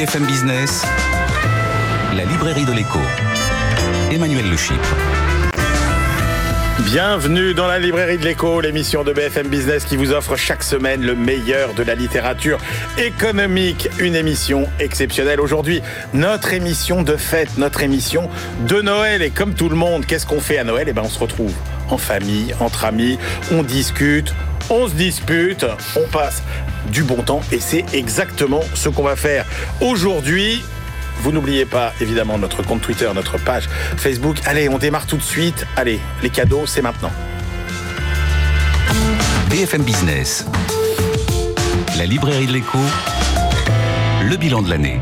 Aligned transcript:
BFM 0.00 0.24
Business, 0.24 0.82
la 2.16 2.24
librairie 2.24 2.64
de 2.64 2.72
l'écho. 2.72 3.00
Emmanuel 4.10 4.46
Le. 4.48 4.56
Bienvenue 6.84 7.52
dans 7.52 7.66
la 7.66 7.78
librairie 7.78 8.16
de 8.16 8.24
l'écho, 8.24 8.62
l'émission 8.62 9.04
de 9.04 9.12
BFM 9.12 9.48
Business 9.48 9.84
qui 9.84 9.98
vous 9.98 10.12
offre 10.12 10.36
chaque 10.36 10.62
semaine 10.62 11.02
le 11.02 11.14
meilleur 11.14 11.74
de 11.74 11.82
la 11.82 11.94
littérature 11.94 12.58
économique. 12.96 13.90
Une 13.98 14.14
émission 14.14 14.66
exceptionnelle. 14.78 15.38
Aujourd'hui, 15.38 15.82
notre 16.14 16.54
émission 16.54 17.02
de 17.02 17.16
fête, 17.16 17.58
notre 17.58 17.82
émission 17.82 18.30
de 18.66 18.80
Noël. 18.80 19.20
Et 19.20 19.28
comme 19.28 19.52
tout 19.52 19.68
le 19.68 19.76
monde, 19.76 20.06
qu'est-ce 20.06 20.24
qu'on 20.24 20.40
fait 20.40 20.56
à 20.56 20.64
Noël? 20.64 20.86
Eh 20.88 20.94
ben, 20.94 21.02
on 21.04 21.10
se 21.10 21.18
retrouve 21.18 21.52
en 21.90 21.98
famille, 21.98 22.54
entre 22.58 22.86
amis, 22.86 23.18
on 23.52 23.62
discute, 23.62 24.32
on 24.70 24.88
se 24.88 24.94
dispute, 24.94 25.66
on 25.96 26.08
passe 26.08 26.42
du 26.90 27.02
bon 27.02 27.22
temps 27.22 27.40
et 27.52 27.60
c'est 27.60 27.84
exactement 27.92 28.62
ce 28.74 28.88
qu'on 28.88 29.02
va 29.02 29.16
faire 29.16 29.44
aujourd'hui. 29.80 30.62
Vous 31.22 31.32
n'oubliez 31.32 31.66
pas 31.66 31.92
évidemment 32.00 32.38
notre 32.38 32.62
compte 32.62 32.80
Twitter, 32.80 33.10
notre 33.14 33.36
page 33.38 33.68
Facebook. 33.96 34.38
Allez, 34.46 34.68
on 34.68 34.78
démarre 34.78 35.06
tout 35.06 35.16
de 35.16 35.22
suite. 35.22 35.66
Allez, 35.76 36.00
les 36.22 36.30
cadeaux, 36.30 36.66
c'est 36.66 36.82
maintenant. 36.82 37.10
BFM 39.50 39.82
Business, 39.82 40.46
la 41.98 42.06
librairie 42.06 42.46
de 42.46 42.52
l'écho, 42.52 42.78
le 44.22 44.36
bilan 44.36 44.62
de 44.62 44.70
l'année. 44.70 45.00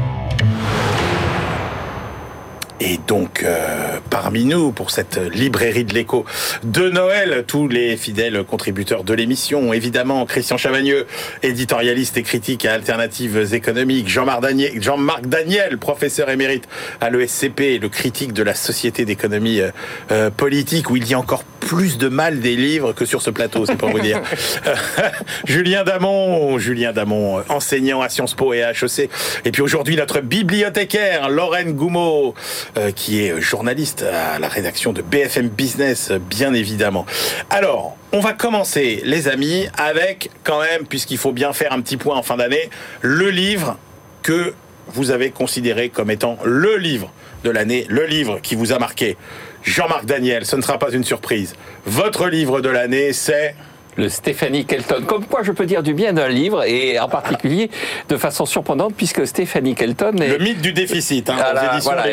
Et 2.81 2.99
donc, 3.07 3.43
euh, 3.43 3.98
parmi 4.09 4.45
nous, 4.45 4.73
pour 4.73 4.91
cette 4.91 5.19
librairie 5.33 5.85
de 5.85 5.95
l'écho 5.95 6.25
de 6.65 6.89
Noël, 6.89 7.45
tous 7.47 7.69
les 7.69 7.97
fidèles 7.97 8.45
contributeurs 8.45 9.05
de 9.05 9.15
l'émission, 9.15 9.73
évidemment, 9.73 10.27
Christian 10.27 10.57
Chavagneux, 10.57 11.07
éditorialiste 11.43 12.17
et 12.17 12.23
critique 12.23 12.65
à 12.65 12.75
Alternatives 12.75 13.55
économiques, 13.55 14.09
Jean-Marc 14.09 15.27
Daniel, 15.27 15.79
professeur 15.79 16.31
émérite 16.31 16.69
à 17.01 17.11
l'ESCP, 17.11 17.79
le 17.81 17.89
critique 17.89 18.33
de 18.33 18.43
la 18.43 18.55
Société 18.55 19.05
d'économie 19.05 19.61
euh, 19.61 19.71
euh, 20.11 20.31
politique, 20.31 20.91
où 20.91 20.97
il 20.97 21.09
y 21.09 21.15
a 21.15 21.19
encore 21.19 21.45
plus 21.61 21.99
de 21.99 22.09
mal 22.09 22.41
des 22.41 22.57
livres 22.57 22.93
que 22.93 23.05
sur 23.05 23.23
ce 23.23 23.31
plateau, 23.31 23.67
c'est 23.67 23.77
pour 23.77 23.91
vous 23.91 24.01
dire. 24.01 24.21
Julien 25.45 25.85
Damon, 25.85 26.59
Julien 26.59 26.93
Damon, 26.93 27.43
enseignant 27.49 28.01
à 28.01 28.09
Sciences 28.09 28.35
Po 28.35 28.53
et 28.53 28.63
à 28.63 28.71
HEC. 28.71 29.11
Et 29.45 29.51
puis 29.51 29.63
aujourd'hui, 29.63 29.97
notre 29.97 30.21
bibliothécaire, 30.21 31.29
Lorraine 31.29 31.73
Goumeau, 31.73 32.35
euh, 32.77 32.91
qui 32.93 33.23
est 33.23 33.41
journaliste 33.41 34.03
à 34.03 34.39
la 34.39 34.49
rédaction 34.49 34.93
de 34.93 35.03
BFM 35.03 35.49
Business, 35.49 36.13
bien 36.31 36.55
évidemment. 36.55 37.07
Alors, 37.51 37.97
on 38.13 38.21
va 38.21 38.33
commencer, 38.33 39.03
les 39.05 39.29
amis, 39.29 39.69
avec 39.77 40.31
quand 40.45 40.61
même, 40.61 40.87
puisqu'il 40.87 41.19
faut 41.19 41.33
bien 41.33 41.53
faire 41.53 41.73
un 41.73 41.81
petit 41.81 41.97
point 41.97 42.17
en 42.17 42.23
fin 42.23 42.37
d'année, 42.37 42.71
le 43.03 43.31
livre 43.31 43.77
que 44.23 44.55
vous 44.89 45.11
avez 45.11 45.31
considéré 45.31 45.91
comme 45.91 46.11
étant 46.11 46.39
le 46.45 46.77
livre 46.77 47.13
de 47.45 47.51
l'année, 47.51 47.87
le 47.89 48.07
livre 48.07 48.41
qui 48.41 48.55
vous 48.55 48.73
a 48.73 48.79
marqué. 48.79 49.17
Jean-Marc 49.63 50.07
Daniel, 50.07 50.47
ce 50.47 50.57
ne 50.57 50.63
sera 50.63 50.79
pas 50.79 50.91
une 50.91 51.05
surprise. 51.05 51.55
Votre 51.85 52.29
livre 52.29 52.61
de 52.61 52.69
l'année, 52.69 53.13
c'est 53.13 53.55
le 53.99 54.09
Stéphanie 54.09 54.65
Kelton. 54.65 55.03
Comme 55.07 55.27
quoi 55.27 55.43
je 55.43 55.53
peux 55.53 55.67
dire 55.67 55.83
du 55.83 55.93
bien 55.93 56.13
d'un 56.13 56.29
livre, 56.29 56.65
et 56.65 56.99
en 57.01 57.09
particulier 57.09 57.69
de 58.09 58.17
façon 58.17 58.47
surprenante, 58.47 58.95
puisque 58.97 59.27
Stéphanie 59.27 59.75
Kelton 59.75 60.17
est... 60.19 60.29
Le 60.29 60.39
mythe 60.39 60.61
du 60.61 60.73
déficit, 60.73 61.29
hein, 61.29 61.37
aux 61.37 61.75
éditions 61.75 61.93
voilà, 61.93 62.05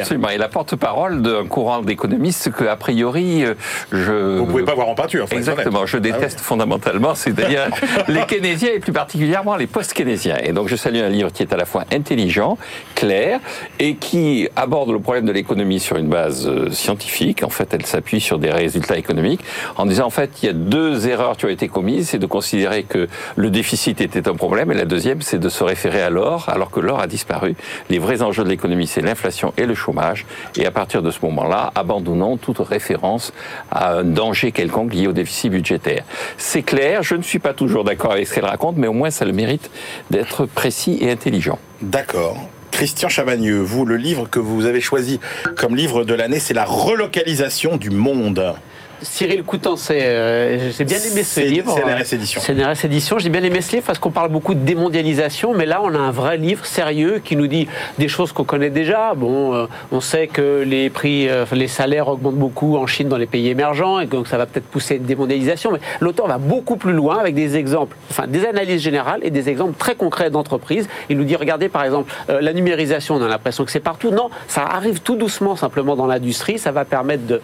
Absolument, 0.00 0.28
et 0.28 0.36
la 0.36 0.48
porte-parole 0.48 1.22
d'un 1.22 1.46
courant 1.46 1.80
d'économistes 1.80 2.50
que, 2.50 2.64
a 2.64 2.76
priori, 2.76 3.44
euh, 3.44 3.54
je... 3.90 4.38
Vous 4.38 4.46
pouvez 4.46 4.64
pas 4.64 4.74
voir 4.74 4.88
en 4.88 4.94
peinture, 4.94 5.26
Exactement, 5.30 5.86
je 5.86 5.96
déteste 5.96 6.38
ah 6.40 6.44
fondamentalement, 6.44 7.14
c'est 7.14 7.32
d'ailleurs 7.32 7.68
les 8.08 8.22
keynésiens, 8.26 8.70
et 8.74 8.78
plus 8.78 8.92
particulièrement 8.92 9.56
les 9.56 9.66
post-keynésiens. 9.66 10.36
Et 10.42 10.52
donc 10.52 10.68
je 10.68 10.76
salue 10.76 11.00
un 11.00 11.08
livre 11.08 11.32
qui 11.32 11.42
est 11.42 11.52
à 11.54 11.56
la 11.56 11.64
fois 11.64 11.84
intelligent, 11.90 12.58
clair, 12.94 13.40
et 13.78 13.94
qui 13.94 14.48
aborde 14.56 14.90
le 14.90 15.00
problème 15.00 15.24
de 15.24 15.32
l'économie 15.32 15.80
sur 15.80 15.96
une 15.96 16.08
base 16.08 16.46
euh, 16.46 16.70
scientifique. 16.70 17.42
En 17.42 17.48
fait, 17.48 17.72
elle 17.72 17.86
s'appuie 17.86 18.20
sur 18.20 18.38
des 18.38 18.50
résultats 18.50 18.98
économiques, 18.98 19.40
en 19.76 19.86
disant, 19.86 20.06
en 20.06 20.10
fait, 20.10 20.42
il 20.42 20.46
y 20.46 20.48
a 20.50 20.52
deux 20.52 21.08
erreurs 21.08 21.29
qui 21.36 21.46
ont 21.46 21.48
été 21.48 21.68
commises, 21.68 22.10
c'est 22.10 22.18
de 22.18 22.26
considérer 22.26 22.84
que 22.84 23.08
le 23.36 23.50
déficit 23.50 24.00
était 24.00 24.28
un 24.28 24.34
problème, 24.34 24.70
et 24.72 24.74
la 24.74 24.84
deuxième, 24.84 25.22
c'est 25.22 25.38
de 25.38 25.48
se 25.48 25.64
référer 25.64 26.02
à 26.02 26.10
l'or, 26.10 26.48
alors 26.48 26.70
que 26.70 26.80
l'or 26.80 27.00
a 27.00 27.06
disparu. 27.06 27.54
Les 27.88 27.98
vrais 27.98 28.22
enjeux 28.22 28.44
de 28.44 28.48
l'économie, 28.48 28.86
c'est 28.86 29.00
l'inflation 29.00 29.52
et 29.56 29.66
le 29.66 29.74
chômage, 29.74 30.26
et 30.56 30.66
à 30.66 30.70
partir 30.70 31.02
de 31.02 31.10
ce 31.10 31.18
moment-là, 31.22 31.72
abandonnons 31.74 32.36
toute 32.36 32.58
référence 32.58 33.32
à 33.70 33.94
un 33.94 34.04
danger 34.04 34.52
quelconque 34.52 34.94
lié 34.94 35.06
au 35.06 35.12
déficit 35.12 35.50
budgétaire. 35.50 36.04
C'est 36.36 36.62
clair, 36.62 37.02
je 37.02 37.14
ne 37.14 37.22
suis 37.22 37.38
pas 37.38 37.54
toujours 37.54 37.84
d'accord 37.84 38.12
avec 38.12 38.26
ce 38.26 38.34
qu'elle 38.34 38.44
raconte, 38.44 38.76
mais 38.76 38.86
au 38.86 38.92
moins 38.92 39.10
ça 39.10 39.24
le 39.24 39.32
mérite 39.32 39.70
d'être 40.10 40.46
précis 40.46 40.98
et 41.00 41.10
intelligent. 41.10 41.58
D'accord. 41.82 42.36
Christian 42.70 43.08
Chavagneux, 43.08 43.60
vous, 43.60 43.84
le 43.84 43.96
livre 43.96 44.28
que 44.30 44.38
vous 44.38 44.64
avez 44.64 44.80
choisi 44.80 45.20
comme 45.56 45.76
livre 45.76 46.04
de 46.04 46.14
l'année, 46.14 46.38
c'est 46.38 46.54
La 46.54 46.64
relocalisation 46.64 47.76
du 47.76 47.90
monde. 47.90 48.54
Cyril 49.02 49.44
Coutan, 49.44 49.76
euh, 49.90 50.70
j'ai 50.76 50.84
bien 50.84 50.98
aimé 50.98 51.22
ce 51.22 51.40
livre. 51.40 51.74
CNRS 51.74 52.14
Édition. 52.14 52.40
CNRS 52.40 52.84
Édition, 52.84 53.18
j'ai 53.18 53.30
bien 53.30 53.42
aimé 53.42 53.60
ce 53.60 53.72
livre 53.72 53.84
parce 53.86 53.98
qu'on 53.98 54.10
parle 54.10 54.30
beaucoup 54.30 54.54
de 54.54 54.60
démondialisation, 54.60 55.54
mais 55.54 55.64
là 55.64 55.80
on 55.82 55.94
a 55.94 55.98
un 55.98 56.10
vrai 56.10 56.36
livre 56.36 56.66
sérieux 56.66 57.20
qui 57.24 57.36
nous 57.36 57.46
dit 57.46 57.66
des 57.98 58.08
choses 58.08 58.32
qu'on 58.32 58.44
connaît 58.44 58.70
déjà. 58.70 59.14
Bon, 59.14 59.54
euh, 59.54 59.66
on 59.90 60.00
sait 60.00 60.26
que 60.26 60.62
les 60.66 60.90
prix, 60.90 61.28
euh, 61.28 61.46
les 61.52 61.68
salaires 61.68 62.08
augmentent 62.08 62.36
beaucoup 62.36 62.76
en 62.76 62.86
Chine 62.86 63.08
dans 63.08 63.16
les 63.16 63.26
pays 63.26 63.48
émergents 63.48 64.00
et 64.00 64.06
donc 64.06 64.26
ça 64.26 64.36
va 64.36 64.46
peut-être 64.46 64.66
pousser 64.66 64.96
une 64.96 65.04
démondialisation, 65.04 65.72
mais 65.72 65.80
l'auteur 66.00 66.26
va 66.26 66.38
beaucoup 66.38 66.76
plus 66.76 66.92
loin 66.92 67.18
avec 67.18 67.34
des 67.34 67.56
exemples, 67.56 67.96
enfin 68.10 68.26
des 68.26 68.44
analyses 68.44 68.82
générales 68.82 69.20
et 69.22 69.30
des 69.30 69.48
exemples 69.48 69.74
très 69.78 69.94
concrets 69.94 70.30
d'entreprises. 70.30 70.88
Il 71.08 71.16
nous 71.16 71.24
dit, 71.24 71.36
regardez 71.36 71.68
par 71.68 71.84
exemple, 71.84 72.12
la 72.28 72.52
numérisation, 72.52 73.16
on 73.16 73.22
a 73.22 73.28
l'impression 73.28 73.64
que 73.64 73.70
c'est 73.70 73.80
partout. 73.80 74.10
Non, 74.10 74.30
ça 74.46 74.62
arrive 74.62 75.00
tout 75.00 75.16
doucement 75.16 75.56
simplement 75.56 75.96
dans 75.96 76.06
l'industrie, 76.06 76.58
ça 76.58 76.72
va 76.72 76.84
permettre 76.84 77.26
de 77.26 77.40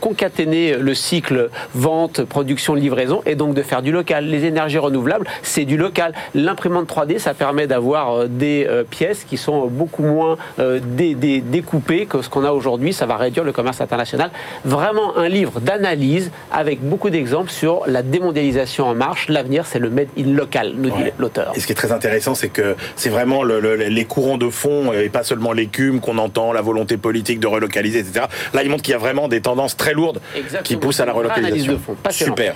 concaténer 0.00 0.76
le 0.76 0.95
cycle 0.96 1.50
vente, 1.74 2.24
production, 2.24 2.74
livraison, 2.74 3.22
et 3.26 3.34
donc 3.34 3.54
de 3.54 3.62
faire 3.62 3.82
du 3.82 3.92
local. 3.92 4.26
Les 4.26 4.44
énergies 4.44 4.78
renouvelables, 4.78 5.26
c'est 5.42 5.64
du 5.64 5.76
local. 5.76 6.12
L'imprimante 6.34 6.88
3D, 6.88 7.18
ça 7.18 7.34
permet 7.34 7.66
d'avoir 7.66 8.12
euh, 8.12 8.26
des 8.28 8.66
euh, 8.68 8.84
pièces 8.84 9.24
qui 9.24 9.36
sont 9.36 9.66
beaucoup 9.66 10.02
moins 10.02 10.36
euh, 10.58 10.80
découpées 10.82 12.06
que 12.06 12.22
ce 12.22 12.28
qu'on 12.28 12.44
a 12.44 12.50
aujourd'hui. 12.50 12.92
Ça 12.92 13.06
va 13.06 13.16
réduire 13.16 13.44
le 13.44 13.52
commerce 13.52 13.80
international. 13.80 14.30
Vraiment 14.64 15.16
un 15.16 15.28
livre 15.28 15.60
d'analyse 15.60 16.30
avec 16.52 16.80
beaucoup 16.82 17.10
d'exemples 17.10 17.50
sur 17.50 17.82
la 17.86 18.02
démondialisation 18.02 18.88
en 18.88 18.94
marche. 18.94 19.28
L'avenir, 19.28 19.66
c'est 19.66 19.78
le 19.78 19.90
made 19.90 20.08
in 20.18 20.32
local, 20.32 20.72
nous 20.76 20.90
dit 20.90 21.10
l'auteur. 21.18 21.52
Et 21.54 21.60
ce 21.60 21.66
qui 21.66 21.72
est 21.72 21.76
très 21.76 21.92
intéressant, 21.92 22.34
c'est 22.34 22.48
que 22.48 22.76
c'est 22.96 23.10
vraiment 23.10 23.44
les 23.44 24.04
courants 24.04 24.38
de 24.38 24.50
fond 24.50 24.92
et 24.92 25.08
pas 25.08 25.22
seulement 25.22 25.52
l'écume 25.52 26.00
qu'on 26.00 26.18
entend, 26.18 26.52
la 26.52 26.62
volonté 26.62 26.96
politique 26.96 27.40
de 27.40 27.46
relocaliser, 27.46 28.00
etc. 28.00 28.26
Là, 28.54 28.62
il 28.62 28.70
montre 28.70 28.82
qu'il 28.82 28.92
y 28.92 28.94
a 28.94 28.98
vraiment 28.98 29.28
des 29.28 29.40
tendances 29.40 29.76
très 29.76 29.92
lourdes 29.92 30.20
qui 30.64 30.76
à 31.00 31.04
la 31.04 31.12
relocalisation. 31.12 31.80
Super. 32.10 32.54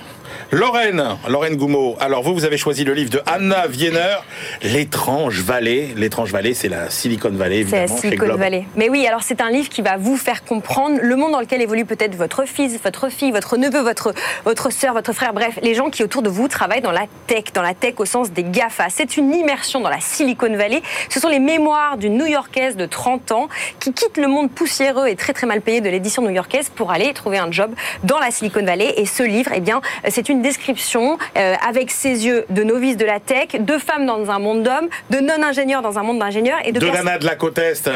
Lorraine, 0.51 1.01
Lorraine 1.29 1.55
Goumeau. 1.55 1.95
Alors 1.99 2.23
vous, 2.23 2.33
vous 2.33 2.43
avez 2.43 2.57
choisi 2.57 2.83
le 2.83 2.93
livre 2.93 3.09
de 3.09 3.21
Anna 3.25 3.67
Wiener, 3.67 4.17
L'étrange 4.63 5.39
vallée. 5.41 5.93
L'étrange 5.95 6.31
vallée, 6.31 6.53
c'est 6.53 6.67
la 6.67 6.89
Silicon 6.89 7.29
Valley, 7.29 7.59
évidemment. 7.59 7.87
C'est 7.87 7.93
la 7.93 8.01
Silicon 8.01 8.35
Valley. 8.35 8.65
Mais 8.75 8.89
oui, 8.89 9.07
alors 9.07 9.23
c'est 9.23 9.39
un 9.39 9.49
livre 9.49 9.69
qui 9.69 9.81
va 9.81 9.95
vous 9.97 10.17
faire 10.17 10.43
comprendre 10.43 10.99
le 11.01 11.15
monde 11.15 11.31
dans 11.31 11.39
lequel 11.39 11.61
évolue 11.61 11.85
peut-être 11.85 12.15
votre 12.15 12.45
fils, 12.45 12.77
votre 12.83 13.09
fille, 13.09 13.31
votre 13.31 13.55
neveu, 13.57 13.79
votre, 13.79 14.13
votre 14.43 14.71
soeur, 14.71 14.93
votre 14.93 15.13
frère, 15.13 15.33
bref, 15.33 15.57
les 15.61 15.73
gens 15.73 15.89
qui 15.89 16.03
autour 16.03 16.21
de 16.21 16.29
vous 16.29 16.47
travaillent 16.47 16.81
dans 16.81 16.91
la 16.91 17.05
tech, 17.27 17.45
dans 17.53 17.61
la 17.61 17.73
tech 17.73 17.93
au 17.97 18.05
sens 18.05 18.31
des 18.31 18.43
GAFA. 18.43 18.87
C'est 18.89 19.17
une 19.17 19.33
immersion 19.33 19.79
dans 19.79 19.89
la 19.89 20.01
Silicon 20.01 20.53
Valley. 20.55 20.81
Ce 21.09 21.19
sont 21.19 21.29
les 21.29 21.39
mémoires 21.39 21.97
d'une 21.97 22.17
New-Yorkaise 22.17 22.75
de 22.75 22.85
30 22.85 23.31
ans 23.31 23.47
qui 23.79 23.93
quitte 23.93 24.17
le 24.17 24.27
monde 24.27 24.51
poussiéreux 24.51 25.07
et 25.07 25.15
très 25.15 25.33
très 25.33 25.47
mal 25.47 25.61
payé 25.61 25.81
de 25.81 25.89
l'édition 25.89 26.21
new-yorkaise 26.21 26.69
pour 26.69 26.91
aller 26.91 27.13
trouver 27.13 27.37
un 27.37 27.51
job 27.51 27.71
dans 28.03 28.19
la 28.21 28.31
Silicon 28.31 28.63
Valley. 28.63 28.93
Et 28.97 29.05
ce 29.05 29.23
livre, 29.23 29.51
eh 29.53 29.59
bien, 29.59 29.81
c'est 30.09 30.29
une 30.29 30.41
description 30.41 31.17
euh, 31.37 31.55
avec 31.67 31.91
ses 31.91 32.25
yeux 32.25 32.45
de 32.49 32.63
novice 32.63 32.97
de 32.97 33.05
la 33.05 33.19
tech, 33.19 33.59
de 33.59 33.77
femmes 33.77 34.05
dans 34.05 34.29
un 34.29 34.39
monde 34.39 34.63
d'hommes, 34.63 34.89
de 35.09 35.19
non-ingénieurs 35.19 35.81
dans 35.81 35.99
un 35.99 36.03
monde 36.03 36.19
d'ingénieurs 36.19 36.59
et 36.65 36.71
de... 36.71 36.79
De 36.79 36.87
Nana 36.87 37.17
de 37.17 37.25
la 37.25 37.35
côte 37.35 37.57
Est 37.57 37.89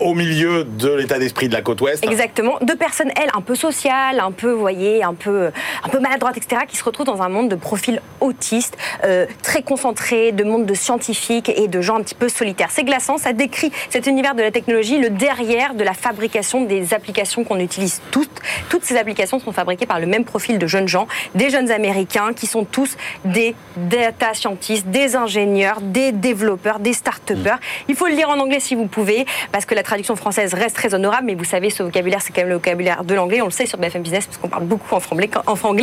au 0.00 0.14
milieu 0.14 0.64
de 0.64 0.92
l'état 0.92 1.18
d'esprit 1.18 1.48
de 1.48 1.52
la 1.52 1.62
côte 1.62 1.80
ouest. 1.80 2.04
Exactement. 2.04 2.58
Deux 2.62 2.76
personnes, 2.76 3.10
elles, 3.16 3.30
un 3.34 3.40
peu 3.40 3.54
sociales, 3.54 4.20
un 4.20 4.32
peu, 4.32 4.50
vous 4.50 4.60
voyez, 4.60 5.02
un 5.02 5.14
peu, 5.14 5.50
un 5.84 5.88
peu 5.88 6.00
maladroites, 6.00 6.36
etc., 6.36 6.62
qui 6.66 6.76
se 6.76 6.84
retrouvent 6.84 7.06
dans 7.06 7.22
un 7.22 7.28
monde 7.28 7.48
de 7.48 7.54
profils 7.54 8.00
autistes, 8.20 8.76
euh, 9.04 9.26
très 9.42 9.62
concentrés, 9.62 10.32
de 10.32 10.44
monde 10.44 10.66
de 10.66 10.74
scientifiques 10.74 11.48
et 11.48 11.68
de 11.68 11.80
gens 11.80 11.98
un 11.98 12.02
petit 12.02 12.14
peu 12.14 12.28
solitaires. 12.28 12.68
C'est 12.70 12.84
glaçant, 12.84 13.18
ça 13.18 13.32
décrit 13.32 13.72
cet 13.90 14.06
univers 14.06 14.34
de 14.34 14.42
la 14.42 14.50
technologie, 14.50 14.98
le 14.98 15.10
derrière 15.10 15.74
de 15.74 15.84
la 15.84 15.94
fabrication 15.94 16.64
des 16.64 16.94
applications 16.94 17.44
qu'on 17.44 17.58
utilise 17.58 18.00
toutes. 18.10 18.40
Toutes 18.68 18.84
ces 18.84 18.96
applications 18.96 19.38
sont 19.38 19.52
fabriquées 19.52 19.86
par 19.86 20.00
le 20.00 20.06
même 20.06 20.24
profil 20.24 20.58
de 20.58 20.66
jeunes 20.66 20.88
gens, 20.88 21.06
des 21.34 21.50
jeunes 21.50 21.70
américains 21.70 22.32
qui 22.34 22.46
sont 22.46 22.64
tous 22.64 22.96
des 23.24 23.54
data 23.76 24.34
scientists, 24.34 24.86
des 24.86 25.16
ingénieurs, 25.16 25.80
des 25.80 26.12
développeurs, 26.12 26.78
des 26.78 26.92
start-upers. 26.92 27.58
Il 27.88 27.94
faut 27.94 28.06
le 28.06 28.14
lire 28.14 28.30
en 28.30 28.38
anglais 28.38 28.60
si 28.60 28.74
vous 28.74 28.86
pouvez, 28.86 29.26
parce 29.52 29.66
que 29.66 29.74
la 29.74 29.82
traduction 29.90 30.14
française 30.14 30.54
reste 30.54 30.76
très 30.76 30.94
honorable, 30.94 31.26
mais 31.26 31.34
vous 31.34 31.42
savez, 31.42 31.68
ce 31.68 31.82
vocabulaire, 31.82 32.22
c'est 32.22 32.32
quand 32.32 32.42
même 32.42 32.50
le 32.50 32.54
vocabulaire 32.54 33.02
de 33.02 33.12
l'anglais. 33.12 33.42
On 33.42 33.46
le 33.46 33.50
sait 33.50 33.66
sur 33.66 33.76
BFM 33.76 34.02
Business, 34.02 34.24
parce 34.26 34.38
qu'on 34.38 34.48
parle 34.48 34.64
beaucoup 34.64 34.94
en 34.94 35.00
franglais, 35.00 35.28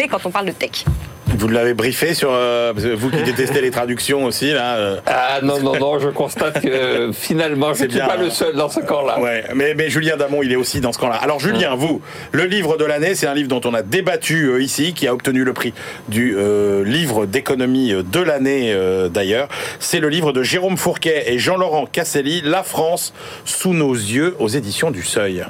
quand 0.07 0.25
on 0.25 0.31
parle 0.31 0.45
de 0.45 0.53
tech. 0.53 0.85
Vous 1.37 1.47
l'avez 1.47 1.73
briefé 1.73 2.13
sur 2.13 2.29
euh, 2.31 2.73
vous 2.75 3.09
qui 3.11 3.21
détestez 3.23 3.61
les 3.61 3.69
traductions 3.71 4.25
aussi 4.25 4.51
là. 4.51 4.77
euh, 4.77 4.97
Ah 5.05 5.39
non, 5.43 5.59
non, 5.59 5.77
non, 5.79 5.99
je 5.99 6.09
constate 6.09 6.61
que 6.61 7.11
finalement, 7.13 7.67
je 7.73 7.83
ne 7.83 7.89
suis 7.89 7.97
bien, 7.97 8.07
pas 8.07 8.15
hein. 8.15 8.23
le 8.23 8.29
seul 8.29 8.55
dans 8.55 8.69
ce 8.69 8.79
camp-là. 8.79 9.19
Ouais, 9.19 9.43
mais, 9.53 9.73
mais 9.75 9.89
Julien 9.89 10.17
Damon, 10.17 10.41
il 10.41 10.51
est 10.51 10.55
aussi 10.55 10.81
dans 10.81 10.91
ce 10.91 10.97
camp-là. 10.97 11.15
Alors 11.15 11.39
Julien, 11.39 11.75
vous, 11.75 12.01
le 12.31 12.45
livre 12.45 12.77
de 12.77 12.85
l'année, 12.85 13.13
c'est 13.13 13.27
un 13.27 13.35
livre 13.35 13.49
dont 13.49 13.61
on 13.65 13.73
a 13.73 13.83
débattu 13.83 14.45
euh, 14.49 14.61
ici, 14.61 14.93
qui 14.93 15.07
a 15.07 15.13
obtenu 15.13 15.43
le 15.43 15.53
prix 15.53 15.73
du 16.07 16.35
livre 16.85 17.25
d'économie 17.25 17.93
de 17.93 18.19
l'année 18.19 18.75
d'ailleurs. 19.11 19.47
C'est 19.79 19.99
le 19.99 20.09
livre 20.09 20.31
de 20.33 20.41
Jérôme 20.43 20.77
Fourquet 20.77 21.25
et 21.27 21.39
Jean-Laurent 21.39 21.85
Casselli, 21.85 22.41
La 22.43 22.63
France 22.63 23.13
sous 23.45 23.73
nos 23.73 23.93
yeux, 23.93 24.35
aux 24.39 24.47
éditions 24.47 24.91
du 24.91 25.03
Seuil. 25.03 25.45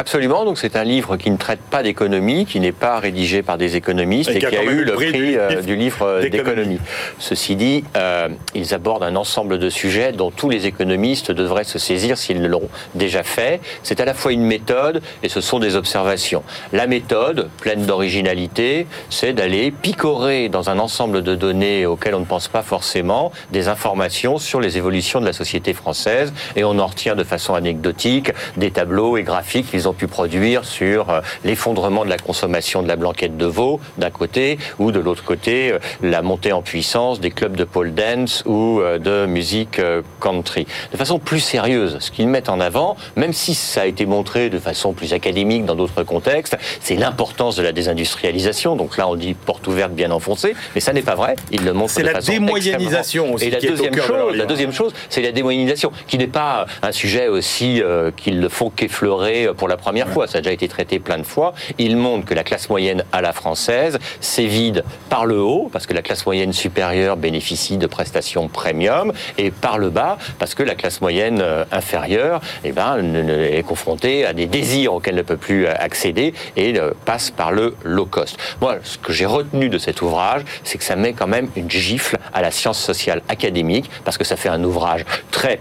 Absolument, 0.00 0.46
donc 0.46 0.56
c'est 0.56 0.76
un 0.76 0.82
livre 0.82 1.18
qui 1.18 1.30
ne 1.30 1.36
traite 1.36 1.60
pas 1.60 1.82
d'économie, 1.82 2.46
qui 2.46 2.58
n'est 2.58 2.72
pas 2.72 2.98
rédigé 2.98 3.42
par 3.42 3.58
des 3.58 3.76
économistes 3.76 4.30
Et 4.30 4.36
et, 4.36 4.38
qui 4.38 4.56
a 4.56 4.62
eu 4.62 4.82
le 4.82 4.92
prix 4.92 5.10
prix 5.10 5.18
du 5.18 5.36
euh, 5.38 5.48
livre 5.50 5.60
du 5.60 5.76
livre 5.76 6.06
euh, 6.06 6.26
d'économie. 6.26 6.78
Ceci 7.18 7.54
dit, 7.54 7.84
euh, 7.98 8.30
ils 8.54 8.72
abordent 8.72 9.02
un 9.02 9.14
ensemble 9.14 9.58
de 9.58 9.68
sujets 9.68 10.12
dont 10.12 10.30
tous 10.30 10.48
les 10.48 10.66
économistes 10.66 11.30
devraient 11.32 11.64
se 11.64 11.78
saisir 11.78 12.16
s'ils 12.16 12.46
l'ont 12.46 12.70
déjà 12.94 13.22
fait. 13.22 13.60
C'est 13.82 14.00
à 14.00 14.06
la 14.06 14.14
fois 14.14 14.32
une 14.32 14.44
méthode 14.44 15.02
et 15.22 15.28
ce 15.28 15.42
sont 15.42 15.58
des 15.58 15.76
observations. 15.76 16.44
La 16.72 16.86
méthode, 16.86 17.50
pleine 17.60 17.84
d'originalité, 17.84 18.86
c'est 19.10 19.34
d'aller 19.34 19.70
picorer 19.70 20.48
dans 20.48 20.70
un 20.70 20.78
ensemble 20.78 21.22
de 21.22 21.34
données 21.34 21.84
auxquelles 21.84 22.14
on 22.14 22.20
ne 22.20 22.24
pense 22.24 22.48
pas 22.48 22.62
forcément 22.62 23.32
des 23.52 23.68
informations 23.68 24.38
sur 24.38 24.62
les 24.62 24.78
évolutions 24.78 25.20
de 25.20 25.26
la 25.26 25.34
société 25.34 25.74
française 25.74 26.32
et 26.56 26.64
on 26.64 26.78
en 26.78 26.86
retient 26.86 27.16
de 27.16 27.24
façon 27.24 27.52
anecdotique 27.52 28.32
des 28.56 28.70
tableaux 28.70 29.18
et 29.18 29.24
graphiques 29.24 29.70
qu'ils 29.70 29.88
ont 29.88 29.89
pu 29.92 30.06
produire 30.06 30.64
sur 30.64 31.10
euh, 31.10 31.20
l'effondrement 31.44 32.04
de 32.04 32.10
la 32.10 32.18
consommation 32.18 32.82
de 32.82 32.88
la 32.88 32.96
blanquette 32.96 33.36
de 33.36 33.46
veau 33.46 33.80
d'un 33.98 34.10
côté 34.10 34.58
ou 34.78 34.92
de 34.92 35.00
l'autre 35.00 35.24
côté 35.24 35.72
euh, 35.72 35.78
la 36.02 36.22
montée 36.22 36.52
en 36.52 36.62
puissance 36.62 37.20
des 37.20 37.30
clubs 37.30 37.56
de 37.56 37.64
pole 37.64 37.94
dance 37.94 38.42
ou 38.46 38.80
euh, 38.80 38.98
de 38.98 39.26
musique 39.26 39.80
country. 40.20 40.66
De 40.92 40.96
façon 40.96 41.18
plus 41.18 41.40
sérieuse, 41.40 41.98
ce 42.00 42.10
qu'ils 42.10 42.28
mettent 42.28 42.48
en 42.48 42.60
avant, 42.60 42.96
même 43.16 43.32
si 43.32 43.54
ça 43.54 43.82
a 43.82 43.86
été 43.86 44.06
montré 44.06 44.50
de 44.50 44.58
façon 44.58 44.92
plus 44.92 45.12
académique 45.12 45.64
dans 45.64 45.74
d'autres 45.74 46.02
contextes, 46.02 46.56
c'est 46.80 46.96
l'importance 46.96 47.56
de 47.56 47.62
la 47.62 47.72
désindustrialisation. 47.72 48.76
Donc 48.76 48.96
là, 48.96 49.08
on 49.08 49.14
dit 49.16 49.34
porte 49.34 49.66
ouverte 49.66 49.92
bien 49.92 50.10
enfoncée, 50.10 50.54
mais 50.74 50.80
ça 50.80 50.92
n'est 50.92 51.02
pas 51.02 51.14
vrai. 51.14 51.36
Ils 51.50 51.64
le 51.64 51.72
montrent 51.72 51.92
C'est 51.92 52.02
de 52.02 52.06
la 52.08 52.14
façon 52.14 52.32
démoyennisation 52.32 53.24
extrêmement- 53.24 53.34
aussi 53.34 53.46
Et 53.46 53.50
la 53.50 53.60
deuxième 53.60 53.94
de 53.94 54.00
chose, 54.00 54.26
la 54.30 54.32
livre. 54.34 54.46
deuxième 54.46 54.72
chose, 54.72 54.92
c'est 55.08 55.22
la 55.22 55.32
démoyennisation, 55.32 55.92
qui 56.06 56.18
n'est 56.18 56.26
pas 56.26 56.66
un 56.82 56.92
sujet 56.92 57.28
aussi 57.28 57.82
euh, 57.82 58.10
qu'ils 58.16 58.40
ne 58.40 58.48
font 58.48 58.70
qu'effleurer 58.70 59.48
pour 59.56 59.68
la 59.68 59.76
première 59.80 60.08
fois. 60.08 60.26
Ça 60.26 60.38
a 60.38 60.40
déjà 60.40 60.52
été 60.52 60.68
traité 60.68 60.98
plein 60.98 61.18
de 61.18 61.24
fois. 61.24 61.54
Ils 61.78 61.96
montrent 61.96 62.26
que 62.26 62.34
la 62.34 62.44
classe 62.44 62.68
moyenne 62.68 63.04
à 63.12 63.20
la 63.20 63.32
française 63.32 63.98
s'évide 64.20 64.84
par 65.08 65.26
le 65.26 65.40
haut, 65.40 65.68
parce 65.72 65.86
que 65.86 65.94
la 65.94 66.02
classe 66.02 66.24
moyenne 66.24 66.52
supérieure 66.52 67.16
bénéficie 67.16 67.78
de 67.78 67.86
prestations 67.86 68.48
premium, 68.48 69.12
et 69.38 69.50
par 69.50 69.78
le 69.78 69.90
bas, 69.90 70.18
parce 70.38 70.54
que 70.54 70.62
la 70.62 70.74
classe 70.74 71.00
moyenne 71.00 71.40
euh, 71.40 71.64
inférieure 71.72 72.40
eh 72.64 72.72
ben, 72.72 72.98
est 72.98 73.66
confrontée 73.66 74.24
à 74.26 74.32
des 74.32 74.46
désirs 74.46 74.94
auxquels 74.94 75.14
elle 75.14 75.18
ne 75.18 75.22
peut 75.22 75.36
plus 75.36 75.66
euh, 75.66 75.74
accéder 75.76 76.34
et 76.56 76.78
euh, 76.78 76.92
passe 77.04 77.30
par 77.30 77.52
le 77.52 77.74
low 77.82 78.06
cost. 78.06 78.36
Moi, 78.60 78.76
ce 78.84 78.98
que 78.98 79.12
j'ai 79.12 79.26
retenu 79.26 79.68
de 79.68 79.78
cet 79.78 80.02
ouvrage, 80.02 80.42
c'est 80.62 80.78
que 80.78 80.84
ça 80.84 80.96
met 80.96 81.12
quand 81.12 81.26
même 81.26 81.48
une 81.56 81.70
gifle 81.70 82.18
à 82.32 82.42
la 82.42 82.50
science 82.50 82.78
sociale 82.78 83.22
académique, 83.28 83.90
parce 84.04 84.18
que 84.18 84.24
ça 84.24 84.36
fait 84.36 84.48
un 84.48 84.62
ouvrage 84.62 85.04
très 85.30 85.58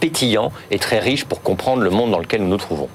pétillant 0.00 0.50
et 0.70 0.78
très 0.78 0.98
riche 0.98 1.24
pour 1.24 1.42
comprendre 1.42 1.82
le 1.82 1.90
monde 1.90 2.10
dans 2.10 2.18
lequel 2.18 2.42
nous 2.42 2.48
nous 2.48 2.56
trouvons. 2.56 2.88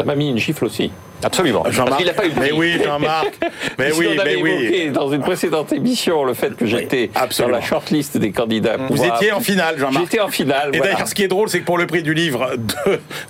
Ça 0.00 0.06
m'a 0.06 0.14
mis 0.14 0.30
une 0.30 0.38
gifle 0.38 0.64
aussi. 0.64 0.90
Absolument. 1.22 1.62
Parce 1.62 1.74
Jean-Marc, 1.74 1.98
qu'il 1.98 2.06
n'a 2.06 2.12
pas 2.14 2.26
eu 2.26 2.30
le 2.30 2.40
mais 2.40 2.52
oui, 2.52 2.78
Jean-Marc, 2.84 3.38
mais 3.78 3.92
oui, 3.92 4.08
on 4.14 4.18
avait 4.18 4.36
mais 4.36 4.42
oui. 4.42 4.50
évoqué 4.50 4.88
dans 4.90 5.10
une 5.12 5.20
précédente 5.20 5.72
émission 5.72 6.24
le 6.24 6.34
fait 6.34 6.56
que 6.56 6.66
j'étais 6.66 7.08
dans 7.08 7.20
absolument. 7.20 7.56
la 7.56 7.62
shortlist 7.62 8.16
des 8.18 8.32
candidats. 8.32 8.76
Vous 8.88 9.04
étiez 9.04 9.32
en 9.32 9.40
finale, 9.40 9.78
Jean-Marc. 9.78 10.04
J'étais 10.04 10.20
en 10.20 10.28
finale. 10.28 10.70
Et 10.72 10.78
voilà. 10.78 10.92
d'ailleurs, 10.92 11.08
ce 11.08 11.14
qui 11.14 11.22
est 11.22 11.28
drôle, 11.28 11.48
c'est 11.48 11.60
que 11.60 11.64
pour 11.64 11.78
le 11.78 11.86
prix 11.86 12.02
du 12.02 12.14
livre 12.14 12.50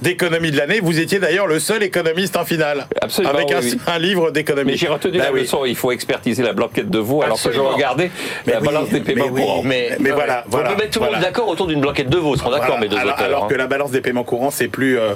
d'économie 0.00 0.50
de 0.50 0.56
l'année, 0.56 0.80
vous 0.80 0.98
étiez 1.00 1.18
d'ailleurs 1.18 1.46
le 1.46 1.58
seul 1.58 1.82
économiste 1.82 2.36
en 2.36 2.44
finale. 2.44 2.86
Absolument, 3.00 3.34
Avec 3.34 3.52
un, 3.52 3.60
oui, 3.60 3.70
oui. 3.74 3.80
un 3.86 3.98
livre 3.98 4.30
d'économie. 4.30 4.72
Mais 4.72 4.76
j'ai 4.76 4.88
retenu 4.88 5.18
Bah 5.18 5.24
la 5.24 5.32
oui. 5.32 5.40
leçon, 5.40 5.64
il 5.64 5.76
faut 5.76 5.92
expertiser 5.92 6.42
la 6.42 6.52
blanquette 6.52 6.90
de 6.90 6.98
veau, 6.98 7.22
alors 7.22 7.42
que 7.42 7.52
je 7.52 7.60
regardais 7.60 8.10
Mais 8.46 8.52
la 8.54 8.60
oui, 8.60 8.66
balance 8.66 8.88
des 8.90 9.00
paiements 9.00 9.24
mais 9.26 9.30
oui. 9.32 9.40
courants. 9.42 9.62
Mais, 9.64 9.96
Mais 10.00 10.10
voilà, 10.10 10.44
on 10.46 10.50
voilà, 10.50 10.70
peut 10.70 10.76
mettre 10.76 10.98
tout 10.98 11.04
le 11.04 11.10
monde 11.12 11.20
d'accord 11.20 11.48
autour 11.48 11.66
d'une 11.66 11.80
blanquette 11.80 12.08
de 12.08 12.18
veau, 12.18 12.36
seront 12.36 12.50
d'accord, 12.50 12.66
Voilà. 12.66 12.80
mes 12.82 12.88
deux 12.88 12.96
alors, 12.96 13.14
auteurs. 13.14 13.26
alors 13.26 13.44
hein. 13.44 13.48
que 13.50 13.54
la 13.54 13.66
balance 13.66 13.90
des 13.90 14.00
paiements 14.00 14.24
courants, 14.24 14.50
c'est 14.50 14.68
plus, 14.68 14.98
euh, 14.98 15.10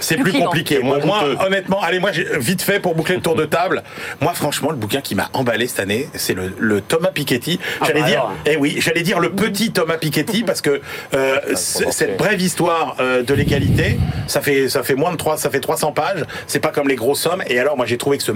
c'est 0.00 0.16
plus, 0.16 0.32
compliqué. 0.32 0.80
Moi, 0.82 0.98
honnêtement, 1.44 1.80
allez, 1.82 1.98
moi, 1.98 2.12
j'ai 2.12 2.17
vite 2.38 2.62
fait 2.62 2.80
pour 2.80 2.94
boucler 2.94 3.16
le 3.16 3.22
tour 3.22 3.34
de 3.34 3.44
table. 3.44 3.82
Moi, 4.20 4.32
franchement, 4.34 4.70
le 4.70 4.76
bouquin 4.76 5.00
qui 5.00 5.14
m'a 5.14 5.28
emballé 5.32 5.66
cette 5.66 5.80
année, 5.80 6.08
c'est 6.14 6.34
le, 6.34 6.52
le 6.58 6.80
Thomas 6.80 7.10
Piketty. 7.10 7.58
J'allais 7.86 8.00
bah 8.00 8.06
dire, 8.06 8.20
alors. 8.20 8.34
eh 8.46 8.56
oui, 8.56 8.76
j'allais 8.78 9.02
dire 9.02 9.20
le 9.20 9.30
petit 9.30 9.72
Thomas 9.72 9.96
Piketty 9.96 10.42
parce 10.42 10.60
que 10.60 10.80
euh, 11.14 11.38
penser. 11.50 11.86
cette 11.90 12.16
brève 12.16 12.40
histoire 12.40 12.96
euh, 13.00 13.22
de 13.22 13.34
l'égalité, 13.34 13.98
ça 14.26 14.40
fait, 14.40 14.68
ça 14.68 14.82
fait 14.82 14.94
moins 14.94 15.12
de 15.12 15.16
3, 15.16 15.36
ça 15.36 15.50
fait 15.50 15.60
300 15.60 15.92
pages. 15.92 16.24
C'est 16.46 16.60
pas 16.60 16.70
comme 16.70 16.88
les 16.88 16.96
grosses 16.96 17.20
sommes. 17.20 17.42
Et 17.46 17.58
alors, 17.58 17.76
moi, 17.76 17.86
j'ai 17.86 17.98
trouvé 17.98 18.18
que 18.18 18.24
ce, 18.24 18.32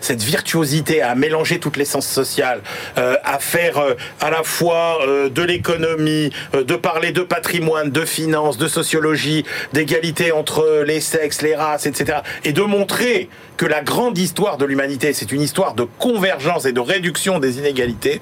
cette 0.00 0.22
virtuosité 0.22 1.02
à 1.02 1.14
mélanger 1.14 1.58
toutes 1.58 1.76
les 1.76 1.84
sens 1.84 2.06
sociales, 2.06 2.60
euh, 2.98 3.16
à 3.24 3.38
faire 3.38 3.78
euh, 3.78 3.94
à 4.20 4.30
la 4.30 4.42
fois 4.42 4.98
de 5.04 5.42
l'économie, 5.42 6.30
de 6.52 6.76
parler 6.76 7.12
de 7.12 7.22
patrimoine, 7.22 7.90
de 7.90 8.04
finances, 8.04 8.58
de 8.58 8.68
sociologie, 8.68 9.44
d'égalité 9.72 10.32
entre 10.32 10.82
les 10.86 11.00
sexes, 11.00 11.42
les 11.42 11.54
races, 11.54 11.86
etc. 11.86 12.18
Et 12.44 12.52
de 12.52 12.62
montrer 12.62 13.23
que 13.56 13.66
la 13.66 13.82
grande 13.82 14.18
histoire 14.18 14.56
de 14.56 14.64
l'humanité, 14.64 15.12
c'est 15.12 15.30
une 15.32 15.40
histoire 15.42 15.74
de 15.74 15.84
convergence 15.98 16.66
et 16.66 16.72
de 16.72 16.80
réduction 16.80 17.38
des 17.38 17.58
inégalités. 17.58 18.20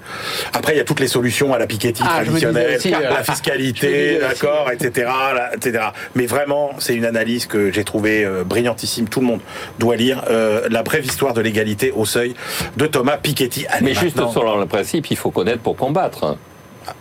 Après, 0.52 0.74
il 0.74 0.78
y 0.78 0.80
a 0.80 0.84
toutes 0.84 1.00
les 1.00 1.08
solutions 1.08 1.54
à 1.54 1.58
la 1.58 1.66
Piketty 1.66 2.02
Ah, 2.04 2.22
traditionnelle, 2.22 2.76
aussi, 2.76 2.94
euh, 2.94 3.00
la 3.00 3.22
fiscalité, 3.22 4.18
d'accord, 4.20 4.70
etc., 4.70 5.10
etc. 5.54 5.84
Mais 6.14 6.26
vraiment, 6.26 6.70
c'est 6.78 6.94
une 6.94 7.04
analyse 7.04 7.46
que 7.46 7.72
j'ai 7.72 7.84
trouvée 7.84 8.24
euh, 8.24 8.44
brillantissime. 8.44 9.08
Tout 9.08 9.20
le 9.20 9.26
monde 9.26 9.40
doit 9.78 9.96
lire 9.96 10.24
euh, 10.30 10.68
La 10.70 10.82
brève 10.82 11.04
histoire 11.04 11.34
de 11.34 11.40
l'égalité 11.40 11.92
au 11.92 12.04
seuil 12.04 12.34
de 12.76 12.86
Thomas 12.86 13.16
Piketty. 13.16 13.66
Allez, 13.68 13.86
Mais 13.86 13.94
juste 13.94 14.18
selon 14.32 14.58
le 14.58 14.66
principe, 14.66 15.10
il 15.10 15.16
faut 15.16 15.30
connaître 15.30 15.62
pour 15.62 15.76
combattre. 15.76 16.36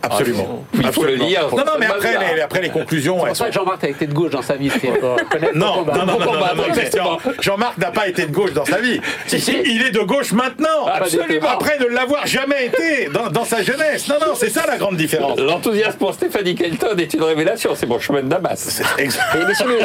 Absolument. 0.01 0.63
Il 0.73 0.81
faut 0.81 0.87
Absolument. 0.87 1.23
le 1.23 1.29
lire. 1.29 1.47
Non, 1.51 1.57
non, 1.57 1.71
mais 1.79 1.85
après, 1.87 2.17
les, 2.35 2.41
après 2.41 2.61
les 2.61 2.69
conclusions, 2.69 3.19
C'est 3.21 3.27
pour 3.27 3.35
ça 3.37 3.45
que 3.47 3.53
Jean-Marc 3.53 3.83
a 3.83 3.89
été 3.89 4.07
de 4.07 4.13
gauche 4.13 4.31
dans 4.31 4.41
sa 4.41 4.55
vie. 4.55 4.71
non, 5.55 5.85
non, 5.85 6.05
non, 6.05 6.05
non, 6.05 6.19
non. 6.55 7.17
Jean-Marc 7.39 7.77
n'a 7.77 7.91
pas 7.91 8.07
été 8.07 8.25
de 8.25 8.31
gauche 8.31 8.53
dans 8.53 8.65
sa 8.65 8.77
vie. 8.79 8.99
Si, 9.27 9.39
si. 9.39 9.55
Il 9.65 9.81
est 9.83 9.91
de 9.91 9.99
gauche 10.01 10.31
maintenant. 10.31 10.85
Absolument. 10.91 11.47
Après 11.49 11.77
ne 11.79 11.85
l'avoir 11.85 12.25
jamais 12.27 12.67
été 12.67 13.09
dans, 13.13 13.29
dans 13.29 13.45
sa 13.45 13.61
jeunesse. 13.63 14.07
Non, 14.07 14.15
non, 14.21 14.33
c'est 14.35 14.49
ça 14.49 14.65
la 14.67 14.77
grande 14.77 14.97
différence. 14.97 15.39
L'enthousiasme 15.39 15.97
pour 15.97 16.13
Stéphanie 16.13 16.55
Kelton 16.55 16.97
est 16.97 17.13
une 17.13 17.23
révélation, 17.23 17.71
c'est 17.75 17.85
mon 17.87 17.99
chemin 17.99 18.21
de 18.21 18.27
Damas. 18.27 18.81
Mais, 18.97 19.07
mais 19.47 19.53
sur, 19.53 19.67
le, 19.67 19.79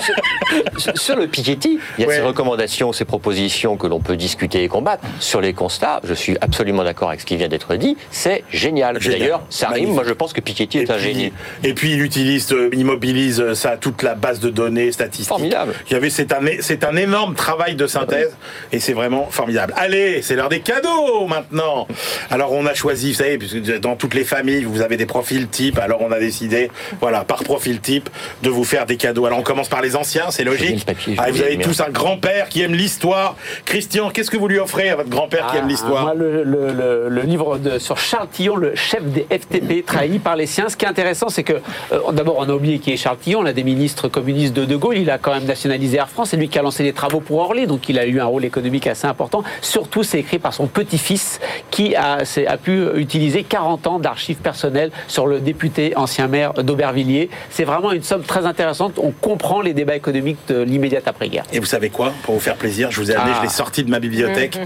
sur- 0.79 0.97
sur 0.99 1.17
le 1.17 1.27
Piketty, 1.27 1.79
il 1.99 2.03
y 2.03 2.05
a 2.05 2.09
Ouais. 2.09 2.17
ces 2.17 2.21
recommandations, 2.23 2.93
ces 2.93 3.05
propositions 3.05 3.77
que 3.77 3.87
l'on 3.87 4.01
peut 4.01 4.17
discuter 4.17 4.63
et 4.63 4.69
combattre. 4.69 5.03
Sur 5.21 5.41
les 5.41 5.53
constats, 5.53 6.01
je 6.05 6.15
suis 6.15 6.37
absolument 6.41 6.85
d'accord 6.85 7.09
avec 7.09 7.21
ce 7.21 7.27
qui 7.27 7.37
vient 7.37 7.49
d'être 7.49 7.75
dit. 7.77 7.97
C'est 8.11 8.45
génial. 8.51 9.01
Génial. 9.01 9.19
D'ailleurs, 9.21 9.43
ça 9.51 9.69
rime. 9.69 9.86
Moi, 9.95 10.05
je 10.07 10.13
pense 10.13 10.33
que 10.33 10.41
Piketty 10.41 10.79
est 10.79 10.91
un 10.91 10.99
génie. 10.99 11.33
et 11.65 11.75
puis 11.75 11.93
il 11.93 12.03
utilise, 12.03 12.53
euh, 12.53 12.69
il 12.73 12.85
mobilise 12.85 13.41
euh, 13.41 13.55
ça 13.55 13.77
toute 13.77 14.03
la 14.03 14.15
base 14.15 14.41
de 14.41 14.51
données 14.51 14.93
statistiques. 14.93 15.29
Formidable. 15.29 15.73
Il 15.89 15.93
y 15.93 15.97
avait 15.97 16.11
c'est 16.11 16.33
un 16.33 16.41
c'est 16.61 16.85
un 16.85 16.97
énorme 16.97 17.35
travail 17.35 17.75
de 17.75 17.87
synthèse 17.87 18.37
et 18.73 18.81
c'est 18.81 18.93
vraiment 18.93 19.29
formidable. 19.31 19.73
Allez, 19.77 20.23
c'est 20.23 20.35
l'heure 20.37 20.49
des 20.49 20.61
cadeaux 20.61 21.27
maintenant. 21.27 21.87
Alors 22.31 22.53
on 22.53 22.67
a 22.67 22.75
choisi, 22.75 23.09
vous 23.13 23.19
savez, 23.19 23.39
puisque 23.39 23.79
dans 23.81 23.97
toutes 23.97 24.15
les 24.15 24.25
familles 24.25 24.65
vous 24.65 24.81
avez 24.83 24.97
des 24.97 25.07
profils 25.07 25.49
types. 25.49 25.79
Alors 25.79 26.01
on 26.03 26.13
a 26.13 26.19
décidé, 26.19 26.71
voilà, 27.01 27.25
par 27.25 27.43
profil 27.45 27.81
type, 27.81 28.09
de 28.43 28.51
vous 28.51 28.65
faire 28.65 28.87
des 28.87 28.97
cadeaux. 28.97 29.27
Alors 29.27 29.39
on 29.39 29.43
commence 29.43 29.69
par 29.69 29.83
les 29.83 29.97
anciens, 29.97 30.31
c'est 30.31 30.45
logique. 30.45 30.85
papier, 30.85 31.15
Ah, 31.19 31.31
vous 31.31 31.43
avez 31.43 31.59
tous 31.59 31.81
un 31.81 31.91
grand-père 31.91 32.49
qui 32.49 32.63
aime 32.63 32.75
l'histoire. 32.75 33.37
Christian, 33.65 34.11
qu'est-ce 34.11 34.31
que 34.31 34.37
vous 34.37 34.49
lui 34.49 34.59
offrez 34.59 34.89
à 34.91 34.97
votre 34.97 35.09
grand-père 35.11 35.47
qui 35.49 35.57
Ah, 35.57 35.61
aime 35.61 35.69
l'histoire 35.69 36.03
Moi, 36.05 36.15
le, 36.15 36.43
le- 36.45 36.73
le- 36.73 37.09
le 37.09 37.23
livre 37.23 37.59
de, 37.59 37.79
sur 37.79 37.99
Charles 37.99 38.29
Tillon, 38.33 38.57
le 38.57 38.75
chef 38.75 39.03
des 39.05 39.27
FTP, 39.31 39.76
trahi 39.83 40.19
par 40.19 40.37
les 40.37 40.47
siens. 40.47 40.69
Ce 40.69 40.77
qui 40.77 40.85
est 40.85 40.89
intéressant, 40.89 41.29
c'est 41.29 41.45
que, 41.45 41.55
euh, 41.93 42.13
d'abord, 42.13 42.37
on 42.39 42.49
a 42.49 42.53
oublié 42.53 42.79
qui 42.79 42.93
est 42.93 42.97
Charles 42.97 43.19
Tillon. 43.19 43.41
On 43.41 43.47
a 43.47 43.53
des 43.53 43.65
ministres 43.65 44.09
communistes 44.09 44.55
de 44.55 44.65
De 44.65 44.77
Gaulle. 44.77 44.99
Il 44.99 45.11
a 45.11 45.19
quand 45.19 45.33
même 45.35 45.45
nationalisé 45.45 45.99
Air 45.99 46.09
France. 46.09 46.31
C'est 46.31 46.37
lui 46.37 46.49
qui 46.49 46.59
a 46.59 46.63
lancé 46.63 46.83
les 46.83 46.93
travaux 46.93 47.21
pour 47.21 47.39
Orly. 47.39 47.67
Donc, 47.67 47.89
il 47.89 47.99
a 47.99 48.07
eu 48.07 48.21
un 48.21 48.25
rôle 48.25 48.45
économique 48.45 48.87
assez 48.87 49.07
important. 49.07 49.43
Surtout, 49.61 50.03
c'est 50.03 50.19
écrit 50.19 50.39
par 50.39 50.55
son 50.55 50.67
petit-fils 50.67 51.41
qui 51.71 51.95
a, 51.95 52.19
pu 52.63 52.87
utiliser 52.97 53.43
40 53.43 53.87
ans 53.87 53.99
d'archives 53.99 54.37
personnelles 54.39 54.91
sur 55.09 55.27
le 55.27 55.41
député 55.41 55.97
ancien 55.97 56.29
maire 56.29 56.53
d'Aubervilliers. 56.55 57.29
C'est 57.51 57.65
vraiment 57.65 57.93
une 57.93 58.03
somme 58.03 58.23
très 58.23 58.47
intéressante. 58.47 58.99
On 58.99 59.11
comprend 59.11 59.61
les 59.61 59.75
débats 59.75 59.97
économiques 59.97 60.39
de 60.49 60.63
l'immédiate 60.63 61.07
après-guerre. 61.07 61.45
Et 61.53 61.59
vous 61.59 61.67
savez 61.67 61.91
quoi? 61.91 62.13
Pour 62.23 62.35
vous 62.35 62.41
faire 62.41 62.57
plaisir, 62.57 62.91
je 62.91 63.01
vous 63.01 63.11
ai 63.11 63.15
amené, 63.15 63.33
Ah. 63.35 63.39
je 63.39 63.43
l'ai 63.45 63.53
sorti 63.53 63.85
de 63.85 63.91
ma 63.91 64.01
bibliothèque, 64.01 64.59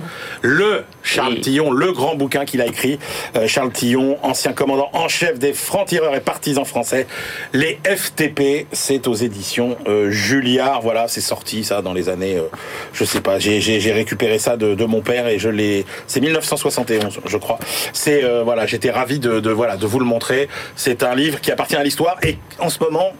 le 0.43 0.85
Charles 1.03 1.35
Oui. 1.35 1.41
Tillon, 1.41 1.71
le 1.71 1.93
grand 1.93 2.15
bouquin 2.17 2.45
qu'il 2.45 2.61
a 2.61 2.67
écrit. 2.67 2.99
Euh, 3.37 3.47
Charles 3.47 3.73
Tillon, 3.73 4.19
ancien 4.23 4.53
commandant 4.53 4.91
chef 5.09 5.39
des 5.39 5.53
francs-tireurs 5.53 6.15
et 6.15 6.21
partisans 6.21 6.65
français, 6.65 7.07
les 7.53 7.79
FTP. 7.85 8.67
C'est 8.73 9.07
aux 9.09 9.15
éditions 9.15 9.77
euh, 9.87 10.11
Julliard. 10.11 10.81
Voilà, 10.83 11.09
c'est 11.09 11.21
sorti 11.21 11.65
ça 11.65 11.83
dans 11.83 11.93
les 11.93 12.09
années, 12.09 12.37
euh, 12.37 12.49
je 12.93 13.05
sais 13.05 13.21
pas, 13.21 13.39
j'ai- 13.39 13.61
récupéré 13.93 14.39
ça 14.39 14.57
de, 14.57 14.85
mon 14.85 15.01
père 15.01 15.27
et 15.27 15.39
je 15.39 15.49
l'ai. 15.49 15.85
C'est 16.07 16.21
1971, 16.21 17.21
je 17.27 17.37
crois. 17.37 17.59
C'est 17.93 18.25
euh, 18.25 18.43
voilà, 18.43 18.67
j'étais 18.67 18.91
ravi 18.91 19.21
voilà 19.21 19.77
de 19.77 19.87
vous 19.87 19.99
le 19.99 20.05
montrer. 20.05 20.49
C'est 20.77 21.03
un 21.03 21.15
livre 21.15 21.41
qui 21.41 21.51
appartient 21.51 21.77
à 21.77 21.83
l'histoire 21.83 22.17
et 22.23 22.39
en 22.59 22.69
ce 22.69 22.79
moment. 22.83 23.13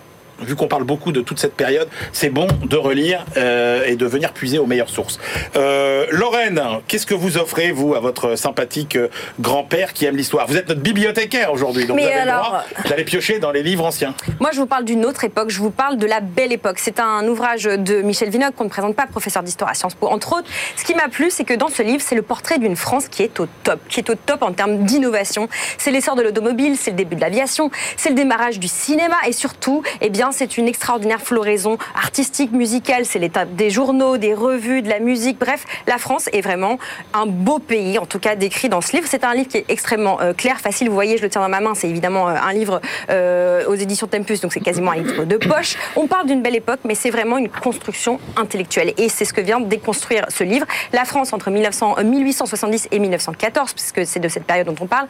Vu 0.43 0.57
qu'on 0.57 0.69
parle 0.69 0.85
beaucoup 0.85 1.13
de 1.13 1.21
toute 1.21 1.39
cette 1.39 1.55
période, 1.55 1.89
c'est 2.13 2.31
bon 2.31 2.47
de 2.65 2.77
relire 2.77 3.25
euh, 3.37 3.85
et 3.87 3.97
de 3.97 4.07
venir 4.07 4.33
puiser 4.33 4.59
aux 4.59 4.67
meilleures 4.67 4.89
sources. 4.89 5.19
Euh, 5.57 6.07
Lorraine, 6.11 6.61
qu'est-ce 6.89 7.07
que 7.07 7.15
vous 7.15 7.37
offrez, 7.37 7.73
vous, 7.73 7.95
à 7.95 8.01
votre 8.01 8.37
sympathique 8.37 8.97
euh, 8.97 9.09
grand-père 9.39 9.93
qui 9.93 10.07
aime 10.07 10.17
l'histoire? 10.17 10.47
Vous 10.47 10.57
êtes 10.57 10.69
notre 10.69 10.81
bibliothécaire 10.81 11.53
aujourd'hui, 11.53 11.87
donc 11.87 11.97
Mais 11.97 12.03
vous 12.05 12.09
avez 12.09 12.17
le 12.25 12.31
alors- 12.31 12.45
droit 12.47 12.65
d'aller 12.89 13.05
piocher 13.05 13.39
dans 13.39 13.51
les 13.51 13.63
livres 13.63 13.85
anciens. 13.85 14.15
Moi, 14.41 14.51
je 14.53 14.59
vous 14.61 14.67
parle 14.67 14.85
d'une 14.85 15.05
autre 15.05 15.25
époque, 15.25 15.51
je 15.51 15.59
vous 15.61 15.71
parle 15.71 15.97
de 15.99 16.07
la 16.07 16.21
belle 16.21 16.53
époque. 16.53 16.79
C'est 16.79 17.01
un 17.01 17.27
ouvrage 17.29 17.65
de 17.65 18.01
Michel 18.03 18.31
Vinocq 18.31 18.55
qu'on 18.55 18.65
ne 18.65 18.71
présente 18.71 18.97
pas, 18.97 19.07
professeur 19.07 19.43
d'histoire 19.43 19.71
à 19.71 19.75
Sciences 19.75 19.95
Po. 19.95 20.09
Entre 20.09 20.33
autres, 20.33 20.49
ce 20.77 20.85
qui 20.85 20.95
m'a 20.95 21.09
plu, 21.09 21.31
c'est 21.31 21.45
que 21.45 21.55
dans 21.55 21.69
ce 21.69 21.83
livre, 21.83 22.03
c'est 22.05 22.15
le 22.15 22.23
portrait 22.23 22.59
d'une 22.59 22.77
France 22.77 23.09
qui 23.09 23.23
est 23.23 23.39
au 23.41 23.47
top, 23.63 23.81
qui 23.89 24.01
est 24.01 24.09
au 24.11 24.15
top 24.15 24.43
en 24.43 24.53
termes 24.53 24.85
d'innovation. 24.85 25.49
C'est 25.77 25.91
l'essor 25.91 26.17
de 26.17 26.23
l'automobile, 26.23 26.77
c'est 26.77 26.93
le 26.93 26.97
début 26.97 27.17
de 27.17 27.21
l'aviation, 27.21 27.71
c'est 27.97 28.09
le 28.09 28.15
démarrage 28.15 28.59
du 28.59 28.69
cinéma 28.69 29.17
et 29.27 29.33
surtout, 29.33 29.83
eh 30.01 30.09
bien, 30.09 30.30
c'est 30.33 30.57
une 30.57 30.69
extraordinaire 30.69 31.21
floraison 31.21 31.79
artistique, 31.95 32.53
musicale. 32.53 33.05
C'est 33.05 33.19
l'étape 33.19 33.55
des 33.55 33.71
journaux, 33.71 34.17
des 34.17 34.35
revues, 34.35 34.83
de 34.83 34.89
la 34.89 34.99
musique. 34.99 35.39
Bref, 35.39 35.65
la 35.87 35.99
France 35.99 36.29
est 36.33 36.41
vraiment 36.41 36.79
un 37.15 37.27
beau 37.27 37.59
pays, 37.59 37.99
en 37.99 38.07
tout 38.07 38.19
cas 38.19 38.37
décrit 38.37 38.69
dans 38.69 38.81
ce 38.81 38.93
livre. 38.93 39.07
C'est 39.09 39.25
un 39.25 39.35
livre 39.35 39.49
qui 39.49 39.59
est 39.59 39.65
extrêmement 39.69 40.21
euh, 40.21 40.33
clair, 40.33 40.61
facile. 40.61 40.89
Vous 40.89 40.95
voyez, 40.95 41.17
je 41.17 41.23
le 41.23 41.31
tiens 41.31 41.41
dans 41.41 41.49
ma 41.49 41.61
main. 41.61 41.75
C'est 41.75 41.89
évidemment 41.89 42.29
euh, 42.29 42.35
un 42.35 42.53
livre 42.53 42.81
euh, 43.11 43.65
aux 43.67 43.75
éditions 43.75 44.07
Tempus, 44.07 44.41
donc 44.41 44.53
c'est 44.53 44.61
quasiment 44.61 44.93
un 44.93 44.97
livre 44.97 45.25
de 45.25 45.37
poche. 45.37 45.77
On 45.97 46.07
parle 46.07 46.27
d'une 46.27 46.43
belle 46.43 46.57
époque, 46.57 46.81
mais 46.85 46.95
c'est 46.95 47.11
vraiment 47.11 47.39
une 47.39 47.49
construction 47.49 48.19
intellectuelle. 48.37 48.93
Et 48.99 49.09
c'est 49.09 49.25
ce 49.25 49.33
que 49.33 49.41
vient 49.41 49.61
de 49.61 49.67
déconstruire 49.67 50.27
ce 50.29 50.45
livre. 50.45 50.67
La 50.93 51.05
France 51.05 51.33
entre 51.33 51.51
1900, 51.51 51.97
euh, 51.99 52.05
1870 52.05 52.89
et 52.91 52.99
1914, 52.99 53.73
puisque 53.73 54.07
c'est 54.07 54.21
de 54.21 54.29
cette 54.29 54.45
période 54.45 54.67
dont 54.67 54.77
on 54.81 54.87
parle, 54.87 55.07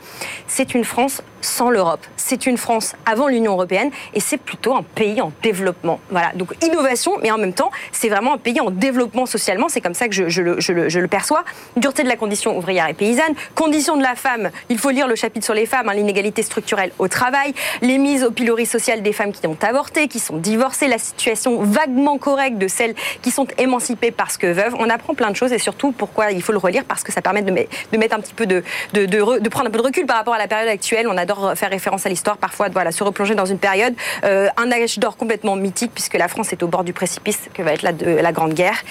c'est 0.47 0.75
une 0.75 0.85
France 0.85 1.23
sans 1.41 1.71
l'Europe. 1.71 2.05
C'est 2.17 2.47
une 2.47 2.57
France 2.57 2.95
avant 3.07 3.29
l'Union 3.29 3.53
européenne 3.53 3.91
et 4.15 4.21
c'est 4.21 4.37
plutôt 4.37 4.75
un 4.75 4.83
pays 4.83 5.10
en 5.19 5.33
développement. 5.43 5.99
Voilà, 6.11 6.33
donc 6.35 6.55
innovation, 6.63 7.13
mais 7.23 7.31
en 7.31 7.39
même 7.39 7.55
temps, 7.55 7.71
c'est 7.93 8.09
vraiment 8.11 8.35
un 8.35 8.39
pays 8.39 8.61
en 8.61 8.71
développement 8.71 9.25
socialement. 9.27 9.69
C'est 9.69 9.81
comme 9.81 9.95
ça 9.95 10.09
que 10.09 10.15
je, 10.15 10.43
le, 10.43 11.07
perçois. 11.09 11.45
Dureté 11.77 12.03
de 12.03 12.09
la 12.09 12.17
condition 12.17 12.57
ouvrière 12.57 12.87
et 12.89 12.95
paysanne, 12.95 13.35
condition 13.55 13.97
de 13.97 14.03
la 14.03 14.15
femme. 14.15 14.51
Il 14.69 14.79
faut 14.79 14.91
lire 14.91 15.09
le 15.09 15.15
chapitre 15.15 15.45
sur 15.45 15.55
les 15.55 15.67
femmes, 15.67 15.89
hein, 15.89 15.95
l'inégalité 15.95 16.43
structurelle 16.43 16.93
au 16.99 17.09
travail, 17.09 17.55
les 17.81 17.99
mises 17.99 18.25
au 18.25 18.31
pilori 18.31 18.67
social 18.67 19.03
des 19.03 19.13
femmes 19.13 19.33
qui 19.33 19.47
ont 19.47 19.57
avorté, 19.63 20.09
qui 20.09 20.19
sont 20.19 20.37
divorcées, 20.37 20.89
la 20.89 20.99
situation 20.99 21.63
vaguement 21.63 22.19
correcte 22.19 22.59
de 22.59 22.69
celles 22.69 22.95
qui 23.23 23.31
sont 23.31 23.47
émancipées 23.59 24.11
parce 24.11 24.37
que 24.37 24.47
veuves. 24.47 24.75
On 24.79 24.91
apprend 24.91 25.15
plein 25.15 25.31
de 25.31 25.37
choses 25.37 25.53
et 25.53 25.59
surtout 25.59 25.93
pourquoi 25.93 26.33
il 26.33 26.43
faut 26.43 26.53
le 26.53 26.59
relire? 26.59 26.85
Parce 26.85 27.03
que 27.03 27.13
ça 27.13 27.23
permet 27.23 27.43
de, 27.43 27.51
met- 27.51 27.69
de 27.93 27.99
mettre 27.99 28.17
un 28.17 28.21
petit 28.21 28.35
peu 28.35 28.47
de, 28.47 28.63
de, 28.93 29.07
de 29.07 29.19
re- 29.21 29.41
de 29.41 29.49
prendre 29.49 29.69
un 29.69 29.71
peu 29.71 29.79
de 29.79 29.85
recul 29.85 30.07
par 30.07 30.17
rapport 30.17 30.35
à 30.35 30.39
la 30.39 30.49
période 30.49 30.69
actuelle. 30.69 31.07
On 31.09 31.17
adore 31.17 31.55
faire 31.57 31.71
référence 31.71 32.05
à 32.05 32.09
l'histoire 32.09 32.37
parfois, 32.37 32.69
voilà, 32.69 32.93
se 32.93 33.03
replonger 33.03 33.35
dans 33.35 33.47
une 33.47 33.59
période, 33.59 33.95
euh, 34.25 34.49
un 34.57 34.71
âge 34.91 34.99
d'or 34.99 35.17
complètement 35.17 35.57
mythique 35.57 35.93
puisque 35.95 36.15
la 36.15 36.29
France 36.29 36.53
est 36.53 36.63
au 36.63 36.69
bord 36.69 36.85
du 36.85 36.93
précipice 36.93 37.49
que 37.55 37.63
va 37.63 37.73
être 37.73 37.83
la, 37.83 37.93
de, 37.93 38.07
la 38.07 38.33
Grande 38.33 38.55
Guerre. 38.55 38.83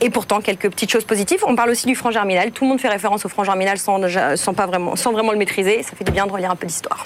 Et 0.00 0.10
pourtant 0.10 0.40
quelques 0.40 0.70
petites 0.70 0.90
choses 0.90 1.04
positives. 1.04 1.40
On 1.46 1.54
parle 1.54 1.70
aussi 1.70 1.86
du 1.86 1.94
franc 1.94 2.10
germinal. 2.10 2.50
Tout 2.50 2.64
le 2.64 2.70
monde 2.70 2.80
fait 2.80 2.88
référence 2.88 3.24
au 3.24 3.28
franc 3.28 3.44
germinal 3.44 3.78
sans, 3.78 4.00
pas 4.54 4.66
vraiment, 4.66 4.96
sans 4.96 5.12
vraiment 5.12 5.32
le 5.32 5.38
maîtriser. 5.38 5.82
Ça 5.82 5.92
fait 5.96 6.04
du 6.04 6.12
bien 6.12 6.26
de 6.26 6.32
relire 6.32 6.50
un 6.50 6.56
peu 6.56 6.66
d'histoire. 6.66 7.04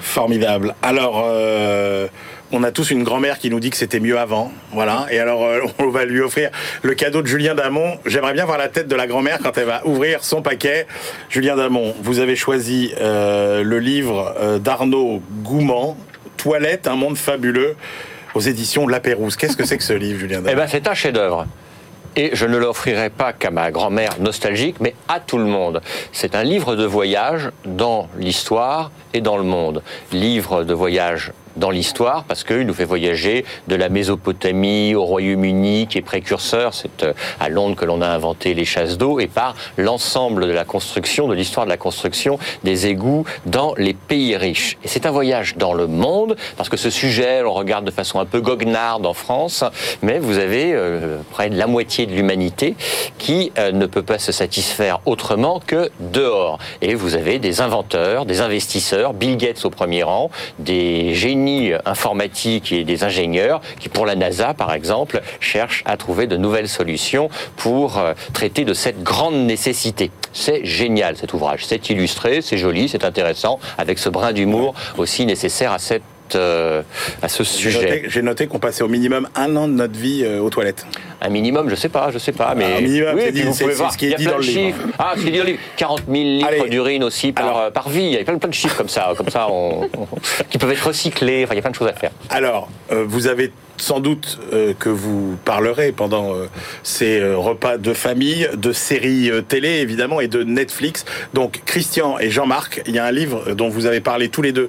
Formidable. 0.00 0.74
Alors, 0.82 1.22
euh, 1.24 2.06
on 2.52 2.62
a 2.62 2.70
tous 2.70 2.90
une 2.90 3.02
grand-mère 3.02 3.38
qui 3.38 3.50
nous 3.50 3.60
dit 3.60 3.70
que 3.70 3.76
c'était 3.76 4.00
mieux 4.00 4.18
avant. 4.18 4.52
Voilà. 4.72 5.06
Et 5.10 5.18
alors, 5.18 5.44
euh, 5.44 5.60
on 5.78 5.88
va 5.88 6.04
lui 6.04 6.20
offrir 6.20 6.50
le 6.82 6.94
cadeau 6.94 7.22
de 7.22 7.26
Julien 7.26 7.54
Damon. 7.54 7.98
J'aimerais 8.06 8.32
bien 8.32 8.46
voir 8.46 8.58
la 8.58 8.68
tête 8.68 8.88
de 8.88 8.94
la 8.94 9.06
grand-mère 9.06 9.38
quand 9.42 9.58
elle 9.58 9.66
va 9.66 9.86
ouvrir 9.86 10.24
son 10.24 10.40
paquet. 10.40 10.86
Julien 11.28 11.56
Damon, 11.56 11.94
vous 12.00 12.20
avez 12.20 12.36
choisi 12.36 12.92
euh, 13.00 13.62
le 13.62 13.78
livre 13.78 14.58
d'Arnaud 14.60 15.20
Gouman, 15.42 15.96
Toilette, 16.38 16.86
un 16.86 16.96
monde 16.96 17.18
fabuleux, 17.18 17.76
aux 18.34 18.40
éditions 18.40 18.88
La 18.88 19.00
Pérouse. 19.00 19.36
Qu'est-ce 19.36 19.56
que 19.56 19.66
c'est 19.66 19.76
que 19.76 19.84
ce 19.84 19.92
livre, 19.92 20.18
Julien 20.20 20.40
Eh 20.48 20.54
ben, 20.54 20.66
c'est 20.66 20.88
un 20.88 20.94
chef-d'œuvre. 20.94 21.46
Et 22.16 22.30
je 22.32 22.46
ne 22.46 22.56
l'offrirai 22.56 23.10
pas 23.10 23.32
qu'à 23.32 23.50
ma 23.50 23.70
grand-mère 23.70 24.18
nostalgique, 24.18 24.76
mais 24.80 24.94
à 25.08 25.20
tout 25.20 25.38
le 25.38 25.44
monde. 25.44 25.82
C'est 26.12 26.34
un 26.34 26.42
livre 26.42 26.74
de 26.74 26.84
voyage 26.84 27.50
dans 27.66 28.08
l'histoire 28.16 28.90
et 29.12 29.20
dans 29.20 29.36
le 29.36 29.44
monde. 29.44 29.82
Livre 30.12 30.64
de 30.64 30.72
voyage 30.74 31.32
dans 31.56 31.70
l'histoire 31.70 32.24
parce 32.24 32.44
qu'il 32.44 32.62
nous 32.62 32.74
fait 32.74 32.84
voyager 32.84 33.44
de 33.68 33.74
la 33.74 33.88
Mésopotamie 33.88 34.94
au 34.94 35.04
Royaume-Uni 35.04 35.86
qui 35.88 35.98
est 35.98 36.02
précurseur, 36.02 36.74
c'est 36.74 37.02
euh, 37.02 37.12
à 37.40 37.48
Londres 37.48 37.76
que 37.76 37.84
l'on 37.84 38.00
a 38.00 38.08
inventé 38.08 38.54
les 38.54 38.64
chasses 38.64 38.98
d'eau 38.98 39.20
et 39.20 39.26
par 39.26 39.54
l'ensemble 39.76 40.46
de 40.46 40.52
la 40.52 40.64
construction, 40.64 41.28
de 41.28 41.34
l'histoire 41.34 41.66
de 41.66 41.70
la 41.70 41.76
construction 41.76 42.38
des 42.64 42.86
égouts 42.86 43.24
dans 43.46 43.74
les 43.76 43.94
pays 43.94 44.36
riches. 44.36 44.78
Et 44.84 44.88
c'est 44.88 45.06
un 45.06 45.10
voyage 45.10 45.56
dans 45.56 45.74
le 45.74 45.86
monde 45.86 46.36
parce 46.56 46.68
que 46.68 46.76
ce 46.76 46.90
sujet, 46.90 47.42
on 47.44 47.52
regarde 47.52 47.84
de 47.84 47.90
façon 47.90 48.20
un 48.20 48.26
peu 48.26 48.40
goguenarde 48.40 49.06
en 49.06 49.14
France, 49.14 49.64
mais 50.02 50.18
vous 50.18 50.38
avez 50.38 50.72
euh, 50.74 51.18
près 51.30 51.50
de 51.50 51.56
la 51.56 51.66
moitié 51.66 52.06
de 52.06 52.14
l'humanité 52.14 52.76
qui 53.18 53.52
euh, 53.58 53.72
ne 53.72 53.86
peut 53.86 54.02
pas 54.02 54.18
se 54.18 54.32
satisfaire 54.32 55.00
autrement 55.06 55.60
que 55.64 55.90
dehors. 56.00 56.58
Et 56.82 56.94
vous 56.94 57.14
avez 57.14 57.38
des 57.38 57.60
inventeurs, 57.60 58.26
des 58.26 58.40
investisseurs, 58.40 59.14
Bill 59.14 59.36
Gates 59.36 59.64
au 59.64 59.70
premier 59.70 60.02
rang, 60.02 60.30
des 60.58 61.14
génies 61.14 61.47
informatiques 61.84 62.72
et 62.72 62.84
des 62.84 63.04
ingénieurs 63.04 63.60
qui, 63.80 63.88
pour 63.88 64.06
la 64.06 64.14
NASA 64.14 64.54
par 64.54 64.72
exemple, 64.72 65.20
cherchent 65.40 65.82
à 65.86 65.96
trouver 65.96 66.26
de 66.26 66.36
nouvelles 66.36 66.68
solutions 66.68 67.28
pour 67.56 67.98
euh, 67.98 68.14
traiter 68.32 68.64
de 68.64 68.74
cette 68.74 69.02
grande 69.02 69.36
nécessité. 69.46 70.10
C'est 70.32 70.64
génial 70.64 71.16
cet 71.16 71.32
ouvrage, 71.32 71.64
c'est 71.66 71.90
illustré, 71.90 72.42
c'est 72.42 72.58
joli, 72.58 72.88
c'est 72.88 73.04
intéressant, 73.04 73.58
avec 73.78 73.98
ce 73.98 74.08
brin 74.08 74.32
d'humour 74.32 74.74
aussi 74.96 75.26
nécessaire 75.26 75.72
à 75.72 75.78
cette 75.78 76.02
euh, 76.36 76.82
à 77.22 77.28
ce 77.28 77.44
sujet. 77.44 78.04
j'ai 78.08 78.22
noté 78.22 78.46
qu'on 78.46 78.58
passait 78.58 78.82
au 78.82 78.88
minimum 78.88 79.28
un 79.34 79.54
an 79.56 79.68
de 79.68 79.72
notre 79.74 79.98
vie 79.98 80.22
euh, 80.24 80.40
aux 80.40 80.50
toilettes. 80.50 80.86
Un 81.20 81.30
minimum, 81.30 81.68
je 81.68 81.74
sais 81.74 81.88
pas, 81.88 82.10
je 82.12 82.18
sais 82.18 82.32
pas, 82.32 82.54
mais 82.54 82.64
un 82.76 82.80
minimum, 82.80 83.14
oui, 83.16 83.32
dit- 83.32 83.42
vous 83.42 83.54
pouvez 83.54 83.74
voir, 83.74 83.92
ce 83.92 83.98
qui 83.98 84.06
est 84.12 84.14
dit 84.16 84.24
dans 84.26 84.36
le 84.38 84.42
livre. 84.44 84.78
Ah, 84.98 85.14
c'est 85.16 85.30
dit 85.30 85.38
dans 85.38 85.44
le 85.44 85.50
livre. 85.50 85.58
40 85.76 86.02
000 86.06 86.14
litres 86.24 86.68
d'urine 86.68 87.04
aussi 87.04 87.32
par, 87.32 87.44
Alors- 87.46 87.58
euh, 87.60 87.70
par 87.70 87.88
vie. 87.88 88.04
Il 88.04 88.10
y 88.12 88.16
a 88.18 88.24
plein, 88.24 88.38
plein 88.38 88.48
de 88.48 88.54
chiffres 88.54 88.76
comme 88.76 88.88
ça, 88.88 89.12
comme 89.16 89.28
ça, 89.28 89.48
on- 89.50 89.84
on- 89.96 90.08
qui 90.50 90.58
peuvent 90.58 90.70
être 90.70 90.86
recyclés. 90.86 91.44
Enfin, 91.44 91.54
il 91.54 91.56
y 91.56 91.60
a 91.60 91.62
plein 91.62 91.70
de 91.70 91.76
choses 91.76 91.88
à 91.88 91.92
faire. 91.94 92.10
Alors, 92.30 92.68
euh, 92.92 93.04
vous 93.06 93.26
avez 93.26 93.52
sans 93.80 94.00
doute 94.00 94.38
euh, 94.52 94.74
que 94.78 94.88
vous 94.88 95.36
parlerez 95.44 95.92
pendant 95.92 96.34
euh, 96.34 96.46
ces 96.82 97.20
euh, 97.20 97.36
repas 97.36 97.78
de 97.78 97.92
famille, 97.92 98.48
de 98.56 98.72
séries 98.72 99.30
télé 99.48 99.68
évidemment 99.68 100.20
et 100.20 100.28
de 100.28 100.42
Netflix. 100.42 101.04
Donc 101.34 101.62
Christian 101.64 102.18
et 102.18 102.30
Jean-Marc, 102.30 102.82
il 102.86 102.94
y 102.94 102.98
a 102.98 103.04
un 103.04 103.12
livre 103.12 103.54
dont 103.54 103.68
vous 103.68 103.86
avez 103.86 104.00
parlé 104.00 104.28
tous 104.28 104.42
les 104.42 104.52
deux 104.52 104.68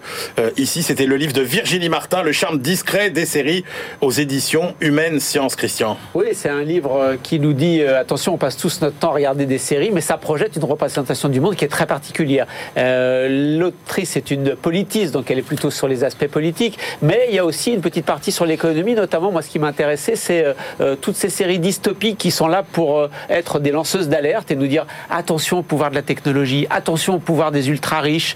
ici, 0.57 0.83
c'était 0.83 1.05
le 1.05 1.15
livre 1.15 1.33
de 1.33 1.41
Virginie 1.41 1.89
Martin, 1.89 2.23
Le 2.23 2.31
charme 2.31 2.59
discret 2.59 3.09
des 3.09 3.25
séries 3.25 3.63
aux 4.01 4.11
éditions 4.11 4.73
Humaine 4.81 5.19
Science. 5.19 5.55
Christian. 5.55 5.97
Oui, 6.13 6.27
c'est 6.33 6.49
un 6.49 6.63
livre 6.63 7.17
qui 7.23 7.39
nous 7.39 7.53
dit 7.53 7.81
attention, 7.83 8.33
on 8.33 8.37
passe 8.37 8.57
tous 8.57 8.81
notre 8.81 8.97
temps 8.97 9.11
à 9.11 9.13
regarder 9.13 9.45
des 9.45 9.57
séries, 9.57 9.91
mais 9.91 10.01
ça 10.01 10.17
projette 10.17 10.55
une 10.55 10.63
représentation 10.63 11.29
du 11.29 11.39
monde 11.39 11.55
qui 11.55 11.65
est 11.65 11.69
très 11.69 11.87
particulière. 11.87 12.45
L'autrice 12.75 14.15
est 14.15 14.31
une 14.31 14.55
politiste, 14.55 15.13
donc 15.13 15.31
elle 15.31 15.39
est 15.39 15.43
plutôt 15.43 15.71
sur 15.71 15.87
les 15.87 16.03
aspects 16.03 16.27
politiques, 16.27 16.77
mais 17.01 17.27
il 17.29 17.35
y 17.35 17.39
a 17.39 17.45
aussi 17.45 17.73
une 17.73 17.81
petite 17.81 18.05
partie 18.05 18.31
sur 18.31 18.45
l'économie, 18.45 18.95
notamment 18.99 19.31
moi 19.31 19.41
ce 19.41 19.49
qui 19.49 19.59
m'intéressait, 19.59 20.15
c'est 20.15 20.45
euh, 20.45 20.53
euh, 20.81 20.95
toutes 20.95 21.15
ces 21.15 21.29
séries 21.29 21.59
dystopiques 21.59 22.17
qui 22.17 22.31
sont 22.31 22.47
là 22.47 22.63
pour 22.63 22.99
euh, 22.99 23.09
être 23.29 23.59
des 23.59 23.71
lanceuses 23.71 24.09
d'alerte 24.09 24.51
et 24.51 24.55
nous 24.55 24.67
dire 24.67 24.85
attention 25.09 25.59
au 25.59 25.61
pouvoir 25.63 25.89
de 25.89 25.95
la 25.95 26.01
technologie, 26.01 26.67
attention 26.69 27.15
au 27.15 27.19
pouvoir 27.19 27.51
des 27.51 27.69
ultra 27.69 28.01
riches, 28.01 28.35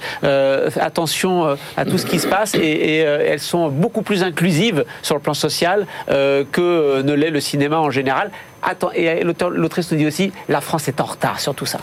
attention 0.80 1.58
à 1.78 1.86
tout 1.86 1.98
ce 1.98 2.06
qui 2.06 2.20
se 2.20 2.28
passe, 2.28 2.56
et, 2.56 2.98
elles 2.98 3.40
sont 3.40 3.70
beaucoup 3.70 4.02
plus 4.02 4.24
inclusives 4.24 4.86
sur 5.02 5.16
le 5.16 5.22
plan 5.22 5.34
social 5.34 5.86
que 6.08 7.02
ne 7.02 7.14
l'est 7.14 7.30
le 7.30 7.40
cinéma 7.40 7.80
en 7.80 7.92
général. 7.92 8.32
Attends, 8.62 8.92
et 8.94 9.24
l'autrice 9.24 9.92
nous 9.92 9.98
dit 9.98 10.08
aussi 10.08 10.32
la 10.48 10.62
France 10.62 10.88
est 10.88 11.02
en 11.02 11.06
retard 11.06 11.40
sur 11.40 11.54
tout 11.54 11.66
ça. 11.66 11.80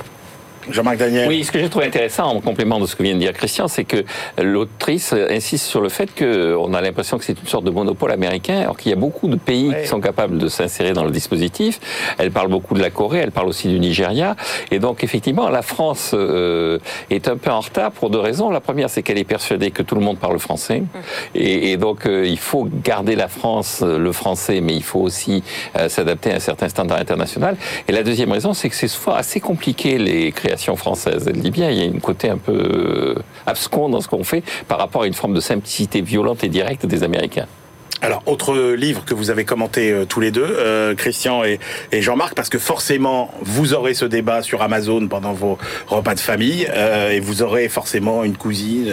Jean-Marc 0.73 0.99
Daniel. 0.99 1.29
Oui, 1.29 1.45
ce 1.45 1.53
que 1.53 1.59
j'ai 1.59 1.69
trouvé 1.69 1.87
intéressant 1.87 2.25
en 2.25 2.41
complément 2.41 2.79
de 2.79 2.87
ce 2.87 2.97
que 2.97 3.03
vient 3.03 3.15
de 3.15 3.21
dire 3.21 3.33
Christian, 3.33 3.69
c'est 3.69 3.85
que 3.85 4.05
l'autrice 4.41 5.12
insiste 5.12 5.67
sur 5.67 5.81
le 5.81 5.89
fait 5.89 6.11
qu'on 6.17 6.75
a 6.75 6.81
l'impression 6.81 7.19
que 7.19 7.25
c'est 7.25 7.39
une 7.41 7.47
sorte 7.47 7.65
de 7.65 7.71
monopole 7.71 8.12
américain, 8.12 8.61
alors 8.61 8.77
qu'il 8.77 8.91
y 8.91 8.93
a 8.93 8.99
beaucoup 8.99 9.29
de 9.29 9.37
pays 9.37 9.73
qui 9.81 9.89
sont 9.89 10.00
capables 10.00 10.39
de 10.39 10.49
s'insérer 10.49 10.93
dans 10.93 11.05
le 11.05 11.11
dispositif. 11.11 11.81
Elle 12.19 12.31
parle 12.31 12.49
beaucoup 12.49 12.75
de 12.75 12.81
la 12.81 12.91
Corée, 12.91 13.21
elle 13.21 13.33
parle 13.33 13.49
aussi 13.49 13.69
du 13.69 13.79
Nigeria. 13.79 14.37
Et 14.71 14.79
donc, 14.79 15.05
effectivement, 15.05 15.49
la 15.49 15.62
France 15.62 16.12
euh, 16.15 16.79
est 17.11 17.29
un 17.29 17.37
peu 17.37 17.50
en 17.50 17.61
retard 17.61 17.93
pour 17.93 18.11
deux 18.11 18.19
raisons. 18.19 18.50
La 18.50 18.61
première, 18.61 18.91
c'est 18.91 19.03
qu'elle 19.03 19.19
est 19.19 19.25
persuadée 19.25 19.71
que 19.71 19.83
tout 19.83 19.95
le 19.95 20.00
monde 20.00 20.19
parle 20.19 20.39
français. 20.39 20.83
Et, 21.35 21.73
et 21.73 21.77
donc, 21.77 22.07
euh, 22.07 22.27
il 22.27 22.39
faut 22.39 22.69
garder 22.85 23.17
la 23.17 23.29
France, 23.29 23.81
euh, 23.83 23.99
le 23.99 24.12
français, 24.12 24.61
mais 24.61 24.75
il 24.75 24.83
faut 24.83 25.00
aussi 25.00 25.43
euh, 25.77 25.89
s'adapter 25.89 26.33
à 26.33 26.37
un 26.37 26.41
certain 26.41 26.69
standard 26.69 26.99
international. 26.99 27.57
Et 27.89 27.93
la 27.93 28.03
deuxième 28.03 28.33
raison, 28.33 28.55
c'est 28.55 28.69
que 28.69 28.75
c'est 28.75 28.89
souvent 28.89 29.15
assez 29.15 29.41
compliqué 29.41 29.99
les 29.99 30.33
créations 30.33 30.60
version 30.61 30.76
française. 30.76 31.26
Elle 31.26 31.40
dit 31.40 31.50
bien, 31.50 31.71
il 31.71 31.79
y 31.79 31.81
a 31.81 31.85
une 31.85 32.00
côté 32.00 32.29
un 32.29 32.37
peu 32.37 32.52
euh, 32.52 33.14
abscon 33.47 33.88
dans 33.88 34.02
ce 34.02 34.09
qu'on 34.09 34.25
fait 34.25 34.43
par 34.69 34.79
rapport 34.79 35.02
à 35.02 35.07
une 35.07 35.14
forme 35.14 35.35
de 35.35 35.40
simplicité 35.40 36.02
violente 36.02 36.45
et 36.45 36.49
directe 36.49 36.85
des 36.85 37.02
Américains. 37.02 37.47
Alors, 38.02 38.23
autre 38.25 38.57
livre 38.76 39.04
que 39.04 39.12
vous 39.12 39.28
avez 39.28 39.45
commenté 39.45 39.92
euh, 39.92 40.07
tous 40.07 40.21
les 40.21 40.30
deux, 40.30 40.42
euh, 40.42 40.95
Christian 40.95 41.42
et, 41.45 41.59
Jean-Marc, 41.92 42.35
parce 42.35 42.49
que 42.49 42.59
forcément, 42.59 43.30
vous 43.42 43.75
aurez 43.75 43.92
ce 43.92 44.07
débat 44.07 44.40
sur 44.42 44.62
Amazon 44.62 45.07
pendant 45.07 45.35
vos 45.35 45.59
repas 45.87 46.14
de 46.14 46.21
famille, 46.21 46.66
euh, 46.75 47.11
et 47.11 47.21
vous 47.21 47.42
aurez 47.42 47.69
forcément 47.69 48.25
une 48.25 48.38
cousine, 48.38 48.90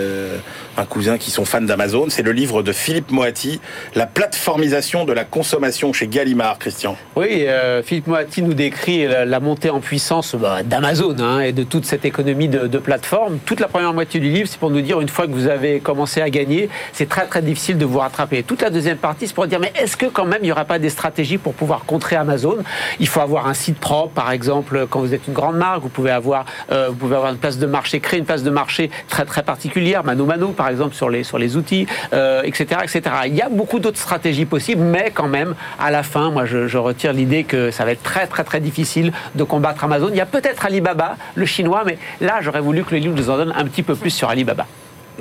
un 0.76 0.86
cousin 0.86 1.18
qui 1.18 1.32
sont 1.32 1.46
fans 1.46 1.62
d'Amazon. 1.62 2.08
C'est 2.10 2.22
le 2.22 2.34
livre 2.34 2.64
de 2.64 2.74
Philippe 2.74 3.12
Moati, 3.12 3.62
La 3.96 4.08
plateformisation 4.08 5.06
de 5.06 5.14
la 5.14 5.24
consommation 5.24 5.94
chez 5.94 6.08
Gallimard, 6.08 6.60
Christian. 6.60 6.98
Oui, 7.16 7.46
Philippe 7.84 8.08
Moati 8.08 8.42
nous 8.42 8.54
décrit 8.54 9.08
la, 9.08 9.24
la 9.24 9.40
montée 9.40 9.70
en 9.70 9.80
puissance 9.80 10.36
bah, 10.36 10.64
d'Amazon 10.64 11.16
hein, 11.20 11.40
et 11.40 11.54
de 11.54 11.64
toute 11.64 11.86
cette 11.86 12.04
économie 12.04 12.50
de, 12.50 12.68
de 12.68 12.78
plateforme. 12.78 13.40
Toute 13.46 13.60
la 13.60 13.68
première 13.68 13.94
moitié 13.94 14.20
du 14.20 14.30
livre, 14.30 14.50
c'est 14.50 14.60
pour 14.60 14.70
nous 14.70 14.82
dire, 14.82 15.00
une 15.00 15.10
fois 15.10 15.28
que 15.28 15.32
vous 15.32 15.48
avez 15.48 15.80
commencé 15.80 16.22
à 16.22 16.30
gagner, 16.30 16.70
c'est 16.92 17.08
très 17.08 17.26
très 17.26 17.42
difficile 17.42 17.78
de 17.78 17.86
vous 17.86 18.00
rattraper. 18.00 18.44
Toute 18.44 18.62
la 18.62 18.70
deuxième 18.70 18.97
partie, 19.00 19.28
c'est 19.28 19.34
pour 19.34 19.48
dire, 19.48 19.60
mais 19.60 19.72
est-ce 19.76 19.98
que 19.98 20.06
quand 20.06 20.26
même 20.26 20.40
il 20.42 20.46
n'y 20.46 20.52
aura 20.52 20.66
pas 20.66 20.80
des 20.80 20.90
stratégies 20.90 21.38
pour 21.38 21.54
pouvoir 21.54 21.86
contrer 21.86 22.16
Amazon? 22.16 22.58
Il 23.00 23.08
faut 23.08 23.22
avoir 23.22 23.48
un 23.48 23.54
site 23.54 23.80
propre, 23.80 24.14
par 24.14 24.32
exemple, 24.32 24.88
quand 24.90 25.00
vous 25.00 25.14
êtes 25.14 25.28
une 25.28 25.34
grande 25.34 25.58
marque, 25.58 25.82
vous 25.82 25.90
pouvez 25.90 26.12
avoir, 26.12 26.46
euh, 26.72 26.88
vous 26.90 26.96
pouvez 26.96 27.16
avoir 27.16 27.32
une 27.32 27.38
place 27.38 27.58
de 27.58 27.66
marché, 27.66 28.00
créer 28.00 28.20
une 28.20 28.26
place 28.26 28.44
de 28.44 28.50
marché 28.50 28.90
très 29.08 29.26
très 29.26 29.44
particulière, 29.44 30.04
mano 30.04 30.26
mano 30.26 30.50
par 30.50 30.70
exemple 30.70 30.96
sur 30.96 31.10
les 31.10 31.24
sur 31.24 31.38
les 31.38 31.58
outils, 31.58 31.88
euh, 32.14 32.42
etc., 32.44 32.82
etc. 32.84 33.02
Il 33.26 33.36
y 33.36 33.42
a 33.42 33.50
beaucoup 33.50 33.80
d'autres 33.80 34.00
stratégies 34.00 34.46
possibles, 34.46 34.82
mais 34.82 35.12
quand 35.14 35.28
même, 35.28 35.56
à 35.80 35.92
la 35.92 36.04
fin, 36.04 36.32
moi 36.32 36.46
je, 36.46 36.68
je 36.68 36.78
retire 36.78 37.14
l'idée 37.14 37.44
que 37.44 37.72
ça 37.72 37.86
va 37.86 37.92
être 37.92 38.04
très 38.04 38.28
très 38.28 38.44
très 38.44 38.60
difficile 38.60 39.12
de 39.36 39.44
combattre 39.44 39.84
Amazon. 39.84 40.10
Il 40.10 40.18
y 40.18 40.22
a 40.22 40.26
peut-être 40.26 40.66
Alibaba, 40.66 41.18
le 41.36 41.46
chinois, 41.46 41.84
mais 41.86 41.98
là 42.22 42.40
j'aurais 42.42 42.62
voulu 42.62 42.84
que 42.84 42.92
le 42.92 42.98
livre 42.98 43.16
nous 43.16 43.30
en 43.30 43.38
donne 43.38 43.54
un 43.56 43.66
petit 43.66 43.84
peu 43.84 43.96
plus 43.96 44.12
sur 44.12 44.30
Alibaba. 44.30 44.66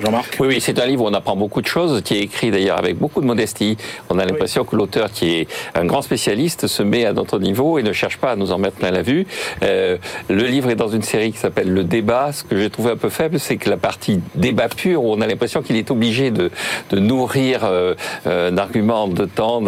Jean-Marc 0.02 0.36
Oui, 0.40 0.48
oui, 0.48 0.60
c'est 0.60 0.78
un 0.78 0.86
livre 0.86 1.04
où 1.04 1.08
on 1.08 1.14
apprend 1.14 1.36
beaucoup 1.36 1.62
de 1.62 1.66
choses, 1.66 2.02
qui 2.02 2.14
est 2.14 2.20
écrit 2.20 2.50
d'ailleurs 2.50 2.78
avec 2.78 2.98
beaucoup 2.98 3.20
de 3.20 3.26
modestie. 3.26 3.76
On 4.10 4.18
a 4.18 4.24
l'impression 4.24 4.64
que 4.64 4.76
l'auteur, 4.76 5.10
qui 5.10 5.30
est 5.30 5.48
un 5.74 5.84
grand 5.84 6.02
spécialiste, 6.02 6.66
se 6.66 6.82
met 6.82 7.06
à 7.06 7.12
notre 7.12 7.38
niveau 7.38 7.78
et 7.78 7.82
ne 7.82 7.92
cherche 7.92 8.18
pas 8.18 8.32
à 8.32 8.36
nous 8.36 8.52
en 8.52 8.58
mettre 8.58 8.76
plein 8.76 8.90
la 8.90 9.02
vue. 9.02 9.26
Euh, 9.62 9.96
le 10.28 10.44
livre 10.44 10.70
est 10.70 10.76
dans 10.76 10.88
une 10.88 11.02
série 11.02 11.32
qui 11.32 11.38
s'appelle 11.38 11.72
Le 11.72 11.84
débat. 11.84 12.32
Ce 12.32 12.44
que 12.44 12.56
j'ai 12.56 12.70
trouvé 12.70 12.92
un 12.92 12.96
peu 12.96 13.08
faible, 13.08 13.40
c'est 13.40 13.56
que 13.56 13.70
la 13.70 13.76
partie 13.76 14.20
débat 14.34 14.68
pur, 14.68 15.02
où 15.02 15.12
on 15.12 15.20
a 15.20 15.26
l'impression 15.26 15.62
qu'il 15.62 15.76
est 15.76 15.90
obligé 15.90 16.30
de, 16.30 16.50
de 16.90 16.98
nourrir 16.98 17.64
euh, 17.64 17.94
euh, 18.26 18.50
un 18.50 18.58
argument 18.58 19.08
de 19.08 19.24
temps 19.24 19.62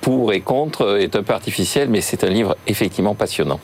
pour 0.00 0.32
et 0.32 0.40
contre, 0.40 0.98
est 0.98 1.16
un 1.16 1.22
peu 1.22 1.32
artificiel, 1.32 1.88
mais 1.88 2.00
c'est 2.00 2.24
un 2.24 2.28
livre 2.28 2.56
effectivement 2.66 3.14
passionnant. 3.14 3.60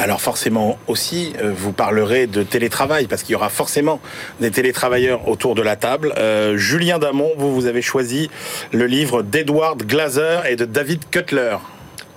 Alors 0.00 0.20
forcément 0.20 0.78
aussi, 0.86 1.32
euh, 1.42 1.52
vous 1.54 1.72
parlerez 1.72 2.28
de 2.28 2.44
télétravail, 2.44 3.08
parce 3.08 3.24
qu'il 3.24 3.32
y 3.32 3.36
aura 3.36 3.48
forcément 3.48 4.00
des 4.40 4.52
télétravailleurs 4.52 5.26
autour 5.28 5.56
de 5.56 5.62
la 5.62 5.74
table. 5.74 6.14
Euh, 6.18 6.56
Julien 6.56 7.00
Damon, 7.00 7.30
vous, 7.36 7.52
vous 7.52 7.66
avez 7.66 7.82
choisi 7.82 8.30
le 8.72 8.86
livre 8.86 9.22
d'Edward 9.22 9.82
Glaser 9.82 10.40
et 10.48 10.54
de 10.54 10.64
David 10.64 11.02
Cutler. 11.10 11.56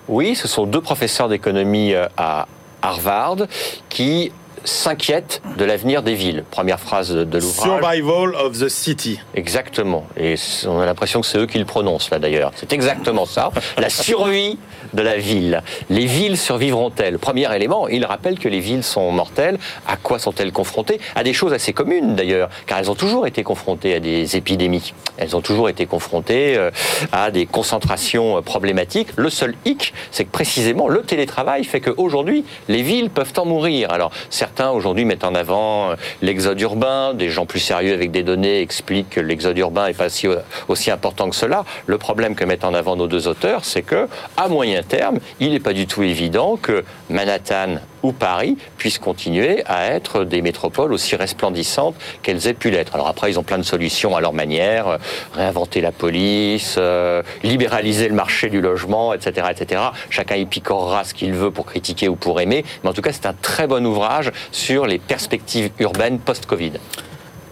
Oui, 0.07 0.35
ce 0.35 0.47
sont 0.47 0.67
deux 0.67 0.81
professeurs 0.81 1.27
d'économie 1.27 1.93
euh, 1.95 2.05
à 2.17 2.47
Harvard 2.83 3.47
qui 3.89 4.31
s'inquiètent 4.63 5.41
de 5.57 5.65
l'avenir 5.65 6.03
des 6.03 6.13
villes. 6.13 6.43
Première 6.51 6.79
phrase 6.79 7.11
de 7.11 7.37
l'ouvrage. 7.37 7.81
Survival 7.81 8.35
of 8.35 8.59
the 8.59 8.69
City. 8.69 9.19
Exactement. 9.33 10.05
Et 10.17 10.35
on 10.67 10.79
a 10.79 10.85
l'impression 10.85 11.21
que 11.21 11.27
c'est 11.27 11.39
eux 11.39 11.47
qui 11.47 11.57
le 11.57 11.65
prononcent 11.65 12.11
là 12.11 12.19
d'ailleurs. 12.19 12.51
C'est 12.55 12.73
exactement 12.73 13.25
ça. 13.25 13.51
La 13.77 13.89
survie 13.89 14.59
de 14.93 15.01
la 15.01 15.17
ville. 15.17 15.63
Les 15.89 16.05
villes 16.05 16.37
survivront-elles? 16.37 17.19
Premier 17.19 17.53
élément, 17.55 17.87
il 17.87 18.05
rappelle 18.05 18.39
que 18.39 18.49
les 18.49 18.59
villes 18.59 18.83
sont 18.83 19.11
mortelles. 19.11 19.57
À 19.87 19.97
quoi 19.97 20.19
sont-elles 20.19 20.51
confrontées? 20.51 20.99
À 21.15 21.23
des 21.23 21.33
choses 21.33 21.53
assez 21.53 21.73
communes 21.73 22.15
d'ailleurs, 22.15 22.49
car 22.65 22.79
elles 22.79 22.91
ont 22.91 22.95
toujours 22.95 23.27
été 23.27 23.43
confrontées 23.43 23.95
à 23.95 23.99
des 23.99 24.35
épidémies. 24.35 24.93
Elles 25.17 25.35
ont 25.35 25.41
toujours 25.41 25.69
été 25.69 25.85
confrontées 25.85 26.57
euh, 26.57 26.71
à 27.11 27.31
des 27.31 27.45
concentrations 27.45 28.37
euh, 28.37 28.41
problématiques. 28.41 29.09
Le 29.15 29.29
seul 29.29 29.55
hic, 29.65 29.93
c'est 30.11 30.25
que 30.25 30.31
précisément 30.31 30.87
le 30.87 31.01
télétravail 31.01 31.63
fait 31.63 31.81
qu'aujourd'hui, 31.81 32.45
les 32.67 32.81
villes 32.81 33.09
peuvent 33.09 33.33
en 33.37 33.45
mourir. 33.45 33.91
Alors 33.91 34.11
certains 34.29 34.71
aujourd'hui 34.71 35.05
mettent 35.05 35.23
en 35.23 35.35
avant 35.35 35.91
euh, 35.91 35.95
l'exode 36.21 36.59
urbain, 36.61 37.13
des 37.13 37.29
gens 37.29 37.45
plus 37.45 37.59
sérieux 37.59 37.93
avec 37.93 38.11
des 38.11 38.23
données 38.23 38.61
expliquent 38.61 39.11
que 39.11 39.19
l'exode 39.19 39.57
urbain 39.57 39.87
n'est 39.87 39.93
pas 39.93 40.09
si, 40.09 40.27
aussi 40.67 40.91
important 40.91 41.29
que 41.29 41.35
cela. 41.35 41.65
Le 41.85 41.97
problème 41.97 42.35
que 42.35 42.43
mettent 42.43 42.63
en 42.63 42.73
avant 42.73 42.95
nos 42.95 43.07
deux 43.07 43.27
auteurs, 43.27 43.65
c'est 43.65 43.81
que 43.81 44.07
à 44.37 44.47
moyen 44.47 44.80
terme, 44.83 45.19
il 45.39 45.51
n'est 45.51 45.59
pas 45.59 45.73
du 45.73 45.87
tout 45.87 46.03
évident 46.03 46.57
que 46.57 46.83
Manhattan 47.09 47.77
ou 48.03 48.11
Paris 48.11 48.57
puissent 48.77 48.99
continuer 48.99 49.63
à 49.65 49.87
être 49.87 50.23
des 50.23 50.41
métropoles 50.41 50.93
aussi 50.93 51.15
resplendissantes 51.15 51.95
qu'elles 52.23 52.47
aient 52.47 52.53
pu 52.53 52.71
l'être. 52.71 52.95
Alors 52.95 53.07
après, 53.07 53.31
ils 53.31 53.39
ont 53.39 53.43
plein 53.43 53.57
de 53.57 53.63
solutions 53.63 54.15
à 54.15 54.21
leur 54.21 54.33
manière, 54.33 54.87
euh, 54.87 54.97
réinventer 55.33 55.81
la 55.81 55.91
police, 55.91 56.75
euh, 56.77 57.21
libéraliser 57.43 58.07
le 58.07 58.15
marché 58.15 58.49
du 58.49 58.61
logement, 58.61 59.13
etc., 59.13 59.47
etc. 59.51 59.81
Chacun 60.09 60.35
y 60.35 60.45
picorera 60.45 61.03
ce 61.03 61.13
qu'il 61.13 61.33
veut 61.33 61.51
pour 61.51 61.65
critiquer 61.65 62.07
ou 62.07 62.15
pour 62.15 62.41
aimer, 62.41 62.65
mais 62.83 62.89
en 62.89 62.93
tout 62.93 63.01
cas, 63.01 63.11
c'est 63.13 63.25
un 63.25 63.35
très 63.41 63.67
bon 63.67 63.85
ouvrage 63.85 64.31
sur 64.51 64.87
les 64.87 64.99
perspectives 64.99 65.69
urbaines 65.79 66.19
post-Covid. 66.19 66.73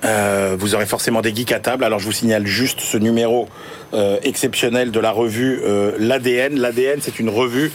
Euh, 0.06 0.56
vous 0.58 0.76
aurez 0.76 0.86
forcément 0.86 1.22
des 1.22 1.36
geeks 1.36 1.52
à 1.52 1.60
table. 1.60 1.84
Alors 1.84 2.00
je 2.00 2.06
vous 2.06 2.12
signale 2.12 2.46
juste 2.46 2.80
ce 2.80 2.98
numéro 2.98 3.48
euh, 3.94 4.18
exceptionnel 4.24 4.92
de 4.92 5.00
la 5.00 5.12
revue 5.12 5.62
euh, 5.64 5.92
l'ADN. 6.00 6.60
L'ADN, 6.60 7.00
c'est 7.02 7.20
une 7.20 7.30
revue 7.30 7.72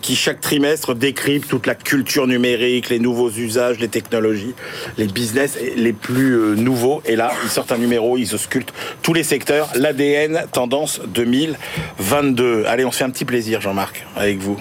qui 0.00 0.16
chaque 0.16 0.40
trimestre 0.40 0.94
décrypte 0.94 1.48
toute 1.48 1.66
la 1.66 1.74
culture 1.74 2.26
numérique, 2.26 2.88
les 2.88 2.98
nouveaux 2.98 3.30
usages, 3.30 3.78
les 3.78 3.88
technologies, 3.88 4.54
les 4.98 5.06
business 5.06 5.58
les 5.76 5.92
plus 5.92 6.56
nouveaux. 6.56 7.02
Et 7.06 7.16
là, 7.16 7.32
ils 7.44 7.50
sortent 7.50 7.72
un 7.72 7.78
numéro, 7.78 8.16
ils 8.16 8.34
auscultent 8.34 8.72
tous 9.02 9.14
les 9.14 9.24
secteurs. 9.24 9.70
L'ADN 9.74 10.44
tendance 10.52 11.00
2022. 11.08 12.64
Allez, 12.66 12.84
on 12.84 12.92
se 12.92 12.98
fait 12.98 13.04
un 13.04 13.10
petit 13.10 13.24
plaisir, 13.24 13.60
Jean-Marc, 13.60 14.06
avec 14.16 14.38
vous. 14.38 14.58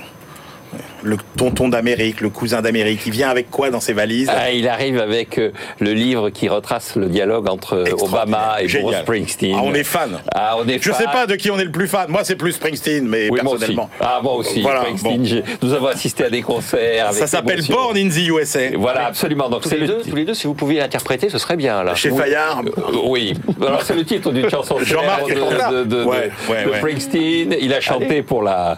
Le 1.03 1.17
tonton 1.37 1.67
d'Amérique, 1.69 2.21
le 2.21 2.29
cousin 2.29 2.61
d'Amérique, 2.61 3.01
il 3.07 3.11
vient 3.11 3.29
avec 3.29 3.49
quoi 3.49 3.69
dans 3.71 3.79
ses 3.79 3.93
valises? 3.93 4.29
Ah, 4.31 4.51
il 4.51 4.67
arrive 4.67 4.99
avec 4.99 5.37
euh, 5.39 5.51
le 5.79 5.93
livre 5.93 6.29
qui 6.29 6.47
retrace 6.47 6.95
le 6.95 7.07
dialogue 7.07 7.49
entre 7.49 7.83
Obama 8.01 8.57
et 8.59 8.63
Bruce 8.67 8.71
Génial. 8.71 9.01
Springsteen. 9.03 9.55
Ah, 9.57 9.61
on 9.63 9.73
est 9.73 9.83
fan. 9.83 10.19
Ah, 10.33 10.55
on 10.59 10.67
est 10.67 10.77
Je 10.81 10.91
fan. 10.91 10.99
sais 10.99 11.05
pas 11.11 11.25
de 11.25 11.35
qui 11.35 11.49
on 11.49 11.57
est 11.59 11.63
le 11.65 11.71
plus 11.71 11.87
fan. 11.87 12.05
Moi, 12.09 12.21
c'est 12.23 12.35
plus 12.35 12.51
Springsteen, 12.51 13.07
mais 13.07 13.29
Oui, 13.31 13.39
moi 13.41 13.53
aussi. 13.53 13.59
personnellement. 13.59 13.89
Ah, 13.99 14.19
moi 14.21 14.33
aussi. 14.35 14.61
Voilà, 14.61 14.81
Springsteen, 14.81 15.17
bon. 15.17 15.25
j'ai- 15.25 15.43
Nous 15.63 15.73
avons 15.73 15.87
assisté 15.87 16.25
à 16.25 16.29
des 16.29 16.41
concerts. 16.41 17.07
Avec 17.07 17.17
Ça 17.19 17.27
s'appelle. 17.27 17.61
Born 17.67 17.97
in 17.97 18.09
the 18.09 18.27
USA. 18.27 18.59
Voilà, 18.77 19.07
absolument. 19.07 19.49
Donc 19.49 19.63
Tous 19.63 19.71
les, 19.71 19.77
le 19.79 19.87
deux, 19.87 20.01
tous 20.07 20.15
les 20.15 20.25
deux, 20.25 20.33
si 20.35 20.45
vous 20.47 20.53
pouviez 20.53 20.79
l'interpréter, 20.79 21.29
ce 21.29 21.37
serait 21.39 21.57
bien 21.57 21.83
là. 21.83 21.95
Chez 21.95 22.11
Fayard. 22.11 22.61
Euh, 22.65 22.81
Oui. 23.05 23.33
Alors 23.65 23.81
c'est 23.81 23.95
le 23.95 24.03
titre 24.05 24.31
d'une 24.31 24.49
chanson 24.49 24.77
Jean-Marc 24.83 25.27
de, 25.29 25.33
de, 25.33 25.83
de, 25.83 26.03
Ouais, 26.03 26.29
de- 26.47 26.51
ouais, 26.53 26.65
de 26.65 26.69
ouais. 26.69 26.77
Springsteen. 26.77 27.55
Il 27.59 27.73
a 27.73 27.81
chanté 27.81 28.21
pour 28.21 28.43
la 28.43 28.77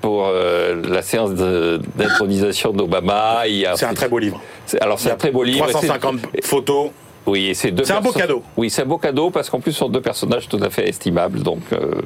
pour 0.00 0.26
euh, 0.28 0.80
la 0.88 1.02
séance 1.02 1.34
de- 1.34 1.55
d'intronisation 1.96 2.72
d'Obama. 2.72 3.42
C'est 3.76 3.84
un 3.86 3.94
très 3.94 4.08
beau 4.08 4.18
livre. 4.18 4.40
Alors 4.80 4.98
c'est 4.98 5.10
un 5.10 5.16
très 5.16 5.30
beau 5.30 5.42
livre. 5.42 5.66
350 5.66 6.16
Et 6.34 6.40
c'est- 6.42 6.46
photos. 6.46 6.90
Oui, 7.26 7.54
c'est 7.56 7.72
deux 7.72 7.82
C'est 7.84 7.92
un 7.92 8.00
beau 8.00 8.12
cadeau. 8.12 8.42
Oui, 8.56 8.70
c'est 8.70 8.82
un 8.82 8.86
beau 8.86 8.98
cadeau 8.98 9.30
parce 9.30 9.50
qu'en 9.50 9.58
plus 9.58 9.72
ce 9.72 9.78
sont 9.80 9.88
deux 9.88 10.00
personnages 10.00 10.48
tout 10.48 10.60
à 10.62 10.70
fait 10.70 10.88
estimables, 10.88 11.42
donc 11.42 11.60
euh, 11.72 12.00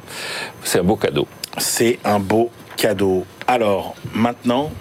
c'est 0.63 0.79
un 0.79 0.83
beau 0.83 0.95
cadeau. 0.95 1.27
C'est 1.59 1.99
un 2.03 2.17
beau 2.19 2.49
cadeau. 2.75 3.23
Alors, 3.45 3.93
maintenant, 4.15 4.71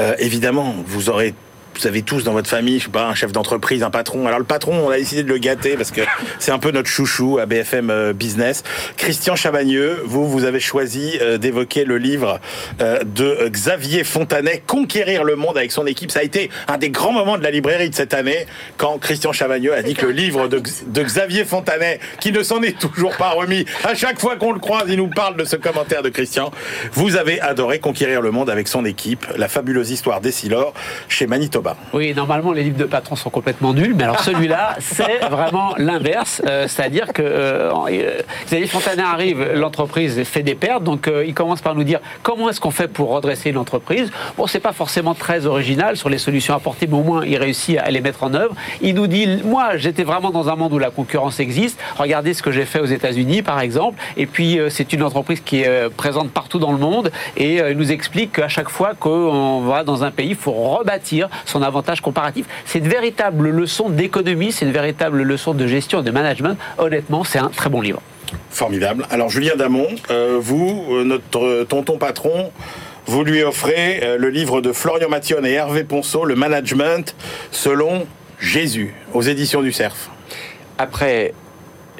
euh, 0.00 0.14
évidemment, 0.18 0.74
vous 0.86 1.08
aurez. 1.08 1.34
Vous 1.78 1.86
avez 1.86 2.02
tous 2.02 2.24
dans 2.24 2.32
votre 2.32 2.48
famille, 2.48 2.78
je 2.78 2.84
sais 2.84 2.90
pas, 2.90 3.06
un 3.06 3.14
chef 3.14 3.32
d'entreprise, 3.32 3.82
un 3.82 3.90
patron. 3.90 4.26
Alors 4.26 4.38
le 4.38 4.46
patron, 4.46 4.86
on 4.86 4.90
a 4.90 4.96
décidé 4.96 5.22
de 5.22 5.28
le 5.28 5.36
gâter 5.36 5.76
parce 5.76 5.90
que 5.90 6.00
c'est 6.38 6.50
un 6.50 6.58
peu 6.58 6.70
notre 6.70 6.88
chouchou 6.88 7.38
à 7.38 7.44
BFM 7.44 7.90
euh, 7.90 8.12
Business. 8.14 8.62
Christian 8.96 9.36
Chavagneux, 9.36 10.00
vous, 10.06 10.26
vous 10.26 10.44
avez 10.44 10.60
choisi 10.60 11.18
euh, 11.20 11.36
d'évoquer 11.36 11.84
le 11.84 11.98
livre 11.98 12.40
euh, 12.80 13.00
de 13.04 13.48
Xavier 13.48 14.04
Fontanet, 14.04 14.62
Conquérir 14.66 15.22
le 15.22 15.36
monde 15.36 15.58
avec 15.58 15.70
son 15.70 15.86
équipe. 15.86 16.10
Ça 16.10 16.20
a 16.20 16.22
été 16.22 16.50
un 16.66 16.78
des 16.78 16.88
grands 16.88 17.12
moments 17.12 17.36
de 17.36 17.42
la 17.42 17.50
librairie 17.50 17.90
de 17.90 17.94
cette 17.94 18.14
année 18.14 18.46
quand 18.78 18.98
Christian 18.98 19.32
Chavagneux 19.32 19.74
a 19.74 19.82
dit 19.82 19.94
que 19.94 20.06
le 20.06 20.12
livre 20.12 20.48
de, 20.48 20.62
Xavier 21.02 21.44
Fontanet, 21.44 22.00
qui 22.20 22.32
ne 22.32 22.42
s'en 22.42 22.62
est 22.62 22.78
toujours 22.78 23.16
pas 23.16 23.30
remis, 23.30 23.66
à 23.84 23.94
chaque 23.94 24.18
fois 24.18 24.36
qu'on 24.36 24.52
le 24.52 24.60
croise, 24.60 24.84
il 24.88 24.96
nous 24.96 25.08
parle 25.08 25.36
de 25.36 25.44
ce 25.44 25.56
commentaire 25.56 26.02
de 26.02 26.08
Christian. 26.08 26.50
Vous 26.92 27.16
avez 27.16 27.40
adoré 27.40 27.80
Conquérir 27.80 28.22
le 28.22 28.30
monde 28.30 28.48
avec 28.48 28.66
son 28.66 28.84
équipe, 28.84 29.26
la 29.36 29.48
fabuleuse 29.48 29.90
histoire 29.90 30.20
d'Essilor 30.20 30.72
chez 31.08 31.26
Manitoba. 31.26 31.65
Oui, 31.92 32.14
normalement, 32.14 32.52
les 32.52 32.62
livres 32.62 32.78
de 32.78 32.84
patrons 32.84 33.16
sont 33.16 33.30
complètement 33.30 33.72
nuls, 33.72 33.94
mais 33.96 34.04
alors 34.04 34.20
celui-là, 34.20 34.76
c'est 34.78 35.18
vraiment 35.30 35.74
l'inverse. 35.78 36.42
Euh, 36.46 36.66
C'est-à-dire 36.68 37.12
que 37.12 37.22
euh, 37.22 37.70
Xavier 38.46 38.66
Fontanet 38.66 39.02
arrive, 39.02 39.52
l'entreprise 39.54 40.22
fait 40.24 40.42
des 40.42 40.54
pertes, 40.54 40.84
donc 40.84 41.08
euh, 41.08 41.24
il 41.26 41.34
commence 41.34 41.60
par 41.60 41.74
nous 41.74 41.84
dire 41.84 42.00
comment 42.22 42.48
est-ce 42.50 42.60
qu'on 42.60 42.70
fait 42.70 42.88
pour 42.88 43.10
redresser 43.10 43.50
une 43.50 43.58
entreprise? 43.58 44.10
Bon, 44.36 44.46
c'est 44.46 44.60
pas 44.60 44.72
forcément 44.72 45.14
très 45.14 45.46
original 45.46 45.96
sur 45.96 46.08
les 46.08 46.18
solutions 46.18 46.54
apportées, 46.54 46.86
mais 46.86 46.96
au 46.96 47.02
moins 47.02 47.24
il 47.24 47.36
réussit 47.38 47.78
à 47.78 47.90
les 47.90 48.00
mettre 48.00 48.22
en 48.22 48.34
œuvre. 48.34 48.54
Il 48.80 48.94
nous 48.94 49.06
dit, 49.06 49.26
moi, 49.44 49.76
j'étais 49.76 50.04
vraiment 50.04 50.30
dans 50.30 50.48
un 50.48 50.56
monde 50.56 50.72
où 50.72 50.78
la 50.78 50.90
concurrence 50.90 51.40
existe. 51.40 51.78
Regardez 51.98 52.34
ce 52.34 52.42
que 52.42 52.50
j'ai 52.50 52.64
fait 52.64 52.80
aux 52.80 52.86
États-Unis, 52.86 53.42
par 53.42 53.60
exemple. 53.60 54.00
Et 54.16 54.26
puis, 54.26 54.58
euh, 54.58 54.70
c'est 54.70 54.92
une 54.92 55.02
entreprise 55.02 55.40
qui 55.40 55.62
est 55.62 55.88
présente 55.96 56.30
partout 56.30 56.58
dans 56.58 56.72
le 56.72 56.78
monde, 56.78 57.10
et 57.36 57.56
il 57.56 57.76
nous 57.76 57.92
explique 57.92 58.32
qu'à 58.32 58.48
chaque 58.48 58.68
fois 58.68 58.92
qu'on 58.98 59.60
va 59.60 59.84
dans 59.84 60.04
un 60.04 60.10
pays, 60.10 60.30
il 60.30 60.36
faut 60.36 60.52
rebâtir 60.52 61.28
son 61.44 61.55
son 61.56 61.62
avantage 61.62 62.02
comparatif. 62.02 62.44
C'est 62.66 62.80
une 62.80 62.88
véritable 62.88 63.48
leçon 63.48 63.88
d'économie, 63.88 64.52
c'est 64.52 64.66
une 64.66 64.72
véritable 64.72 65.22
leçon 65.22 65.54
de 65.54 65.66
gestion 65.66 66.00
et 66.00 66.04
de 66.04 66.10
management. 66.10 66.58
Honnêtement, 66.76 67.24
c'est 67.24 67.38
un 67.38 67.48
très 67.48 67.70
bon 67.70 67.80
livre. 67.80 68.02
Formidable. 68.50 69.06
Alors 69.10 69.30
Julien 69.30 69.56
Damon, 69.56 69.86
euh, 70.10 70.38
vous, 70.38 70.84
euh, 70.90 71.04
notre 71.04 71.64
tonton 71.64 71.96
patron, 71.96 72.52
vous 73.06 73.24
lui 73.24 73.42
offrez 73.42 74.00
euh, 74.02 74.18
le 74.18 74.28
livre 74.28 74.60
de 74.60 74.72
Florian 74.72 75.08
Mathion 75.08 75.42
et 75.44 75.52
Hervé 75.52 75.84
Ponceau, 75.84 76.24
Le 76.24 76.34
Management 76.34 77.14
selon 77.52 78.06
Jésus, 78.38 78.94
aux 79.14 79.22
éditions 79.22 79.62
du 79.62 79.72
Cerf. 79.72 80.10
Après 80.76 81.32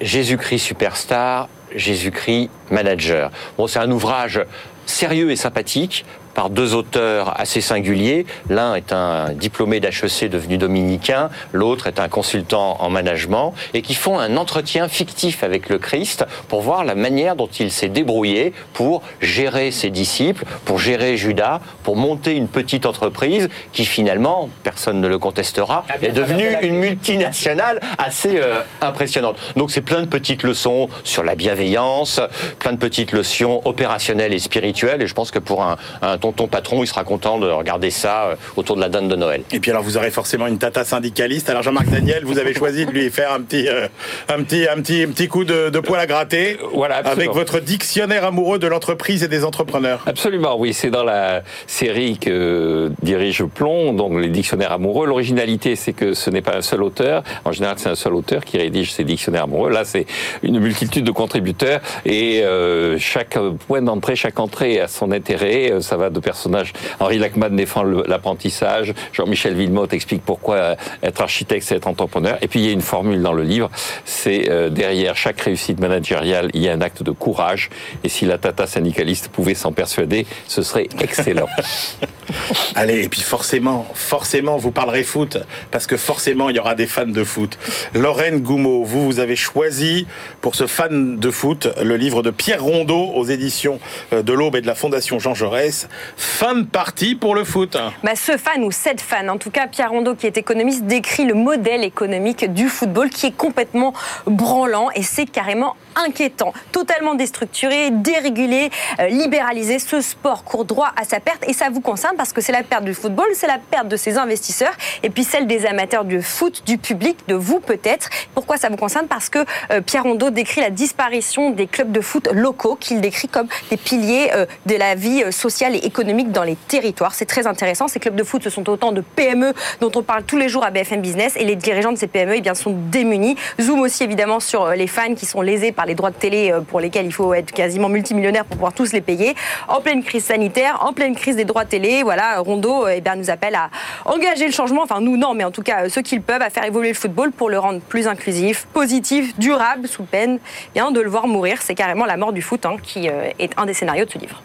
Jésus-Christ 0.02 0.58
Superstar, 0.58 1.48
Jésus-Christ 1.74 2.50
Manager. 2.70 3.30
Bon, 3.56 3.66
c'est 3.66 3.78
un 3.78 3.90
ouvrage 3.90 4.44
sérieux 4.84 5.30
et 5.30 5.36
sympathique 5.36 6.04
par 6.36 6.50
deux 6.50 6.74
auteurs 6.74 7.40
assez 7.40 7.62
singuliers. 7.62 8.26
L'un 8.50 8.74
est 8.74 8.92
un 8.92 9.32
diplômé 9.32 9.80
d'HEC 9.80 10.28
devenu 10.28 10.58
dominicain, 10.58 11.30
l'autre 11.54 11.86
est 11.86 11.98
un 11.98 12.08
consultant 12.08 12.76
en 12.80 12.90
management, 12.90 13.54
et 13.72 13.80
qui 13.80 13.94
font 13.94 14.18
un 14.18 14.36
entretien 14.36 14.86
fictif 14.86 15.42
avec 15.42 15.70
le 15.70 15.78
Christ 15.78 16.26
pour 16.48 16.60
voir 16.60 16.84
la 16.84 16.94
manière 16.94 17.36
dont 17.36 17.46
il 17.46 17.72
s'est 17.72 17.88
débrouillé 17.88 18.52
pour 18.74 19.02
gérer 19.22 19.70
ses 19.70 19.88
disciples, 19.88 20.44
pour 20.66 20.78
gérer 20.78 21.16
Judas, 21.16 21.60
pour 21.82 21.96
monter 21.96 22.36
une 22.36 22.48
petite 22.48 22.84
entreprise 22.84 23.48
qui 23.72 23.86
finalement, 23.86 24.50
personne 24.62 25.00
ne 25.00 25.08
le 25.08 25.18
contestera, 25.18 25.86
est 26.02 26.12
devenue 26.12 26.54
une 26.60 26.76
multinationale 26.76 27.80
assez 27.96 28.36
euh, 28.36 28.60
impressionnante. 28.82 29.38
Donc 29.56 29.70
c'est 29.70 29.80
plein 29.80 30.02
de 30.02 30.06
petites 30.06 30.42
leçons 30.42 30.90
sur 31.02 31.24
la 31.24 31.34
bienveillance, 31.34 32.20
plein 32.58 32.72
de 32.72 32.78
petites 32.78 33.12
leçons 33.12 33.62
opérationnelles 33.64 34.34
et 34.34 34.38
spirituelles, 34.38 35.00
et 35.00 35.06
je 35.06 35.14
pense 35.14 35.30
que 35.30 35.38
pour 35.38 35.62
un, 35.62 35.78
un 36.02 36.18
ton 36.32 36.46
patron, 36.46 36.82
il 36.82 36.86
sera 36.86 37.04
content 37.04 37.38
de 37.38 37.48
regarder 37.48 37.90
ça 37.90 38.24
euh, 38.24 38.34
autour 38.56 38.76
de 38.76 38.80
la 38.80 38.88
dinde 38.88 39.08
de 39.08 39.16
Noël. 39.16 39.42
Et 39.52 39.60
puis 39.60 39.70
alors 39.70 39.82
vous 39.82 39.96
aurez 39.96 40.10
forcément 40.10 40.46
une 40.46 40.58
tata 40.58 40.84
syndicaliste. 40.84 41.50
Alors 41.50 41.62
Jean-Marc 41.62 41.88
Daniel, 41.88 42.24
vous 42.24 42.38
avez 42.38 42.54
choisi 42.54 42.86
de 42.86 42.90
lui 42.90 43.10
faire 43.10 43.32
un 43.32 43.40
petit, 43.40 43.68
euh, 43.68 43.88
un 44.28 44.42
petit, 44.42 44.66
un 44.68 44.80
petit, 44.80 45.02
un 45.02 45.08
petit 45.08 45.28
coup 45.28 45.44
de, 45.44 45.70
de 45.70 45.80
poil 45.80 46.00
à 46.00 46.06
gratter. 46.06 46.58
Voilà, 46.74 46.96
avec 46.96 47.30
votre 47.30 47.60
dictionnaire 47.60 48.24
amoureux 48.24 48.58
de 48.58 48.66
l'entreprise 48.66 49.22
et 49.22 49.28
des 49.28 49.44
entrepreneurs. 49.44 50.02
Absolument, 50.06 50.58
oui, 50.58 50.74
c'est 50.74 50.90
dans 50.90 51.04
la 51.04 51.42
série 51.66 52.18
que 52.18 52.90
dirige 53.02 53.44
Plomb, 53.44 53.92
donc 53.92 54.20
les 54.20 54.28
dictionnaires 54.28 54.72
amoureux. 54.72 55.06
L'originalité, 55.06 55.76
c'est 55.76 55.92
que 55.92 56.14
ce 56.14 56.30
n'est 56.30 56.42
pas 56.42 56.56
un 56.56 56.62
seul 56.62 56.82
auteur. 56.82 57.22
En 57.44 57.52
général, 57.52 57.76
c'est 57.78 57.88
un 57.88 57.94
seul 57.94 58.14
auteur 58.14 58.44
qui 58.44 58.58
rédige 58.58 58.92
ses 58.92 59.04
dictionnaires 59.04 59.44
amoureux. 59.44 59.70
Là, 59.70 59.84
c'est 59.84 60.06
une 60.42 60.58
multitude 60.58 61.04
de 61.04 61.10
contributeurs 61.10 61.80
et 62.04 62.42
euh, 62.42 62.98
chaque 62.98 63.38
point 63.66 63.82
d'entrée, 63.82 64.16
chaque 64.16 64.38
entrée 64.38 64.80
a 64.80 64.88
son 64.88 65.12
intérêt. 65.12 65.72
Ça 65.80 65.96
va 65.96 66.10
de 66.10 66.15
personnages. 66.20 66.72
Henri 67.00 67.18
Lachman 67.18 67.54
défend 67.54 67.82
l'apprentissage. 67.82 68.94
Jean-Michel 69.12 69.54
Villemotte 69.54 69.92
explique 69.92 70.22
pourquoi 70.24 70.56
euh, 70.56 70.74
être 71.02 71.20
architecte, 71.20 71.66
c'est 71.66 71.76
être 71.76 71.88
entrepreneur. 71.88 72.38
Et 72.42 72.48
puis 72.48 72.60
il 72.60 72.66
y 72.66 72.68
a 72.68 72.72
une 72.72 72.80
formule 72.80 73.22
dans 73.22 73.32
le 73.32 73.42
livre, 73.42 73.70
c'est 74.04 74.50
euh, 74.50 74.68
derrière 74.68 75.16
chaque 75.16 75.40
réussite 75.40 75.80
managériale, 75.80 76.50
il 76.54 76.62
y 76.62 76.68
a 76.68 76.72
un 76.72 76.80
acte 76.80 77.02
de 77.02 77.10
courage. 77.10 77.70
Et 78.04 78.08
si 78.08 78.24
la 78.24 78.38
tata 78.38 78.66
syndicaliste 78.66 79.28
pouvait 79.28 79.54
s'en 79.54 79.72
persuader, 79.72 80.26
ce 80.46 80.62
serait 80.62 80.88
excellent. 81.00 81.48
Allez, 82.74 83.04
et 83.04 83.08
puis 83.08 83.20
forcément, 83.20 83.86
forcément, 83.94 84.56
vous 84.56 84.70
parlerez 84.70 85.04
foot, 85.04 85.38
parce 85.70 85.86
que 85.86 85.96
forcément, 85.96 86.50
il 86.50 86.56
y 86.56 86.58
aura 86.58 86.74
des 86.74 86.86
fans 86.86 87.06
de 87.06 87.24
foot. 87.24 87.58
Lorraine 87.94 88.40
Goumeau, 88.40 88.84
vous, 88.84 89.04
vous 89.04 89.20
avez 89.20 89.36
choisi 89.36 90.06
pour 90.40 90.54
ce 90.54 90.66
fan 90.66 91.18
de 91.18 91.30
foot 91.30 91.68
le 91.82 91.96
livre 91.96 92.22
de 92.22 92.30
Pierre 92.30 92.62
Rondeau 92.62 93.12
aux 93.14 93.24
éditions 93.24 93.78
euh, 94.12 94.22
de 94.22 94.32
l'Aube 94.32 94.56
et 94.56 94.60
de 94.60 94.66
la 94.66 94.74
Fondation 94.74 95.18
Jean 95.18 95.34
Jaurès. 95.34 95.88
Fin 96.16 96.54
de 96.54 96.62
partie 96.62 97.14
pour 97.14 97.34
le 97.34 97.44
foot. 97.44 97.76
Bah, 98.02 98.14
ce 98.14 98.36
fan 98.36 98.62
ou 98.64 98.70
cette 98.70 99.00
fan, 99.00 99.30
en 99.30 99.38
tout 99.38 99.50
cas, 99.50 99.66
Pierre 99.66 99.90
Rondeau, 99.90 100.14
qui 100.14 100.26
est 100.26 100.36
économiste, 100.36 100.84
décrit 100.84 101.24
le 101.24 101.34
modèle 101.34 101.84
économique 101.84 102.52
du 102.52 102.68
football 102.68 103.10
qui 103.10 103.26
est 103.26 103.36
complètement 103.36 103.92
branlant 104.26 104.88
et 104.94 105.02
c'est 105.02 105.26
carrément 105.26 105.76
inquiétant. 105.96 106.52
Totalement 106.72 107.14
déstructuré, 107.14 107.90
dérégulé, 107.90 108.70
euh, 109.00 109.08
libéralisé, 109.08 109.78
ce 109.78 110.00
sport 110.00 110.44
court 110.44 110.64
droit 110.64 110.92
à 110.96 111.04
sa 111.04 111.20
perte 111.20 111.48
et 111.48 111.52
ça 111.52 111.70
vous 111.70 111.80
concerne 111.80 112.16
parce 112.16 112.32
que 112.32 112.40
c'est 112.40 112.52
la 112.52 112.62
perte 112.62 112.84
du 112.84 112.94
football, 112.94 113.26
c'est 113.34 113.46
la 113.46 113.58
perte 113.58 113.88
de 113.88 113.96
ses 113.96 114.18
investisseurs 114.18 114.74
et 115.02 115.10
puis 115.10 115.24
celle 115.24 115.46
des 115.46 115.66
amateurs 115.66 116.04
du 116.04 116.22
foot, 116.22 116.62
du 116.66 116.78
public, 116.78 117.16
de 117.28 117.34
vous 117.34 117.60
peut-être. 117.60 118.10
Pourquoi 118.34 118.58
ça 118.58 118.68
vous 118.68 118.76
concerne? 118.76 119.06
Parce 119.06 119.28
que 119.28 119.44
euh, 119.70 119.80
Pierre 119.80 120.04
Rondeau 120.04 120.30
décrit 120.30 120.60
la 120.60 120.70
disparition 120.70 121.50
des 121.50 121.66
clubs 121.66 121.90
de 121.90 122.00
foot 122.00 122.28
locaux 122.32 122.76
qu'il 122.76 123.00
décrit 123.00 123.28
comme 123.28 123.48
des 123.70 123.76
piliers 123.76 124.30
euh, 124.34 124.46
de 124.66 124.76
la 124.76 124.94
vie 124.94 125.32
sociale 125.32 125.74
et 125.74 125.78
économique 125.78 126.30
dans 126.30 126.44
les 126.44 126.56
territoires. 126.68 127.14
C'est 127.14 127.26
très 127.26 127.46
intéressant. 127.46 127.88
Ces 127.88 128.00
clubs 128.00 128.16
de 128.16 128.24
foot, 128.24 128.42
ce 128.42 128.50
sont 128.50 128.68
autant 128.68 128.92
de 128.92 129.00
PME 129.00 129.54
dont 129.80 129.92
on 129.94 130.02
parle 130.02 130.24
tous 130.24 130.36
les 130.36 130.48
jours 130.48 130.64
à 130.64 130.70
BFM 130.70 131.00
Business 131.00 131.34
et 131.36 131.44
les 131.44 131.56
dirigeants 131.56 131.92
de 131.92 131.98
ces 131.98 132.06
PME 132.06 132.34
eh 132.36 132.40
bien, 132.40 132.54
sont 132.54 132.74
démunis. 132.90 133.36
Zoom 133.60 133.80
aussi 133.80 134.04
évidemment 134.04 134.40
sur 134.40 134.70
les 134.70 134.86
fans 134.86 135.14
qui 135.14 135.26
sont 135.26 135.40
lésés 135.40 135.72
par 135.72 135.85
les 135.86 135.94
droits 135.94 136.10
de 136.10 136.16
télé 136.16 136.52
pour 136.68 136.80
lesquels 136.80 137.06
il 137.06 137.12
faut 137.12 137.32
être 137.34 137.52
quasiment 137.52 137.88
multimillionnaire 137.88 138.44
pour 138.44 138.56
pouvoir 138.56 138.72
tous 138.72 138.92
les 138.92 139.00
payer. 139.00 139.34
En 139.68 139.80
pleine 139.80 140.02
crise 140.02 140.24
sanitaire, 140.24 140.84
en 140.84 140.92
pleine 140.92 141.14
crise 141.14 141.36
des 141.36 141.44
droits 141.44 141.64
de 141.64 141.70
télé, 141.70 142.02
voilà, 142.02 142.40
Rondo 142.40 142.86
eh 142.88 143.00
bien, 143.00 143.16
nous 143.16 143.30
appelle 143.30 143.54
à 143.54 143.70
engager 144.04 144.46
le 144.46 144.52
changement, 144.52 144.82
enfin 144.82 145.00
nous 145.00 145.16
non, 145.16 145.34
mais 145.34 145.44
en 145.44 145.50
tout 145.50 145.62
cas 145.62 145.88
ceux 145.88 146.02
qui 146.02 146.16
le 146.16 146.22
peuvent, 146.22 146.42
à 146.42 146.50
faire 146.50 146.64
évoluer 146.64 146.88
le 146.88 146.94
football 146.94 147.32
pour 147.32 147.50
le 147.50 147.58
rendre 147.58 147.80
plus 147.80 148.08
inclusif, 148.08 148.66
positif, 148.72 149.38
durable, 149.38 149.88
sous 149.88 150.04
peine 150.04 150.38
bien, 150.74 150.90
de 150.90 151.00
le 151.00 151.08
voir 151.08 151.26
mourir. 151.26 151.62
C'est 151.62 151.74
carrément 151.74 152.04
la 152.04 152.16
mort 152.16 152.32
du 152.32 152.42
foot 152.42 152.66
hein, 152.66 152.76
qui 152.82 153.06
est 153.06 153.50
un 153.56 153.66
des 153.66 153.74
scénarios 153.74 154.04
de 154.04 154.10
ce 154.10 154.18
livre. 154.18 154.42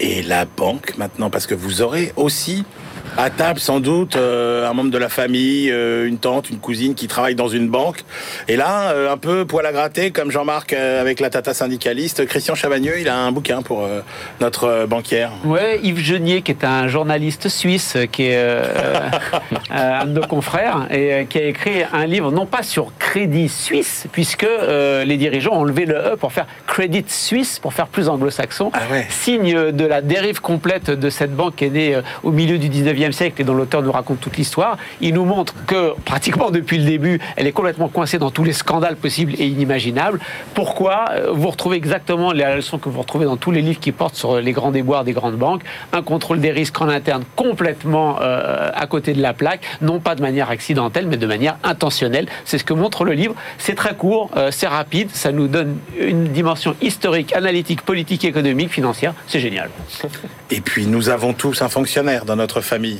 Et 0.00 0.22
la 0.22 0.44
banque 0.44 0.96
maintenant, 0.96 1.30
parce 1.30 1.46
que 1.46 1.54
vous 1.54 1.80
aurez 1.80 2.12
aussi 2.16 2.64
à 3.16 3.30
table 3.30 3.60
sans 3.60 3.80
doute 3.80 4.16
euh, 4.16 4.68
un 4.68 4.72
membre 4.72 4.90
de 4.90 4.98
la 4.98 5.08
famille, 5.08 5.70
euh, 5.70 6.06
une 6.06 6.18
tante, 6.18 6.50
une 6.50 6.58
cousine 6.58 6.94
qui 6.94 7.08
travaille 7.08 7.34
dans 7.34 7.48
une 7.48 7.68
banque. 7.68 8.04
Et 8.48 8.56
là, 8.56 8.92
euh, 8.92 9.12
un 9.12 9.16
peu 9.16 9.44
poil 9.44 9.66
à 9.66 9.72
gratter, 9.72 10.10
comme 10.10 10.30
Jean-Marc 10.30 10.72
avec 10.72 11.20
la 11.20 11.30
tata 11.30 11.54
syndicaliste, 11.54 12.26
Christian 12.26 12.54
Chavagneux, 12.54 12.98
il 13.00 13.08
a 13.08 13.16
un 13.16 13.32
bouquin 13.32 13.62
pour 13.62 13.86
notre 14.40 14.86
banquière. 14.86 15.32
Ouais, 15.44 15.80
Yves 15.82 15.98
Genier, 15.98 16.42
qui 16.42 16.52
est 16.52 16.64
un 16.64 16.88
journaliste 16.88 17.48
suisse, 17.48 17.96
qui 18.10 18.24
est 18.24 18.38
un 19.70 20.06
de 20.06 20.12
nos 20.12 20.26
confrères, 20.26 20.86
et 20.90 21.26
qui 21.28 21.38
a 21.38 21.44
écrit 21.44 21.82
un 21.92 22.06
livre, 22.06 22.30
non 22.30 22.46
pas 22.46 22.62
sur 22.62 22.92
Crédit 22.98 23.48
Suisse, 23.48 24.06
puisque 24.12 24.46
les 25.04 25.16
dirigeants 25.16 25.54
ont 25.54 25.64
levé 25.64 25.84
le 25.84 25.94
E 25.94 26.16
pour 26.16 26.32
faire 26.32 26.46
Crédit 26.66 27.04
Suisse, 27.08 27.58
pour 27.58 27.74
faire 27.74 27.88
plus 27.88 28.08
anglo-saxon. 28.08 28.70
Ah 28.72 28.80
ouais. 28.90 29.06
Signe 29.10 29.72
de 29.72 29.84
la 29.84 30.00
dérive 30.00 30.40
complète 30.40 30.90
de 30.90 31.10
cette 31.10 31.34
banque 31.34 31.56
qui 31.56 31.66
est 31.66 31.70
née 31.70 32.00
au 32.22 32.30
milieu 32.30 32.58
du 32.58 32.68
19e 32.68 33.01
siècle 33.10 33.42
et 33.42 33.44
dont 33.44 33.54
l'auteur 33.54 33.82
nous 33.82 33.90
raconte 33.90 34.20
toute 34.20 34.36
l'histoire, 34.36 34.76
il 35.00 35.14
nous 35.14 35.24
montre 35.24 35.54
que 35.66 35.94
pratiquement 36.04 36.50
depuis 36.50 36.78
le 36.78 36.84
début, 36.84 37.20
elle 37.34 37.48
est 37.48 37.52
complètement 37.52 37.88
coincée 37.88 38.18
dans 38.18 38.30
tous 38.30 38.44
les 38.44 38.52
scandales 38.52 38.94
possibles 38.94 39.32
et 39.38 39.46
inimaginables. 39.46 40.20
Pourquoi 40.54 41.06
Vous 41.32 41.48
retrouvez 41.48 41.76
exactement 41.76 42.30
les 42.32 42.44
leçons 42.54 42.78
que 42.78 42.88
vous 42.88 43.00
retrouvez 43.00 43.24
dans 43.24 43.36
tous 43.36 43.50
les 43.50 43.62
livres 43.62 43.80
qui 43.80 43.90
portent 43.90 44.14
sur 44.14 44.40
les 44.40 44.52
grands 44.52 44.70
déboires 44.70 45.04
des 45.04 45.12
grandes 45.12 45.36
banques. 45.36 45.62
Un 45.92 46.02
contrôle 46.02 46.40
des 46.40 46.50
risques 46.50 46.80
en 46.80 46.88
interne 46.88 47.24
complètement 47.36 48.18
euh, 48.20 48.70
à 48.74 48.86
côté 48.86 49.12
de 49.14 49.22
la 49.22 49.32
plaque, 49.32 49.60
non 49.80 50.00
pas 50.00 50.14
de 50.14 50.22
manière 50.22 50.50
accidentelle, 50.50 51.06
mais 51.06 51.16
de 51.16 51.26
manière 51.26 51.56
intentionnelle. 51.64 52.26
C'est 52.44 52.58
ce 52.58 52.64
que 52.64 52.74
montre 52.74 53.04
le 53.04 53.12
livre. 53.12 53.34
C'est 53.58 53.74
très 53.74 53.94
court, 53.94 54.30
euh, 54.36 54.50
c'est 54.50 54.66
rapide, 54.66 55.10
ça 55.12 55.32
nous 55.32 55.48
donne 55.48 55.78
une 55.98 56.28
dimension 56.28 56.76
historique, 56.80 57.32
analytique, 57.34 57.82
politique, 57.82 58.24
économique, 58.24 58.70
financière. 58.70 59.14
C'est 59.26 59.40
génial. 59.40 59.70
Et 60.50 60.60
puis 60.60 60.86
nous 60.86 61.08
avons 61.08 61.32
tous 61.32 61.62
un 61.62 61.68
fonctionnaire 61.68 62.24
dans 62.24 62.36
notre 62.36 62.60
famille 62.60 62.91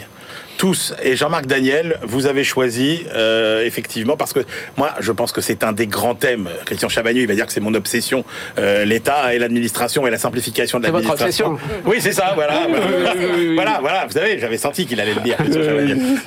tous. 0.57 0.95
Et 1.03 1.17
Jean-Marc 1.17 1.47
Daniel, 1.47 1.99
vous 2.03 2.27
avez 2.27 2.45
choisi, 2.45 3.05
euh, 3.15 3.65
effectivement, 3.65 4.17
parce 4.17 4.33
que 4.33 4.41
moi, 4.77 4.91
je 5.01 5.13
pense 5.13 5.33
que 5.33 5.41
c'est 5.41 5.65
un 5.65 5.73
des 5.73 5.87
grands 5.87 6.15
thèmes. 6.15 6.49
Christian 6.65 6.89
Chavagneux, 6.89 7.23
il 7.23 7.27
va 7.27 7.35
dire 7.35 7.47
que 7.47 7.53
c'est 7.53 7.61
mon 7.61 7.75
obsession, 7.75 8.25
euh, 8.59 8.85
l'État 8.85 9.35
et 9.35 9.39
l'administration 9.39 10.07
et 10.07 10.11
la 10.11 10.19
simplification 10.19 10.79
de 10.79 10.85
l'administration. 10.85 11.59
Oui, 11.87 11.97
c'est 12.01 12.13
ça, 12.13 12.33
voilà. 12.35 12.67
voilà, 13.55 13.79
voilà, 13.81 14.07
vous 14.07 14.13
savez, 14.13 14.39
j'avais 14.39 14.59
senti 14.59 14.87
qu'il 14.87 15.01
allait 15.01 15.15
le 15.15 15.21
dire, 15.21 15.37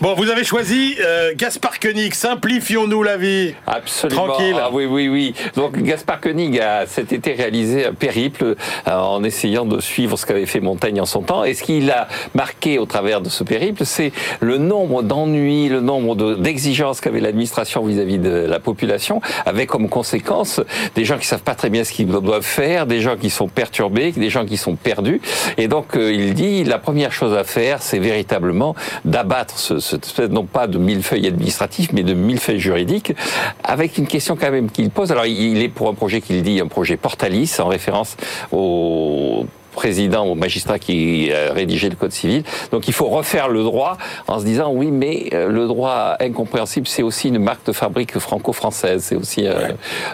Bon, 0.02 0.14
vous 0.16 0.30
avez 0.30 0.44
choisi 0.44 0.96
euh, 1.00 1.34
Gaspard 1.36 1.80
Koenig, 1.80 2.14
simplifions-nous 2.14 3.04
la 3.04 3.18
vie. 3.18 3.54
Absolument. 3.68 4.28
Tranquille. 4.28 4.56
Ah, 4.60 4.70
oui, 4.72 4.86
oui, 4.86 5.08
oui. 5.08 5.34
Donc, 5.56 5.82
Gaspard 5.82 6.22
Koenig 6.22 6.60
a 6.60 6.86
cet 6.86 7.14
été 7.14 7.34
réalisé 7.34 7.86
un 7.86 7.94
périple 7.94 8.56
en 8.86 9.24
essayant 9.24 9.66
de 9.66 9.80
suivre 9.80 10.18
ce 10.18 10.26
qu'avait 10.26 10.46
fait 10.46 10.60
Montaigne 10.60 11.02
en 11.02 11.06
son 11.06 11.22
temps. 11.22 11.44
Et 11.44 11.54
ce 11.54 11.64
qu'il 11.64 11.90
a 11.92 12.08
marqué 12.34 12.78
au 12.78 12.86
travers 12.86 13.22
de 13.22 13.30
ce 13.30 13.44
périple, 13.44 13.86
c'est 13.86 14.12
le 14.40 14.58
nombre 14.58 15.04
d'ennuis, 15.04 15.70
le 15.70 15.82
nombre 15.82 16.36
d'exigences 16.36 17.02
qu'avait 17.02 17.20
l'administration 17.20 17.84
vis-à-vis 17.86 18.20
de 18.20 18.30
la 18.30 18.60
population, 18.60 19.22
avec 19.46 19.70
comme 19.70 19.90
conséquence 19.90 20.62
des 20.96 21.06
gens 21.06 21.18
qui 21.18 21.28
savent 21.28 21.44
pas 21.44 21.56
très 21.56 21.70
bien 21.70 21.84
ce 21.84 21.92
qu'ils 21.92 22.08
doivent 22.08 22.42
faire, 22.42 22.86
des 22.86 23.02
gens 23.02 23.16
qui 23.18 23.30
sont 23.30 23.48
perturbés, 23.48 24.12
des 24.12 24.30
gens 24.30 24.46
qui 24.46 24.58
sont 24.58 24.76
perdus. 24.76 25.22
Et 25.58 25.68
donc, 25.68 25.96
euh, 25.96 26.14
il 26.14 26.34
dit, 26.34 26.64
la 26.64 26.78
première 26.78 27.12
chose 27.12 27.34
à 27.34 27.44
faire, 27.44 27.82
c'est 27.82 28.00
véritablement 28.00 28.76
d'abattre 29.04 29.58
ce, 29.58 30.22
non 30.28 30.46
pas 30.46 30.68
de 30.68 30.78
millefeuille 30.78 31.28
administratif, 31.28 31.90
mais 31.94 32.04
de 32.04 32.14
millefeuille 32.14 32.60
juridique, 32.60 33.14
avec 33.64 33.98
une 33.98 34.08
question 34.08 34.36
quand 34.36 34.52
même 34.52 34.70
qu'il 34.70 34.90
pose. 34.90 35.12
Alors, 35.12 35.26
il 35.26 35.62
est 35.62 35.70
pour 35.70 35.90
un 35.90 35.94
projet 35.94 36.22
qu'il 36.22 36.42
dit 36.42 36.60
un 36.60 36.68
projet 36.68 36.98
Portalis, 36.98 37.56
en 37.60 37.68
référence 37.68 38.18
au 38.52 39.46
président 39.76 40.28
ou 40.28 40.34
magistrat 40.34 40.80
qui 40.80 41.30
euh, 41.32 41.52
rédigeait 41.54 41.90
le 41.90 41.96
code 41.96 42.12
civil. 42.12 42.44
Donc 42.72 42.88
il 42.88 42.94
faut 42.94 43.08
refaire 43.08 43.50
le 43.50 43.64
droit 43.64 43.98
en 44.28 44.40
se 44.40 44.46
disant 44.46 44.72
oui, 44.74 44.90
mais 44.92 45.30
euh, 45.34 45.50
le 45.50 45.68
droit 45.68 46.16
incompréhensible, 46.20 46.88
c'est 46.88 47.04
aussi 47.04 47.28
une 47.28 47.40
marque 47.40 47.66
de 47.68 47.72
fabrique 47.72 48.18
franco-française. 48.18 49.04
C'est 49.04 49.16
aussi 49.16 49.46
euh, 49.46 49.70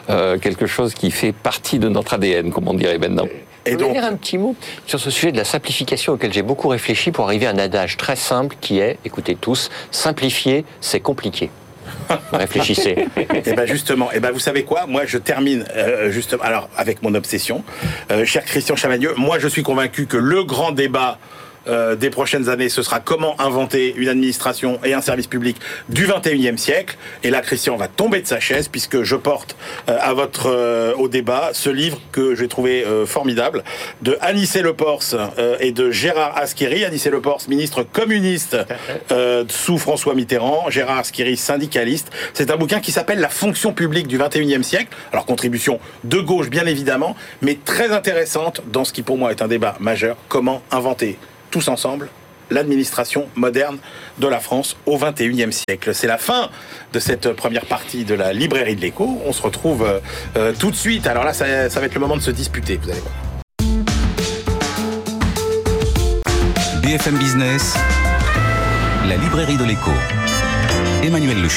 euh, 0.10 0.38
quelque 0.38 0.66
chose 0.66 0.94
qui 0.94 1.12
fait 1.12 1.32
partie 1.32 1.80
de 1.80 1.88
notre 1.88 2.16
ADN, 2.16 2.52
comme 2.52 2.68
on 2.68 2.74
dirait 2.74 2.98
maintenant. 2.98 3.28
Et 3.66 3.72
donc, 3.72 3.80
donc, 3.82 3.94
dire 3.94 4.06
un 4.06 4.16
petit 4.16 4.40
mot 4.40 4.56
sur 4.88 5.00
ce 5.00 5.12
sujet 5.12 5.32
de 5.32 5.38
la 5.38 5.44
simplification 5.44 6.14
auquel 6.14 6.34
j'ai 6.34 6.42
beaucoup 6.42 6.68
réfléchi 6.68 7.12
pour 7.12 7.26
arriver 7.26 7.46
à 7.46 7.52
un 7.52 7.60
adage 7.60 7.96
très 7.96 8.16
simple 8.16 8.56
qui 8.60 8.80
est, 8.80 8.98
écoutez 9.06 9.36
tous, 9.36 9.70
simplifier, 9.92 10.66
c'est 10.82 11.00
compliqué. 11.00 11.52
Réfléchissez. 12.34 13.08
Et 13.46 13.54
ben 13.54 13.66
justement, 13.66 14.12
et 14.12 14.20
ben 14.20 14.32
vous 14.32 14.40
savez 14.40 14.64
quoi? 14.64 14.86
Moi, 14.88 15.04
je 15.06 15.18
termine 15.18 15.66
euh, 15.76 16.12
justement. 16.12 16.44
Alors 16.44 16.70
avec 16.78 17.02
mon 17.04 17.14
obsession, 17.16 17.64
Euh, 18.12 18.26
cher 18.26 18.44
Christian 18.46 18.76
Chavagneux, 18.76 19.14
moi 19.18 19.40
je 19.40 19.48
suis 19.48 19.64
convaincu 19.64 20.06
que 20.08 20.18
le 20.18 20.44
grand 20.44 20.72
débat. 20.72 21.18
Euh, 21.68 21.96
des 21.96 22.10
prochaines 22.10 22.50
années, 22.50 22.70
ce 22.70 22.82
sera 22.82 23.00
comment 23.00 23.40
inventer 23.40 23.94
une 23.96 24.08
administration 24.08 24.80
et 24.84 24.94
un 24.94 25.02
service 25.02 25.28
public 25.28 25.58
du 25.90 26.08
21e 26.08 26.58
siècle. 26.58 26.98
Et 27.24 27.30
là, 27.30 27.42
Christian 27.42 27.76
va 27.76 27.88
tomber 27.88 28.22
de 28.22 28.28
sa 28.28 28.40
chaise 28.40 28.68
puisque 28.68 29.04
je 29.04 29.16
porte 29.16 29.56
euh, 29.90 29.98
à 30.00 30.14
votre 30.14 30.50
euh, 30.50 30.94
au 30.96 31.08
débat 31.08 31.52
ce 31.54 31.70
livre 31.70 32.00
que 32.12 32.36
j'ai 32.36 32.48
trouvé 32.48 32.86
formidable 33.06 33.64
de 34.02 34.18
Anissé 34.22 34.62
Lepors 34.62 35.04
euh, 35.14 35.56
et 35.60 35.72
de 35.72 35.92
Gérard 35.92 36.38
Asqueri. 36.38 36.86
Anissé 36.86 37.10
Lepors, 37.10 37.42
ministre 37.48 37.84
communiste 37.84 38.58
sous 39.50 39.78
François 39.78 40.16
Mitterrand. 40.16 40.70
Gérard 40.70 41.00
Asqueri, 41.00 41.38
syndicaliste. 41.38 42.10
C'est 42.34 42.52
un 42.52 42.58
bouquin 42.58 42.80
qui 42.80 42.92
s'appelle 42.92 43.20
La 43.20 43.30
fonction 43.30 43.74
publique 43.74 44.08
du 44.08 44.18
21e 44.18 44.64
siècle. 44.64 44.96
Alors 45.12 45.26
contribution 45.26 45.80
de 46.04 46.20
gauche 46.20 46.50
bien 46.50 46.66
évidemment, 46.66 47.16
mais 47.42 47.58
très 47.64 47.92
intéressante 47.92 48.62
dans 48.72 48.86
ce 48.86 48.94
qui 48.94 49.02
pour 49.02 49.18
moi 49.18 49.32
est 49.32 49.42
un 49.42 49.48
débat 49.48 49.76
majeur. 49.80 50.18
Comment 50.28 50.62
inventer 50.72 51.18
tous 51.52 51.68
ensemble 51.68 52.10
l'administration 52.50 53.28
moderne 53.36 53.78
de 54.20 54.28
la 54.28 54.40
France 54.40 54.76
au 54.86 54.98
21e 54.98 55.52
siècle. 55.52 55.94
C'est 55.96 56.08
la 56.08 56.18
fin 56.18 56.50
de 56.94 57.00
cette 57.00 57.32
première 57.34 57.66
partie 57.66 58.04
de 58.04 58.14
la 58.14 58.34
librairie 58.34 58.76
de 58.76 58.82
l'écho. 58.82 59.22
On 59.26 59.32
se 59.34 59.42
retrouve 59.42 59.84
euh, 59.84 60.00
euh, 60.36 60.54
tout 60.58 60.70
de 60.70 60.76
suite. 60.76 61.08
Alors 61.08 61.24
là, 61.24 61.34
ça, 61.34 61.46
va 61.46 61.86
être 61.86 61.94
le 61.94 62.00
moment 62.00 62.18
de 62.18 62.22
se 62.22 62.32
disputer, 62.32 62.80
vous 62.82 62.90
allez 62.90 63.00
voir. 63.00 63.16
BFM 66.82 67.18
Business, 67.18 67.76
la 69.08 69.16
librairie 69.16 69.58
de 69.58 69.64
l'écho. 69.64 69.92
Emmanuel 71.04 71.42
Le. 71.42 71.48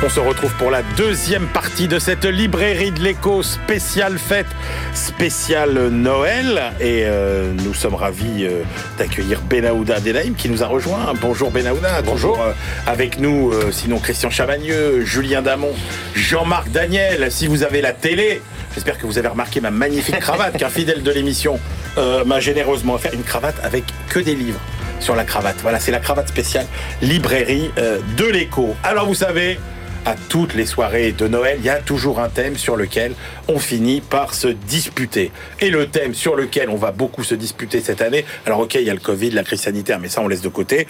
On 0.00 0.08
se 0.08 0.20
retrouve 0.20 0.54
pour 0.54 0.70
la 0.70 0.82
deuxième 0.96 1.48
partie 1.48 1.88
de 1.88 1.98
cette 1.98 2.24
librairie 2.24 2.92
de 2.92 3.00
l'écho 3.00 3.42
spéciale 3.42 4.16
fête, 4.16 4.46
spéciale 4.94 5.88
Noël. 5.88 6.72
Et 6.78 7.02
euh, 7.04 7.52
nous 7.64 7.74
sommes 7.74 7.96
ravis 7.96 8.44
euh, 8.44 8.62
d'accueillir 8.96 9.40
Benahouda 9.40 9.98
Delaïm 9.98 10.36
qui 10.36 10.48
nous 10.48 10.62
a 10.62 10.68
rejoint. 10.68 11.12
Bonjour 11.20 11.50
Benahouda. 11.50 12.02
Bonjour. 12.02 12.38
avec 12.86 13.18
nous, 13.18 13.50
euh, 13.52 13.72
sinon 13.72 13.98
Christian 13.98 14.30
Chavagneux, 14.30 15.04
Julien 15.04 15.42
Damon, 15.42 15.72
Jean-Marc 16.14 16.70
Daniel. 16.70 17.32
Si 17.32 17.48
vous 17.48 17.64
avez 17.64 17.80
la 17.80 17.92
télé, 17.92 18.40
j'espère 18.74 18.98
que 18.98 19.06
vous 19.06 19.18
avez 19.18 19.28
remarqué 19.28 19.60
ma 19.60 19.72
magnifique 19.72 20.20
cravate 20.20 20.56
qu'un 20.56 20.70
fidèle 20.70 21.02
de 21.02 21.10
l'émission 21.10 21.58
euh, 21.98 22.24
m'a 22.24 22.38
généreusement 22.38 22.94
offert. 22.94 23.12
Une 23.14 23.24
cravate 23.24 23.56
avec 23.64 23.82
que 24.08 24.20
des 24.20 24.36
livres 24.36 24.60
sur 25.00 25.16
la 25.16 25.24
cravate. 25.24 25.56
Voilà, 25.62 25.80
c'est 25.80 25.90
la 25.90 26.00
cravate 26.00 26.28
spéciale 26.28 26.66
librairie 27.02 27.70
euh, 27.78 27.98
de 28.16 28.24
l'écho. 28.24 28.76
Alors 28.84 29.06
vous 29.06 29.14
savez, 29.14 29.58
à 30.04 30.14
toutes 30.28 30.54
les 30.54 30.66
soirées 30.66 31.12
de 31.12 31.28
Noël, 31.28 31.58
il 31.60 31.64
y 31.64 31.70
a 31.70 31.78
toujours 31.78 32.20
un 32.20 32.28
thème 32.28 32.56
sur 32.56 32.76
lequel 32.76 33.14
on 33.48 33.58
finit 33.58 34.00
par 34.00 34.34
se 34.34 34.48
disputer. 34.48 35.30
Et 35.60 35.70
le 35.70 35.86
thème 35.86 36.14
sur 36.14 36.36
lequel 36.36 36.70
on 36.70 36.76
va 36.76 36.92
beaucoup 36.92 37.24
se 37.24 37.34
disputer 37.34 37.80
cette 37.80 38.02
année, 38.02 38.24
alors 38.46 38.60
ok, 38.60 38.74
il 38.74 38.82
y 38.82 38.90
a 38.90 38.94
le 38.94 39.00
Covid, 39.00 39.30
la 39.30 39.44
crise 39.44 39.60
sanitaire, 39.60 39.98
mais 39.98 40.08
ça 40.08 40.20
on 40.20 40.28
laisse 40.28 40.42
de 40.42 40.48
côté, 40.48 40.86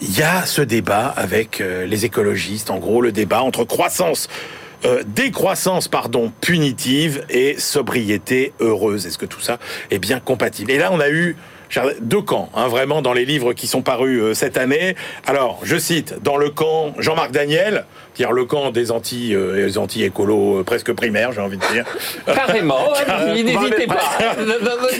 il 0.00 0.16
y 0.16 0.22
a 0.22 0.44
ce 0.44 0.62
débat 0.62 1.06
avec 1.06 1.60
euh, 1.60 1.86
les 1.86 2.04
écologistes, 2.04 2.70
en 2.70 2.78
gros 2.78 3.00
le 3.00 3.12
débat 3.12 3.42
entre 3.42 3.64
croissance 3.64 4.28
euh, 4.84 5.02
décroissance 5.06 5.88
pardon 5.88 6.30
punitive 6.40 7.24
et 7.30 7.58
sobriété 7.58 8.52
heureuse. 8.60 9.06
Est-ce 9.06 9.18
que 9.18 9.26
tout 9.26 9.40
ça 9.40 9.58
est 9.90 9.98
bien 9.98 10.20
compatible? 10.20 10.70
Et 10.70 10.78
là, 10.78 10.90
on 10.92 11.00
a 11.00 11.08
eu 11.08 11.36
deux 12.00 12.22
camps, 12.22 12.50
hein, 12.54 12.68
vraiment 12.68 13.02
dans 13.02 13.12
les 13.12 13.24
livres 13.24 13.52
qui 13.52 13.66
sont 13.66 13.82
parus 13.82 14.20
euh, 14.20 14.34
cette 14.34 14.56
année. 14.56 14.94
Alors, 15.26 15.60
je 15.62 15.76
cite 15.76 16.22
dans 16.22 16.36
le 16.36 16.50
camp 16.50 16.94
Jean-Marc 16.98 17.32
Daniel, 17.32 17.86
le 18.18 18.44
camp 18.44 18.70
des 18.70 18.90
anti 18.90 19.34
euh, 19.34 19.66
des 19.66 19.78
anti 19.78 20.02
écolos 20.04 20.62
presque 20.64 20.92
primaires, 20.92 21.32
j'ai 21.32 21.40
envie 21.40 21.56
de 21.58 21.64
dire. 21.72 21.84
Carrément, 22.26 22.92
n'hésitez 23.34 23.86
pas. 23.86 24.36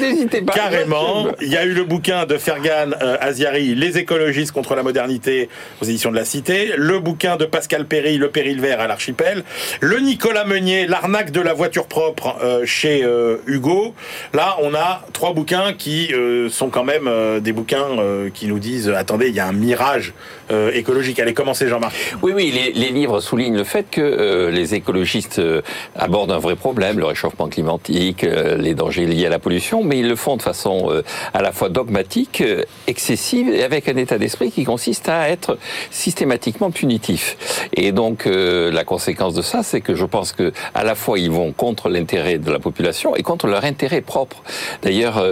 N'hésitez 0.00 0.42
pas. 0.42 0.52
Carrément. 0.52 1.26
Il 1.40 1.48
y 1.48 1.56
a 1.56 1.64
eu 1.64 1.72
le 1.72 1.84
bouquin 1.84 2.26
de 2.26 2.36
Fergan 2.36 2.90
euh, 3.02 3.16
Aziari, 3.20 3.74
Les 3.74 3.98
écologistes 3.98 4.52
contre 4.52 4.74
la 4.74 4.82
modernité, 4.82 5.48
aux 5.80 5.84
éditions 5.84 6.10
de 6.10 6.16
la 6.16 6.24
Cité. 6.24 6.72
Le 6.76 6.98
bouquin 6.98 7.36
de 7.36 7.44
Pascal 7.44 7.86
Perry, 7.86 8.18
Le 8.18 8.30
péril 8.30 8.60
vert 8.60 8.80
à 8.80 8.86
l'archipel. 8.86 9.44
Le 9.80 9.98
Nicolas 10.00 10.44
Meunier, 10.44 10.86
L'arnaque 10.86 11.30
de 11.30 11.40
la 11.40 11.52
voiture 11.54 11.86
propre 11.86 12.36
euh, 12.42 12.64
chez 12.64 13.04
euh, 13.04 13.36
Hugo. 13.46 13.94
Là, 14.34 14.56
on 14.62 14.74
a 14.74 15.02
trois 15.12 15.32
bouquins 15.32 15.72
qui 15.72 16.12
euh, 16.12 16.48
sont 16.48 16.68
quand 16.68 16.84
même 16.84 17.06
euh, 17.08 17.40
des 17.40 17.52
bouquins 17.52 17.98
euh, 17.98 18.30
qui 18.32 18.46
nous 18.46 18.58
disent 18.58 18.88
attendez, 18.88 19.28
il 19.28 19.34
y 19.34 19.40
a 19.40 19.46
un 19.46 19.52
mirage 19.52 20.12
euh, 20.50 20.70
écologique. 20.72 21.18
Allez, 21.20 21.34
commencez, 21.34 21.68
Jean-Marc. 21.68 21.94
Oui, 22.22 22.32
oui, 22.34 22.50
les, 22.52 22.72
les 22.72 22.90
livres 22.90 23.05
soulignent 23.20 23.56
le 23.56 23.64
fait 23.64 23.86
que 23.90 24.00
euh, 24.00 24.50
les 24.50 24.74
écologistes 24.74 25.38
euh, 25.38 25.62
abordent 25.96 26.32
un 26.32 26.38
vrai 26.38 26.56
problème, 26.56 26.98
le 26.98 27.06
réchauffement 27.06 27.48
climatique, 27.48 28.24
euh, 28.24 28.56
les 28.56 28.74
dangers 28.74 29.06
liés 29.06 29.26
à 29.26 29.30
la 29.30 29.38
pollution, 29.38 29.82
mais 29.82 29.98
ils 30.00 30.08
le 30.08 30.16
font 30.16 30.36
de 30.36 30.42
façon 30.42 31.02
à 31.34 31.42
la 31.42 31.52
fois 31.52 31.68
dogmatique, 31.68 32.42
excessive, 32.86 33.48
et 33.48 33.62
avec 33.64 33.88
un 33.88 33.96
état 33.96 34.18
d'esprit 34.18 34.50
qui 34.50 34.64
consiste 34.64 35.08
à 35.08 35.28
être 35.28 35.58
systématiquement 35.90 36.70
punitif. 36.70 37.36
Et 37.72 37.92
donc, 37.92 38.26
la 38.26 38.84
conséquence 38.84 39.34
de 39.34 39.42
ça, 39.42 39.62
c'est 39.62 39.80
que 39.80 39.94
je 39.94 40.04
pense 40.04 40.32
que 40.32 40.52
à 40.74 40.84
la 40.84 40.94
fois 40.94 41.18
ils 41.18 41.30
vont 41.30 41.52
contre 41.52 41.88
l'intérêt 41.88 42.38
de 42.38 42.50
la 42.50 42.58
population 42.58 43.16
et 43.16 43.22
contre 43.22 43.46
leur 43.46 43.64
intérêt 43.64 44.00
propre. 44.00 44.42
D'ailleurs, 44.82 45.22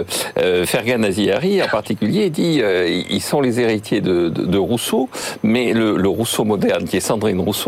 Fergan 0.65 1.03
Aziari 1.03 1.61
en 1.61 1.67
particulier 1.67 2.29
dit 2.29 2.61
ils 3.09 3.21
sont 3.21 3.41
les 3.41 3.59
héritiers 3.59 4.01
de, 4.01 4.29
de- 4.29 4.57
Rousseau, 4.65 5.09
mais 5.43 5.73
le 5.73 6.07
Rousseau 6.07 6.43
moderne, 6.43 6.85
qui 6.85 6.97
est 6.97 7.01
Sandrine 7.01 7.39
Rousseau, 7.39 7.64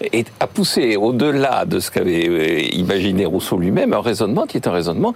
est, 0.00 0.30
a 0.40 0.46
poussé 0.46 0.96
au-delà 0.96 1.64
de 1.64 1.80
ce 1.80 1.90
qu'avait 1.90 2.28
euh, 2.28 2.60
imaginé 2.72 3.26
Rousseau 3.26 3.56
lui-même 3.56 3.92
un 3.92 4.00
raisonnement 4.00 4.46
qui 4.46 4.56
est 4.56 4.66
un 4.66 4.72
raisonnement 4.72 5.14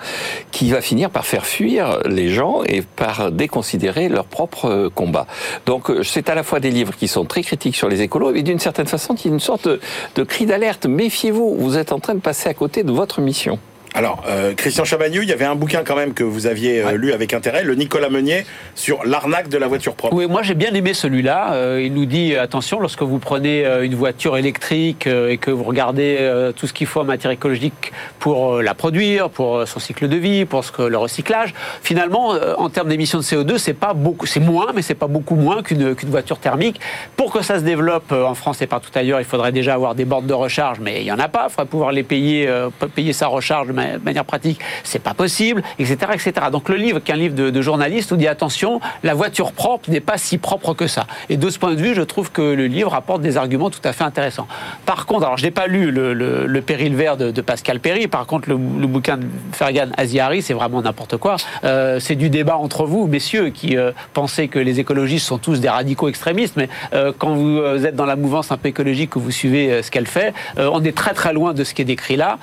qui 0.50 0.70
va 0.70 0.80
finir 0.80 1.10
par 1.10 1.26
faire 1.26 1.46
fuir 1.46 2.00
les 2.06 2.28
gens 2.28 2.62
et 2.64 2.82
par 2.82 3.30
déconsidérer 3.32 4.08
leur 4.08 4.24
propre 4.24 4.66
euh, 4.66 4.90
combat. 4.90 5.26
Donc 5.66 5.90
euh, 5.90 6.02
c'est 6.02 6.28
à 6.28 6.34
la 6.34 6.42
fois 6.42 6.60
des 6.60 6.70
livres 6.70 6.94
qui 6.96 7.08
sont 7.08 7.24
très 7.24 7.42
critiques 7.42 7.76
sur 7.76 7.88
les 7.88 8.02
écolos 8.02 8.34
et 8.34 8.42
d'une 8.42 8.58
certaine 8.58 8.86
façon 8.86 9.14
qui 9.14 9.28
est 9.28 9.30
une 9.30 9.40
sorte 9.40 9.68
de 9.68 10.22
cri 10.24 10.46
d'alerte. 10.46 10.86
Méfiez-vous, 10.86 11.56
vous 11.56 11.76
êtes 11.76 11.92
en 11.92 11.98
train 11.98 12.14
de 12.14 12.20
passer 12.20 12.48
à 12.48 12.54
côté 12.54 12.82
de 12.82 12.92
votre 12.92 13.20
mission. 13.20 13.58
Alors, 13.96 14.22
euh, 14.28 14.52
Christian 14.52 14.84
Chavagneux, 14.84 15.22
il 15.22 15.28
y 15.30 15.32
avait 15.32 15.46
un 15.46 15.54
bouquin 15.54 15.82
quand 15.82 15.96
même 15.96 16.12
que 16.12 16.22
vous 16.22 16.46
aviez 16.46 16.82
euh, 16.82 16.98
lu 16.98 17.14
avec 17.14 17.32
intérêt, 17.32 17.64
le 17.64 17.74
Nicolas 17.74 18.10
Meunier, 18.10 18.44
sur 18.74 19.02
l'arnaque 19.06 19.48
de 19.48 19.56
la 19.56 19.68
voiture 19.68 19.94
propre. 19.94 20.14
Oui, 20.14 20.26
moi 20.26 20.42
j'ai 20.42 20.52
bien 20.52 20.74
aimé 20.74 20.92
celui-là. 20.92 21.54
Euh, 21.54 21.80
il 21.82 21.94
nous 21.94 22.04
dit 22.04 22.36
attention, 22.36 22.78
lorsque 22.78 23.00
vous 23.00 23.18
prenez 23.18 23.64
une 23.82 23.94
voiture 23.94 24.36
électrique 24.36 25.06
et 25.06 25.38
que 25.38 25.50
vous 25.50 25.64
regardez 25.64 26.18
tout 26.56 26.66
ce 26.66 26.74
qu'il 26.74 26.86
faut 26.86 27.00
en 27.00 27.04
matière 27.04 27.30
écologique 27.30 27.92
pour 28.18 28.60
la 28.60 28.74
produire, 28.74 29.30
pour 29.30 29.66
son 29.66 29.80
cycle 29.80 30.08
de 30.08 30.16
vie, 30.16 30.44
pour 30.44 30.62
ce 30.62 30.72
que, 30.72 30.82
le 30.82 30.98
recyclage, 30.98 31.54
finalement, 31.82 32.34
en 32.58 32.68
termes 32.68 32.88
d'émissions 32.88 33.18
de 33.18 33.24
CO2, 33.24 33.56
c'est 33.56 33.72
pas 33.72 33.94
beaucoup, 33.94 34.26
c'est 34.26 34.40
moins, 34.40 34.72
mais 34.74 34.82
c'est 34.82 34.94
pas 34.94 35.06
beaucoup 35.06 35.36
moins 35.36 35.62
qu'une 35.62 35.94
voiture 35.94 36.38
thermique. 36.38 36.80
Pour 37.16 37.32
que 37.32 37.42
ça 37.42 37.58
se 37.58 37.64
développe 37.64 38.12
en 38.12 38.34
France 38.34 38.60
et 38.60 38.66
partout 38.66 38.90
ailleurs, 38.94 39.20
il 39.20 39.26
faudrait 39.26 39.52
déjà 39.52 39.72
avoir 39.72 39.94
des 39.94 40.04
bornes 40.04 40.26
de 40.26 40.34
recharge, 40.34 40.80
mais 40.80 41.00
il 41.00 41.06
y 41.06 41.12
en 41.12 41.18
a 41.18 41.28
pas. 41.28 41.46
Il 41.48 41.52
faudrait 41.52 41.66
pouvoir 41.66 41.92
les 41.92 42.02
payer, 42.02 42.46
payer 42.94 43.14
sa 43.14 43.28
recharge 43.28 43.68
de 43.68 43.72
ma- 43.92 43.98
manière 43.98 44.24
pratique. 44.24 44.60
C'est 44.84 45.02
pas 45.02 45.14
possible, 45.14 45.62
etc., 45.78 45.96
etc. 46.14 46.32
Donc 46.50 46.68
le 46.68 46.76
livre, 46.76 47.00
qui 47.00 47.10
est 47.10 47.14
un 47.14 47.18
livre 47.18 47.34
de, 47.34 47.50
de 47.50 47.62
journaliste, 47.62 48.10
nous 48.10 48.16
dit 48.16 48.28
attention, 48.28 48.80
la 49.02 49.14
voiture 49.14 49.52
propre 49.52 49.90
n'est 49.90 50.00
pas 50.00 50.18
si 50.18 50.38
propre 50.38 50.74
que 50.74 50.86
ça. 50.86 51.06
Et 51.28 51.36
de 51.36 51.50
ce 51.50 51.58
point 51.58 51.74
de 51.74 51.80
vue, 51.80 51.94
je 51.94 52.02
trouve 52.02 52.30
que 52.30 52.42
le 52.42 52.66
livre 52.66 52.94
apporte 52.94 53.22
des 53.22 53.36
arguments 53.36 53.70
tout 53.70 53.80
à 53.84 53.92
fait 53.92 54.04
intéressants. 54.04 54.46
Par 54.84 55.06
contre, 55.06 55.24
alors 55.24 55.36
je 55.36 55.44
n'ai 55.44 55.50
pas 55.50 55.66
lu 55.66 55.90
le, 55.90 56.60
Péril 56.66 56.96
vert 56.96 57.16
de, 57.16 57.30
de 57.30 57.40
Pascal 57.42 57.80
Perry. 57.80 58.08
Par 58.08 58.26
contre, 58.26 58.48
le, 58.48 58.56
bouquin 58.56 59.16
de 59.18 59.26
Fergan 59.52 59.90
Aziari, 59.96 60.42
c'est 60.42 60.54
vraiment 60.54 60.82
n'importe 60.82 61.16
quoi. 61.16 61.36
Euh, 61.64 62.00
c'est 62.00 62.14
du 62.14 62.30
débat 62.30 62.56
entre 62.56 62.86
vous, 62.86 63.06
messieurs, 63.06 63.50
qui 63.50 63.76
euh, 63.76 63.92
pensez 64.14 64.48
que 64.48 64.58
les 64.58 64.80
écologistes 64.80 65.26
sont 65.26 65.38
tous 65.38 65.60
des 65.60 65.68
radicaux 65.68 66.08
extrémistes. 66.08 66.56
Mais 66.56 66.68
euh, 66.92 67.12
quand 67.16 67.34
vous 67.34 67.58
euh, 67.58 67.84
êtes 67.84 67.94
dans 67.94 68.06
la 68.06 68.16
mouvance 68.16 68.50
un 68.50 68.56
peu 68.56 68.68
écologique, 68.68 69.10
que 69.10 69.18
vous 69.18 69.30
suivez 69.30 69.82
ce 69.82 69.90
qu'elle 69.90 70.06
fait, 70.06 70.32
on 70.58 70.82
est 70.84 70.96
très 70.96 71.14
très 71.14 71.32
loin 71.32 71.54
de 71.54 71.64
ce 71.64 71.74
qui 71.74 71.82
est 71.82 71.86
décrit 71.86 72.16
là. 72.16 72.38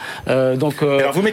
Donc, 0.56 0.75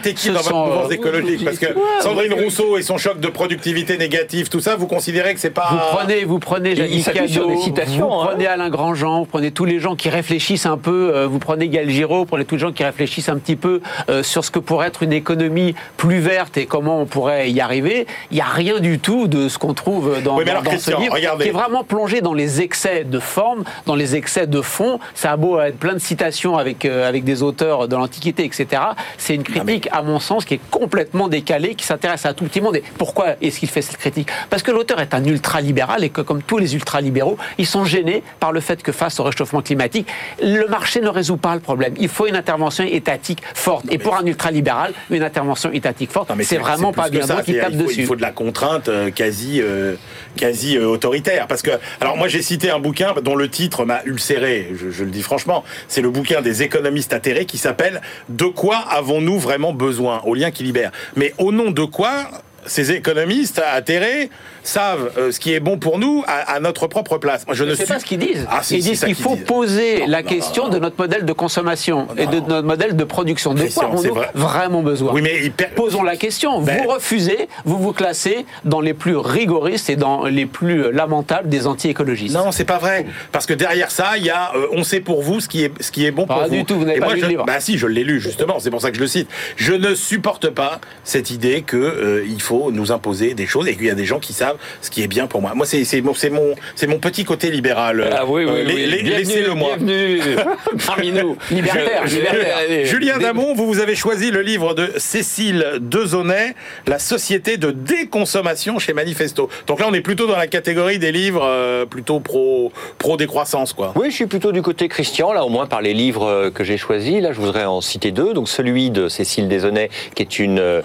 mettez 0.01 0.13
qui 0.13 0.27
Ce 0.27 0.31
dans 0.31 0.41
votre 0.41 0.55
mouvance 0.55 0.91
euh, 0.91 0.93
écologique 0.95 1.45
Parce 1.45 1.57
que 1.59 1.65
Ouais, 1.67 1.81
Sandrine 2.01 2.33
ouais. 2.33 2.43
Rousseau 2.43 2.77
et 2.77 2.81
son 2.81 2.97
choc 2.97 3.19
de 3.19 3.27
productivité 3.27 3.97
négative, 3.97 4.49
tout 4.49 4.59
ça, 4.59 4.75
vous 4.75 4.87
considérez 4.87 5.33
que 5.33 5.39
c'est 5.39 5.49
pas. 5.49 5.69
Vous 5.71 5.97
prenez, 5.97 6.23
vous 6.25 6.39
prenez 6.39 6.75
Janine 6.75 7.03
Cadot, 7.03 7.47
des 7.47 7.57
citations, 7.57 8.07
vous 8.07 8.13
hein. 8.21 8.27
prenez 8.31 8.47
Alain 8.47 8.69
Grandjean, 8.69 9.19
vous 9.19 9.25
prenez 9.25 9.51
tous 9.51 9.65
les 9.65 9.79
gens 9.79 9.95
qui 9.95 10.09
réfléchissent 10.09 10.65
un 10.65 10.77
peu, 10.77 11.11
euh, 11.13 11.27
vous 11.27 11.39
prenez 11.39 11.67
Gaël 11.69 11.89
Giraud, 11.89 12.19
vous 12.19 12.25
prenez 12.25 12.45
tous 12.45 12.55
les 12.55 12.61
gens 12.61 12.71
qui 12.71 12.83
réfléchissent 12.83 13.29
un 13.29 13.37
petit 13.37 13.55
peu 13.55 13.81
euh, 14.09 14.23
sur 14.23 14.43
ce 14.43 14.51
que 14.51 14.59
pourrait 14.59 14.87
être 14.87 15.03
une 15.03 15.13
économie 15.13 15.75
plus 15.97 16.19
verte 16.19 16.57
et 16.57 16.65
comment 16.65 16.99
on 17.01 17.05
pourrait 17.05 17.51
y 17.51 17.61
arriver. 17.61 18.07
Il 18.31 18.35
n'y 18.35 18.41
a 18.41 18.45
rien 18.45 18.79
du 18.79 18.99
tout 18.99 19.27
de 19.27 19.49
ce 19.49 19.57
qu'on 19.57 19.73
trouve 19.73 20.21
dans, 20.23 20.37
Oui, 20.37 20.43
mais 20.45 20.45
dans- 20.45 20.51
alors, 20.51 20.63
dans 20.63 20.69
Christian, 20.71 20.97
ce 20.97 21.01
livre, 21.03 21.13
regardez. 21.15 21.43
qui 21.45 21.49
est 21.49 21.53
vraiment 21.53 21.83
plongé 21.83 22.21
dans 22.21 22.33
les 22.33 22.61
excès 22.61 23.03
de 23.03 23.19
forme, 23.19 23.63
dans 23.85 23.95
les 23.95 24.15
excès 24.15 24.47
de 24.47 24.61
fond. 24.61 24.99
Ça 25.15 25.31
a 25.31 25.37
beau 25.37 25.59
être 25.59 25.77
plein 25.77 25.93
de 25.93 25.99
citations 25.99 26.57
avec, 26.57 26.85
euh, 26.85 27.07
avec 27.07 27.23
des 27.23 27.43
auteurs 27.43 27.87
de 27.87 27.95
l'Antiquité, 27.95 28.43
etc. 28.45 28.81
C'est 29.17 29.35
une 29.35 29.43
critique, 29.43 29.80
à 29.91 30.01
mon 30.01 30.19
sens, 30.19 30.45
qui 30.45 30.55
est 30.55 30.61
complètement 30.69 31.27
décalée, 31.27 31.75
qui 31.75 31.85
s'intéresse 31.85 32.25
à 32.25 32.33
tout 32.33 32.45
petit 32.45 32.61
monde. 32.61 32.75
Et 32.75 32.83
pourquoi 32.97 33.35
est-ce 33.41 33.59
qu'il 33.59 33.69
fait 33.69 33.81
cette 33.81 33.97
critique? 33.97 34.29
Parce 34.49 34.63
que 34.63 34.71
l'auteur 34.71 34.99
est 34.99 35.13
un 35.13 35.23
ultralibéral 35.23 36.03
et 36.03 36.09
que, 36.09 36.21
comme 36.21 36.41
tous 36.41 36.57
les 36.57 36.75
ultralibéraux, 36.75 37.37
ils 37.57 37.65
sont 37.65 37.85
gênés 37.85 38.23
par 38.39 38.51
le 38.51 38.59
fait 38.59 38.81
que 38.83 38.91
face 38.91 39.19
au 39.19 39.23
réchauffement 39.23 39.61
climatique, 39.61 40.07
le 40.41 40.67
marché 40.67 41.01
ne 41.01 41.09
résout 41.09 41.37
pas 41.37 41.55
le 41.55 41.61
problème. 41.61 41.93
Il 41.97 42.09
faut 42.09 42.27
une 42.27 42.35
intervention 42.35 42.83
étatique 42.83 43.41
forte. 43.53 43.85
et 43.89 43.97
pour 43.97 44.15
un 44.15 44.25
ultralibéral, 44.25 44.93
une 45.09 45.23
intervention 45.23 45.71
étatique 45.71 46.11
forte, 46.11 46.31
c'est 46.43 46.57
vraiment 46.57 46.93
pas 46.93 47.09
bien 47.09 47.21
ça. 47.21 47.41
C'est-à-dire, 47.43 47.63
tape 47.63 47.73
il 47.73 47.79
faut, 47.79 47.87
dessus. 47.87 47.99
Il 48.01 48.05
faut 48.05 48.15
de 48.15 48.21
la 48.21 48.31
contrainte 48.31 48.89
euh, 48.89 49.11
quasi, 49.11 49.61
euh, 49.61 49.95
quasi 50.35 50.77
euh, 50.77 50.87
autoritaire. 50.87 51.47
Parce 51.47 51.61
que, 51.61 51.71
alors 51.99 52.17
moi 52.17 52.27
j'ai 52.27 52.41
cité 52.41 52.69
un 52.69 52.79
bouquin 52.79 53.13
dont 53.23 53.35
le 53.35 53.49
titre 53.49 53.85
m'a 53.85 54.01
ulcéré, 54.05 54.71
je, 54.75 54.89
je 54.89 55.03
le 55.03 55.11
dis 55.11 55.21
franchement, 55.21 55.63
c'est 55.87 56.01
le 56.01 56.09
bouquin 56.09 56.41
des 56.41 56.63
économistes 56.63 57.13
atterrés 57.13 57.45
qui 57.45 57.57
s'appelle 57.57 58.01
De 58.29 58.45
quoi 58.45 58.77
avons-nous 58.77 59.39
vraiment 59.39 59.70
besoin 59.73 60.21
au 60.25 60.33
lien 60.33 60.51
qui 60.51 60.63
libère. 60.63 60.91
Mais 61.15 61.33
au 61.37 61.51
nom 61.51 61.71
de 61.71 61.83
quoi 61.83 62.29
ces 62.65 62.91
économistes 62.91 63.61
atterrés 63.73 64.29
savent 64.63 65.11
euh, 65.17 65.31
ce 65.31 65.39
qui 65.39 65.53
est 65.53 65.59
bon 65.59 65.77
pour 65.79 65.97
nous 65.97 66.23
à, 66.27 66.53
à 66.53 66.59
notre 66.59 66.85
propre 66.87 67.17
place. 67.17 67.45
Moi, 67.47 67.55
je 67.55 67.63
ne 67.63 67.73
suis 67.73 67.85
pas 67.85 67.99
ce 67.99 68.05
qu'ils 68.05 68.19
disent. 68.19 68.45
Ah, 68.49 68.59
si, 68.61 68.77
Ils 68.77 68.83
disent 68.83 69.03
qu'il 69.03 69.15
faut 69.15 69.35
disent. 69.35 69.45
poser 69.45 69.99
Non, 70.01 70.07
la 70.07 70.21
non, 70.21 70.29
question 70.29 70.63
non, 70.65 70.69
de 70.69 70.79
notre 70.79 70.95
modèle 70.99 71.25
de 71.25 71.33
consommation 71.33 72.07
et 72.17 72.27
de 72.27 72.39
notre 72.39 72.61
modèle 72.67 72.95
de 72.95 73.03
production. 73.03 73.53
De 73.55 73.63
quoi 73.73 73.85
avons-nous 73.85 74.13
vrai. 74.13 74.29
vraiment 74.35 74.83
besoin 74.83 75.13
Oui, 75.13 75.21
mais 75.23 75.49
per- 75.49 75.69
Posons 75.75 76.03
la 76.03 76.15
question. 76.15 76.61
Ben- 76.61 76.83
Vous 76.83 76.89
refusez, 76.89 77.47
vous 77.65 77.79
vous 77.79 77.91
classez 77.93 78.45
dans 78.63 78.81
les 78.81 78.93
plus 78.93 79.15
rigoristes 79.17 79.89
et 79.89 79.95
dans 79.95 80.25
les 80.25 80.45
plus 80.45 80.91
lamentables 80.91 81.49
des 81.49 81.65
anti-écologistes. 81.65 82.35
Non, 82.35 82.51
c'est 82.51 82.65
pas 82.65 82.77
vrai. 82.77 83.05
Parce 83.31 83.45
que 83.47 83.53
derrière 83.53 83.89
ça, 83.89 84.11
il 84.17 84.23
y 84.25 84.29
a 84.29 84.51
euh, 84.55 84.67
on 84.73 84.83
sait 84.83 84.99
pour 84.99 85.23
vous 85.23 85.39
ce 85.39 85.47
qui 85.47 85.63
est, 85.63 85.71
ce 85.81 85.91
qui 85.91 86.05
est 86.05 86.11
bon 86.11 86.27
pour 86.27 86.37
Pas 86.37 86.47
vous. 86.47 86.55
du 86.55 86.65
tout, 86.65 86.75
vous 86.75 86.85
n'avez 86.85 86.99
pas 86.99 87.05
moi, 87.05 87.13
lu 87.15 87.21
je, 87.21 87.25
le 87.25 87.29
livre. 87.31 87.45
Bah 87.45 87.59
si, 87.59 87.77
je 87.79 87.87
l'ai 87.87 88.03
lu 88.03 88.21
justement, 88.21 88.59
c'est 88.59 88.69
pour 88.69 88.81
ça 88.81 88.91
que 88.91 88.95
je 88.97 89.01
le 89.01 89.07
cite. 89.07 89.27
Je 89.55 89.73
ne 89.73 89.95
supporte 89.95 90.49
pas 90.49 90.79
cette 91.03 91.31
idée 91.31 91.63
que 91.63 91.77
euh, 91.77 92.25
il 92.27 92.41
faut 92.51 92.69
nous 92.69 92.91
imposer 92.91 93.33
des 93.33 93.47
choses 93.47 93.67
et 93.69 93.75
qu'il 93.77 93.85
y 93.85 93.89
a 93.89 93.95
des 93.95 94.03
gens 94.03 94.19
qui 94.19 94.33
savent 94.33 94.57
ce 94.81 94.89
qui 94.89 95.01
est 95.03 95.07
bien 95.07 95.25
pour 95.25 95.41
moi. 95.41 95.53
Moi, 95.55 95.65
c'est 95.65 95.85
c'est 95.85 96.01
mon, 96.01 96.13
c'est 96.13 96.29
mon, 96.29 96.53
c'est 96.75 96.87
mon 96.87 96.99
petit 96.99 97.23
côté 97.23 97.49
libéral. 97.49 98.09
Ah 98.11 98.25
oui, 98.27 98.43
oui, 98.43 98.51
Euh, 98.51 98.63
oui. 98.67 99.01
Laissez-le 99.03 99.53
moi. 99.53 99.77
Bienvenue 99.77 100.19
parmi 100.85 101.11
nous. 101.13 101.37
Libertaire, 101.49 102.01
Je- 102.07 102.15
libertaire. 102.17 102.57
Allez, 102.57 102.85
Julien 102.93 103.17
des- 103.19 103.23
Damon, 103.23 103.53
vous, 103.55 103.67
vous 103.67 103.79
avez 103.79 103.95
choisi 103.95 104.31
le 104.31 104.41
livre 104.41 104.73
de 104.73 104.89
Cécile 104.97 105.65
Dezonnet, 105.79 106.55
La 106.87 106.99
société 106.99 107.55
de 107.55 107.71
déconsommation 107.71 108.79
chez 108.79 108.91
Manifesto. 108.93 109.49
Donc 109.67 109.79
là, 109.79 109.85
on 109.89 109.93
est 109.93 110.01
plutôt 110.01 110.27
dans 110.27 110.35
la 110.35 110.47
catégorie 110.47 110.99
des 110.99 111.13
livres 111.13 111.43
euh, 111.45 111.85
plutôt 111.85 112.19
pro, 112.19 112.73
pro 112.97 113.15
décroissance, 113.15 113.71
quoi. 113.71 113.93
Oui, 113.95 114.09
je 114.11 114.15
suis 114.15 114.25
plutôt 114.25 114.51
du 114.51 114.61
côté 114.61 114.89
Christian, 114.89 115.31
là 115.31 115.45
au 115.45 115.49
moins 115.49 115.67
par 115.67 115.81
les 115.81 115.93
livres 115.93 116.25
euh, 116.27 116.49
que 116.51 116.65
j'ai 116.65 116.77
choisis. 116.77 117.21
Là, 117.21 117.31
je 117.31 117.39
voudrais 117.39 117.63
en 117.65 117.79
citer 117.79 118.11
deux. 118.11 118.33
Donc 118.33 118.49
celui 118.49 118.89
de 118.89 119.07
Cécile 119.07 119.47
Deshonnay, 119.47 119.89
qui 120.15 120.23
est 120.23 120.39
une 120.39 120.81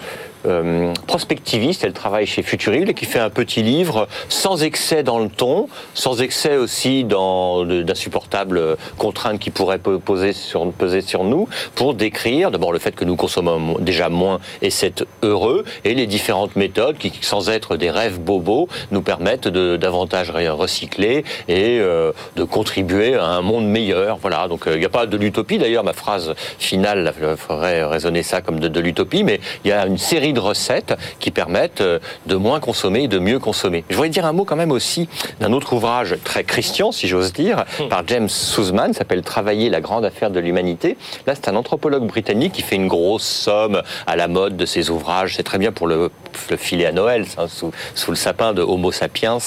euh, 0.46 0.92
prospectiviste, 1.06 1.84
elle 1.84 1.92
travaille 1.92 2.26
chez 2.26 2.42
Futurible 2.42 2.90
et 2.90 2.94
qui 2.94 3.04
fait 3.04 3.18
un 3.18 3.30
petit 3.30 3.62
livre 3.62 4.08
sans 4.28 4.62
excès 4.62 5.02
dans 5.02 5.18
le 5.18 5.28
ton, 5.28 5.68
sans 5.94 6.20
excès 6.22 6.56
aussi 6.56 7.04
dans 7.04 7.64
d'insupportables 7.64 8.76
contraintes 8.98 9.38
qui 9.38 9.50
pourraient 9.50 9.78
peser 9.78 10.32
sur 10.32 11.24
nous, 11.24 11.48
pour 11.74 11.94
décrire 11.94 12.50
d'abord 12.50 12.72
le 12.72 12.78
fait 12.78 12.94
que 12.94 13.04
nous 13.04 13.16
consommons 13.16 13.58
mo- 13.58 13.80
déjà 13.80 14.08
moins 14.08 14.40
et 14.62 14.70
c'est 14.70 15.04
heureux, 15.22 15.64
et 15.84 15.94
les 15.94 16.06
différentes 16.06 16.56
méthodes 16.56 16.98
qui, 16.98 17.12
sans 17.20 17.50
être 17.50 17.76
des 17.76 17.90
rêves 17.90 18.20
bobos, 18.20 18.68
nous 18.90 19.02
permettent 19.02 19.48
de 19.48 19.76
davantage 19.76 20.30
recycler 20.30 21.24
et 21.48 21.78
euh, 21.80 22.12
de 22.36 22.44
contribuer 22.44 23.14
à 23.14 23.26
un 23.26 23.42
monde 23.42 23.66
meilleur. 23.66 24.18
Voilà, 24.18 24.48
donc 24.48 24.66
euh, 24.66 24.74
il 24.74 24.80
n'y 24.80 24.84
a 24.84 24.90
pas 24.90 25.06
de 25.06 25.16
l'utopie. 25.16 25.58
D'ailleurs, 25.58 25.84
ma 25.84 25.92
phrase 25.92 26.34
finale 26.58 27.12
ferait 27.36 27.84
résonner 27.84 28.22
ça 28.22 28.40
comme 28.40 28.60
de, 28.60 28.68
de 28.68 28.80
l'utopie, 28.80 29.24
mais 29.24 29.40
il 29.64 29.68
y 29.68 29.72
a 29.72 29.86
une 29.86 29.98
série 29.98 30.32
de 30.36 30.40
recettes 30.40 30.94
qui 31.18 31.32
permettent 31.32 31.80
euh, 31.80 31.98
de 32.26 32.36
moins 32.36 32.60
consommer 32.60 33.04
et 33.04 33.08
de 33.08 33.18
mieux 33.18 33.40
consommer. 33.40 33.84
Je 33.90 33.96
voudrais 33.96 34.10
dire 34.10 34.24
un 34.24 34.32
mot 34.32 34.44
quand 34.44 34.54
même 34.54 34.70
aussi 34.70 35.08
d'un 35.40 35.52
autre 35.52 35.72
ouvrage 35.72 36.16
très 36.22 36.44
christian, 36.44 36.92
si 36.92 37.08
j'ose 37.08 37.32
dire, 37.32 37.64
par 37.90 38.06
James 38.06 38.28
Suzman, 38.28 38.92
s'appelle 38.92 39.22
Travailler 39.22 39.70
la 39.70 39.80
grande 39.80 40.04
affaire 40.04 40.30
de 40.30 40.38
l'humanité. 40.38 40.96
Là, 41.26 41.34
c'est 41.34 41.48
un 41.48 41.56
anthropologue 41.56 42.06
britannique 42.06 42.52
qui 42.52 42.62
fait 42.62 42.76
une 42.76 42.86
grosse 42.86 43.26
somme 43.26 43.82
à 44.06 44.16
la 44.16 44.28
mode 44.28 44.56
de 44.56 44.66
ses 44.66 44.90
ouvrages. 44.90 45.34
C'est 45.36 45.42
très 45.42 45.58
bien 45.58 45.72
pour 45.72 45.86
le, 45.86 46.10
le 46.50 46.56
filer 46.56 46.86
à 46.86 46.92
Noël, 46.92 47.24
sous, 47.48 47.72
le 48.10 48.16
sapin 48.16 48.52
de 48.52 48.62
Homo 48.62 48.92
sapiens. 48.92 49.38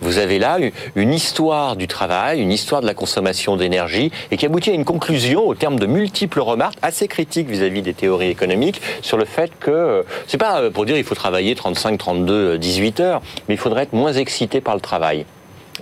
Vous 0.00 0.18
avez 0.18 0.38
là 0.38 0.58
une- 0.94 1.12
histoire 1.12 1.76
du 1.76 1.86
travail, 1.86 2.40
une 2.40 2.50
histoire 2.52 2.80
de 2.80 2.86
la 2.86 2.94
consommation 2.94 3.56
d'énergie 3.56 4.10
et 4.30 4.36
qui 4.38 4.46
aboutit 4.46 4.70
à 4.70 4.74
une 4.74 4.84
conclusion 4.84 5.46
au 5.46 5.54
terme 5.54 5.78
de 5.78 5.86
multiples 5.86 6.40
remarques 6.40 6.78
assez 6.80 7.06
critiques 7.06 7.48
vis-à-vis 7.48 7.82
des 7.82 7.92
théories 7.94 8.28
économiques 8.30 8.80
sur 9.02 9.18
le 9.18 9.24
fait 9.26 9.52
que 9.60 9.70
euh, 9.70 10.02
c'est 10.26 10.38
pas 10.38 10.60
euh, 10.62 10.70
pour 10.70 10.86
dire 10.86 10.96
il 10.96 11.04
faut 11.04 11.14
travailler 11.14 11.54
35, 11.54 11.98
32, 11.98 12.58
18 12.58 13.00
heures, 13.00 13.20
mais 13.48 13.54
il 13.54 13.58
faudrait 13.58 13.82
être 13.82 13.92
moins 13.92 14.12
excité 14.14 14.60
par 14.60 14.74
le 14.74 14.80
travail. 14.80 15.26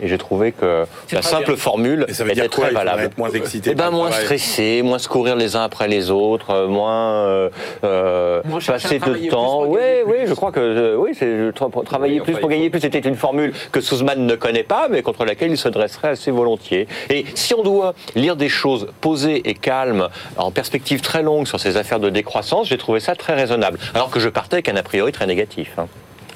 Et 0.00 0.07
j'ai 0.07 0.18
trouvé 0.18 0.53
que 0.53 0.85
la 1.12 1.20
simple 1.20 1.46
bien. 1.46 1.57
formule 1.57 2.07
Et 2.09 2.14
ça 2.14 2.22
veut 2.22 2.31
était 2.31 2.42
dire 2.42 2.50
quoi, 2.50 2.66
très 2.66 2.74
valable. 2.74 3.03
être 3.03 3.18
moins 3.18 3.31
excité 3.31 3.70
Eh 3.72 3.74
ben, 3.74 3.90
moins 3.90 4.12
stressé, 4.12 4.83
moins 4.83 4.98
se 4.98 5.09
courir 5.09 5.35
les 5.35 5.57
uns 5.57 5.62
après 5.64 5.88
les 5.88 6.11
autres, 6.12 6.50
euh, 6.50 6.68
moins, 6.68 7.26
euh, 7.26 7.50
euh, 7.83 8.40
Moins 8.44 8.61
passer 8.61 9.00
de 9.00 9.29
temps. 9.29 9.64
Oui, 9.66 9.81
oui, 10.07 10.16
je 10.26 10.35
crois 10.35 10.53
que 10.53 10.61
euh, 10.61 10.96
oui, 10.96 11.11
c'est 11.18 11.26
tra- 11.50 11.70
pour 11.70 11.85
travailler 11.85 12.20
Oui, 12.20 12.24
plus 12.24 12.37
pour 12.37 12.48
gagner 12.48 12.70
plus. 12.70 12.81
C'était 12.81 13.00
une 13.00 13.16
formule 13.16 13.53
que 13.72 13.81
Souzman 13.81 14.26
ne 14.26 14.35
connaît 14.37 14.62
pas, 14.62 14.87
mais 14.88 15.03
contre 15.03 15.24
laquelle 15.24 15.50
il 15.50 15.59
se 15.59 15.68
dresserait 15.68 16.09
assez 16.11 16.31
volontiers. 16.31 16.87
Et 17.11 17.26
si 17.35 17.53
on 17.55 17.62
doit 17.64 17.94
lire 18.14 18.37
des 18.37 18.48
choses 18.48 18.87
posées 19.00 19.42
et 19.48 19.55
calmes, 19.55 20.09
en 20.37 20.53
perspective 20.53 21.00
très 21.00 21.22
longue 21.22 21.46
sur 21.48 21.59
ces 21.59 21.76
affaires 21.76 22.00
de 22.00 22.11
décroissance, 22.11 22.68
j'ai 22.68 22.79
trouvé 22.79 23.00
ça 23.00 23.16
très 23.16 23.35
raisonnable. 23.35 23.79
Alors 23.94 24.11
que 24.11 24.20
je 24.20 24.29
partais 24.29 24.55
avec 24.57 24.68
un 24.68 24.76
a 24.76 24.83
priori 24.85 25.11
très 25.11 25.26
négatif. 25.26 25.72
hein. 25.79 25.87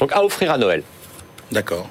Donc 0.00 0.12
à 0.12 0.24
offrir 0.24 0.50
à 0.50 0.58
Noël. 0.58 0.82
D'accord. 1.52 1.86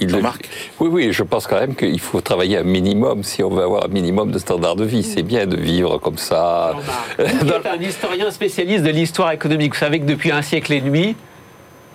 Il 0.00 0.08
Jean-Marc 0.10 0.48
Oui, 0.80 0.88
oui, 0.90 1.12
je 1.12 1.22
pense 1.22 1.46
quand 1.46 1.58
même 1.58 1.74
qu'il 1.74 1.98
faut 2.00 2.20
travailler 2.20 2.58
un 2.58 2.62
minimum 2.62 3.22
si 3.24 3.42
on 3.42 3.50
veut 3.50 3.62
avoir 3.64 3.84
un 3.84 3.88
minimum 3.88 4.30
de 4.30 4.38
standard 4.38 4.76
de 4.76 4.84
vie. 4.84 5.02
C'est 5.02 5.22
bien 5.22 5.46
de 5.46 5.56
vivre 5.56 5.98
comme 5.98 6.18
ça. 6.18 6.74
Vous 7.18 7.24
êtes 7.48 7.66
un 7.66 7.80
historien 7.82 8.30
spécialiste 8.30 8.84
de 8.84 8.90
l'histoire 8.90 9.32
économique. 9.32 9.72
Vous 9.74 9.80
savez 9.80 10.00
que 10.00 10.04
depuis 10.06 10.30
un 10.30 10.42
siècle 10.42 10.72
et 10.72 10.80
demi, 10.80 11.16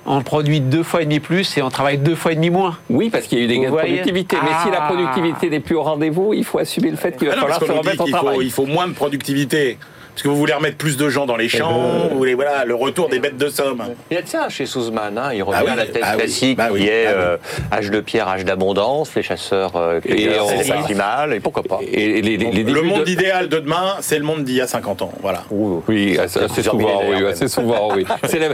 on 0.06 0.22
produit 0.22 0.60
deux 0.60 0.84
fois 0.84 1.02
et 1.02 1.06
demi 1.06 1.22
plus 1.22 1.58
et 1.58 1.62
on 1.62 1.70
travaille 1.70 1.98
deux 1.98 2.16
fois 2.16 2.34
et 2.34 2.36
demi 2.36 2.50
moins. 2.50 2.78
Oui, 2.90 3.10
parce 3.10 3.26
qu'il 3.26 3.38
y 3.40 3.42
a 3.42 3.46
eu 3.46 3.48
des 3.48 3.60
gains 3.60 3.72
de 3.72 3.76
productivité. 3.78 4.36
Mais 4.44 4.50
si 4.64 4.70
la 4.70 4.84
Ah. 4.84 4.88
productivité 4.88 5.50
n'est 5.50 5.62
plus 5.62 5.76
au 5.76 5.84
rendez-vous, 5.84 6.34
il 6.34 6.44
faut 6.44 6.60
assumer 6.60 6.92
le 6.92 6.98
fait 6.98 7.16
qu'il 7.18 7.28
va 7.30 7.36
Ah 7.38 7.38
non, 7.38 7.42
falloir 7.44 7.60
se 7.62 7.72
remettre 7.72 8.02
au 8.02 8.06
faut, 8.08 8.12
travail. 8.12 8.38
il 8.42 8.52
faut 8.52 8.66
moins 8.66 8.88
de 8.90 8.94
productivité. 8.94 9.78
Parce 10.14 10.22
que 10.22 10.28
vous 10.28 10.36
voulez 10.36 10.54
remettre 10.54 10.78
plus 10.78 10.96
de 10.96 11.10
gens 11.10 11.26
dans 11.26 11.36
les 11.36 11.50
champs, 11.50 12.08
vous 12.12 12.18
voulez 12.18 12.36
voilà, 12.36 12.66
le 12.66 12.76
retour 12.76 13.10
des 13.10 13.18
bêtes 13.18 13.38
de 13.38 13.50
somme. 13.50 13.82
Il 14.12 14.14
y 14.14 14.18
a 14.18 14.22
de 14.22 14.28
ça 14.28 14.48
chez 14.48 14.68
Souzman, 14.68 15.18
hein. 15.18 15.32
il 15.34 15.42
revient 15.42 15.58
Ah 15.62 15.66
oui, 15.66 15.72
à 15.72 15.76
la 15.76 15.86
thèse 15.88 16.04
ah 16.06 16.12
oui, 16.14 16.18
classique 16.20 16.58
bah 16.58 16.68
oui, 16.72 16.82
qui 16.82 16.88
est 16.88 17.08
ah 17.08 17.12
euh, 17.12 17.38
âge 17.72 17.90
de 17.90 18.00
pierre, 18.00 18.28
âge 18.28 18.46
d'abondance, 18.46 19.16
les 19.16 19.24
chasseurs, 19.24 19.72
euh, 19.76 20.00
Et 20.06 20.10
cueilleurs, 20.16 20.48
si 20.86 20.94
mal, 20.94 21.34
et 21.34 21.40
pourquoi 21.40 21.64
pas 21.64 21.80
Et 21.92 22.22
les, 22.22 22.38
les- 22.38 22.52
les 22.52 22.64
le 22.64 22.82
monde 22.84 23.06
de- 23.06 23.10
idéal 23.10 23.50
de 23.50 23.58
demain, 23.60 23.96
c'est 24.02 24.20
le 24.20 24.24
monde 24.24 24.44
d'il 24.44 24.56
y 24.56 24.62
a 24.62 24.68
50 24.68 25.02
ans. 25.02 25.12
Voilà. 25.24 25.46
Oui, 25.50 26.20
assez, 26.20 26.62
souvent, 26.62 27.02
oui, 27.10 27.26
assez 27.26 27.48
souvent, 27.48 27.90
oui. 27.96 28.06
La- 28.40 28.50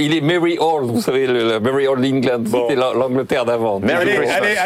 il 0.00 0.14
est 0.14 0.20
Mary 0.20 0.58
Old, 0.60 0.90
vous 0.90 1.00
savez, 1.00 1.26
le, 1.26 1.48
le 1.52 1.60
Mary 1.60 1.86
Old 1.86 2.04
England, 2.04 2.40
Bon. 2.40 2.66
c'était 2.68 2.78
la- 2.78 2.92
l'Angleterre 2.92 3.46
d'avant. 3.46 3.80
Allez, 3.82 4.12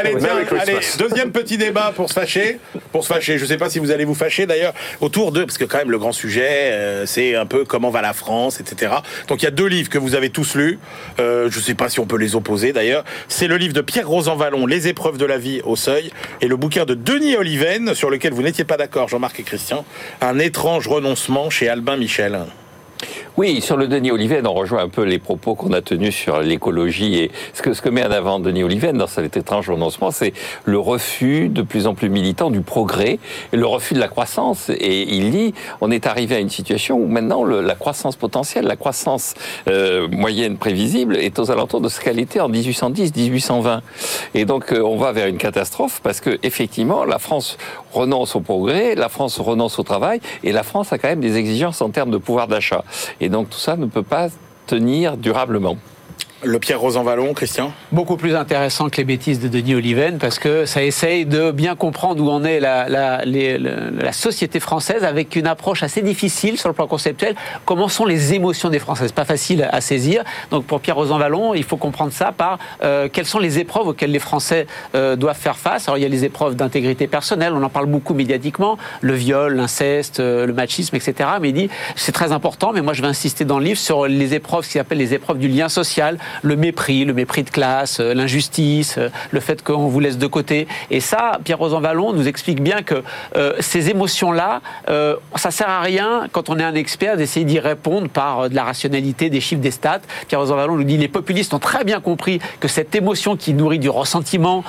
allez, 0.01 0.17
tiens, 0.19 0.31
allez, 0.61 0.79
deuxième 0.99 1.31
petit 1.31 1.57
débat 1.57 1.93
pour 1.95 2.09
se 2.09 2.15
fâcher. 2.15 2.59
Pour 2.91 3.05
se 3.05 3.13
fâcher, 3.13 3.39
je 3.39 3.45
ne 3.45 3.49
sais 3.49 3.57
pas 3.59 3.71
si 3.71 3.79
vous 3.79 3.93
allez 3.93 4.05
vous 4.05 4.15
fâcher 4.15 4.47
d'ailleurs, 4.47 4.73
autour 5.01 5.31
de, 5.31 5.45
parce 5.45 5.59
que 5.59 5.65
quand 5.65 5.79
même 5.79 5.91
le 5.91 5.99
grand 5.99 6.13
euh, 6.25 7.07
c'est 7.07 7.35
un 7.35 7.47
peu 7.47 7.65
comment 7.65 7.91
va 7.91 8.03
la 8.03 8.13
France, 8.13 8.61
etc. 8.61 8.93
Donc 9.29 9.43
il 9.43 9.45
y 9.45 9.49
a 9.49 9.51
deux 9.51 9.67
livres 9.67 9.89
que 9.89 9.99
vous 9.99 10.15
avez 10.15 10.31
tous 10.31 10.55
lus, 10.55 10.79
Euh, 11.19 11.51
je 11.51 11.59
ne 11.59 11.63
sais 11.63 11.75
pas 11.75 11.89
si 11.89 12.01
on 12.01 12.07
peut 12.07 12.17
les 12.19 12.35
opposer 12.35 12.73
d'ailleurs. 12.73 13.05
C'est 13.29 13.47
le 13.47 13.57
livre 13.57 13.75
de 13.75 13.81
Pierre 13.81 14.09
Rosanvallon, 14.09 14.67
Les 14.67 14.89
épreuves 14.89 15.19
de 15.19 15.25
la 15.25 15.39
vie 15.39 15.61
au 15.65 15.77
seuil, 15.77 16.11
et 16.41 16.49
le 16.49 16.57
bouquin 16.57 16.85
de 16.85 16.95
Denis 16.95 17.37
Oliven, 17.37 17.95
sur 17.95 18.11
lequel 18.11 18.33
vous 18.33 18.43
n'étiez 18.43 18.65
pas 18.65 18.77
d'accord, 18.77 19.09
Jean-Marc 19.09 19.41
et 19.41 19.43
Christian, 19.43 19.85
Un 20.21 20.39
étrange 20.39 20.89
renoncement 20.89 21.51
chez 21.51 21.69
Albin 21.69 21.97
Michel. 21.97 22.41
Oui, 23.39 23.61
sur 23.61 23.77
le 23.77 23.87
Denis 23.87 24.13
Oliven, 24.13 24.47
on 24.47 24.55
rejoint 24.55 24.83
un 24.83 24.89
peu 24.89 25.03
les 25.03 25.19
propos 25.19 25.55
qu'on 25.55 25.75
a 25.75 25.83
tenus 25.83 26.17
sur 26.17 26.41
l'écologie 26.41 27.19
et 27.19 27.31
ce 27.53 27.61
que, 27.61 27.75
ce 27.75 27.83
que 27.83 27.91
met 27.91 28.03
en 28.03 28.11
avant 28.11 28.41
Denis 28.41 28.65
Oliven 28.65 28.97
dans 28.97 29.07
cet 29.07 29.37
étrange 29.37 29.69
renoncement, 29.69 30.11
c'est 30.11 30.33
le 30.65 30.79
refus 30.79 31.51
de 31.51 31.61
plus 31.61 31.87
en 31.87 31.95
plus 31.95 32.09
militant 32.09 32.51
du 32.51 32.63
progrès 32.63 33.19
et 33.53 33.57
le 33.59 33.67
refus 33.67 33.93
de 33.93 33.99
la 33.99 34.09
croissance. 34.09 34.71
Et 34.71 35.03
il 35.17 35.33
dit, 35.33 35.53
on 35.83 35.91
est 35.91 36.07
arrivé 36.07 36.37
à 36.37 36.39
une 36.39 36.49
situation 36.49 36.97
où 36.97 37.07
maintenant 37.09 37.45
la 37.45 37.75
croissance 37.75 38.17
potentielle, 38.17 38.65
la 38.65 38.77
croissance 38.77 39.35
euh, 39.69 40.09
moyenne 40.09 40.57
prévisible 40.57 41.19
est 41.19 41.39
aux 41.39 41.51
alentours 41.51 41.83
de 41.83 41.91
ce 41.91 42.01
qu'elle 42.01 42.19
était 42.19 42.41
en 42.41 42.49
1810-1820. 42.49 43.81
Et 44.33 44.47
donc 44.47 44.73
euh, 44.73 44.81
on 44.81 44.97
va 44.97 45.13
vers 45.13 45.27
une 45.27 45.37
catastrophe 45.37 46.01
parce 46.03 46.21
que 46.21 46.39
effectivement 46.43 47.05
la 47.05 47.19
France 47.19 47.59
renonce 47.93 48.35
au 48.35 48.41
progrès, 48.41 48.95
la 48.95 49.11
France 49.11 49.39
renonce 49.39 49.79
au 49.79 49.83
travail 49.83 50.21
et 50.43 50.53
la 50.53 50.63
France 50.63 50.95
a 50.95 50.97
quand 50.97 51.09
même 51.09 51.21
des 51.21 51.37
exigences 51.37 51.83
en 51.83 51.91
termes 51.91 52.11
de 52.11 52.17
pouvoir 52.17 52.49
d'achat. 52.49 52.83
Donc 53.29 53.51
tout 53.51 53.59
ça 53.59 53.77
ne 53.77 53.87
peut 53.87 54.03
pas 54.03 54.29
tenir 54.67 55.17
durablement. 55.17 55.77
Le 56.43 56.59
Pierre 56.59 56.81
Rosanvallon, 56.81 57.33
Christian 57.33 57.73
Beaucoup 57.93 58.19
plus 58.19 58.37
intéressant 58.37 58.91
que 58.91 58.99
les 58.99 59.05
bêtises 59.05 59.41
de 59.41 59.49
Denis 59.49 59.75
Oliven 59.75 60.19
parce 60.19 60.39
que 60.39 60.67
ça 60.67 60.83
essaye 60.83 61.25
de 61.25 61.51
bien 61.51 61.77
comprendre 61.77 62.23
où 62.23 62.29
en 62.29 62.45
est 62.45 62.61
la, 62.61 62.91
la, 62.91 63.25
la, 63.25 64.13
société 64.13 64.61
française 64.61 65.03
avec 65.03 65.35
une 65.35 65.47
approche 65.47 65.83
assez 65.83 66.03
difficile 66.03 66.59
sur 66.59 66.69
le 66.69 66.75
plan 66.75 66.87
conceptuel. 66.87 67.35
Comment 67.65 67.89
sont 67.89 68.05
les 68.05 68.35
émotions 68.35 68.69
des 68.69 68.79
Français? 68.79 69.05
C'est 69.07 69.15
pas 69.15 69.25
facile 69.25 69.67
à 69.73 69.81
saisir. 69.81 70.25
Donc 70.51 70.67
pour 70.67 70.81
Pierre 70.81 70.97
Rosanvallon, 70.97 71.55
il 71.55 71.65
faut 71.65 71.79
comprendre 71.79 72.13
ça 72.13 72.33
par 72.33 72.59
euh, 72.83 73.09
quelles 73.11 73.25
sont 73.25 73.39
les 73.39 73.59
épreuves 73.59 73.89
auxquelles 73.89 74.13
les 74.13 74.19
Français 74.19 74.67
euh, 74.95 75.17
doivent 75.17 75.39
faire 75.39 75.57
face. 75.57 75.89
Alors 75.89 75.97
il 75.97 76.03
y 76.03 76.07
a 76.07 76.09
les 76.09 76.27
épreuves 76.27 76.55
d'intégrité 76.55 77.07
personnelle, 77.07 77.55
on 77.55 77.63
en 77.63 77.71
parle 77.71 77.87
beaucoup 77.87 78.13
médiatiquement, 78.13 78.77
le 79.01 79.15
viol, 79.15 79.55
l'inceste, 79.55 80.21
euh, 80.21 80.45
le 80.45 80.53
machisme, 80.53 80.97
etc. 80.97 81.31
Mais 81.41 81.49
il 81.49 81.55
dit 81.55 81.71
c'est 81.95 82.13
très 82.13 82.33
important, 82.33 82.73
mais 82.75 82.83
moi 82.83 82.93
je 82.93 83.01
vais 83.01 83.09
insister 83.09 83.47
dans 83.47 83.59
le 83.59 83.65
livre 83.65 83.79
sur 83.79 84.07
les 84.07 84.35
épreuves, 84.35 84.67
ce 84.67 84.73
qu'il 84.73 84.81
appelle 84.83 84.99
les 84.99 85.15
épreuves 85.15 85.39
du 85.39 85.49
lien 85.49 85.71
social 85.71 86.19
le 86.43 86.57
mépris, 86.57 87.05
le 87.05 87.15
mépris 87.15 87.43
de 87.43 87.51
classe, 87.51 88.01
euh, 88.01 88.15
l'injustice, 88.15 88.97
euh, 88.99 89.09
le 89.31 89.41
fait 89.41 89.63
qu'on 89.63 89.89
vous 89.89 90.01
laisse 90.01 90.19
de 90.19 90.27
côté. 90.27 90.67
Et 90.91 91.01
ça, 91.01 91.39
Pierre 91.45 91.59
Rosan 91.59 91.81
Vallon 91.81 92.13
nous 92.13 92.29
explique 92.29 92.63
bien 92.63 92.83
que 92.83 93.03
euh, 93.37 93.55
ces 93.61 93.91
émotions-là, 93.91 94.61
euh, 94.89 95.17
ça 95.37 95.51
sert 95.51 95.69
à 95.69 95.81
rien 95.81 96.29
quand 96.33 96.51
on 96.51 96.59
est 96.59 96.65
un 96.65 96.75
expert 96.75 97.17
d'essayer 97.17 97.45
d'y 97.45 97.59
répondre 97.59 98.09
par 98.09 98.49
de 98.49 98.55
la 98.55 98.65
rationalité, 98.65 99.31
des 99.31 99.41
chiffres, 99.41 99.61
des 99.61 99.71
stats. 99.71 100.01
Pierre 100.29 100.41
Rosan 100.41 100.57
Vallon 100.57 100.77
nous 100.77 100.85
dit 100.85 100.97
les 100.97 101.09
populistes 101.09 101.55
ont 101.55 101.59
très 101.59 101.85
bien 101.85 102.01
compris 102.01 102.41
que 102.61 102.69
cette 102.69 102.95
émotion 102.95 103.37
qui 103.37 103.55
nourrit 103.55 103.79
du 103.79 103.89
ressentiment, 103.89 104.65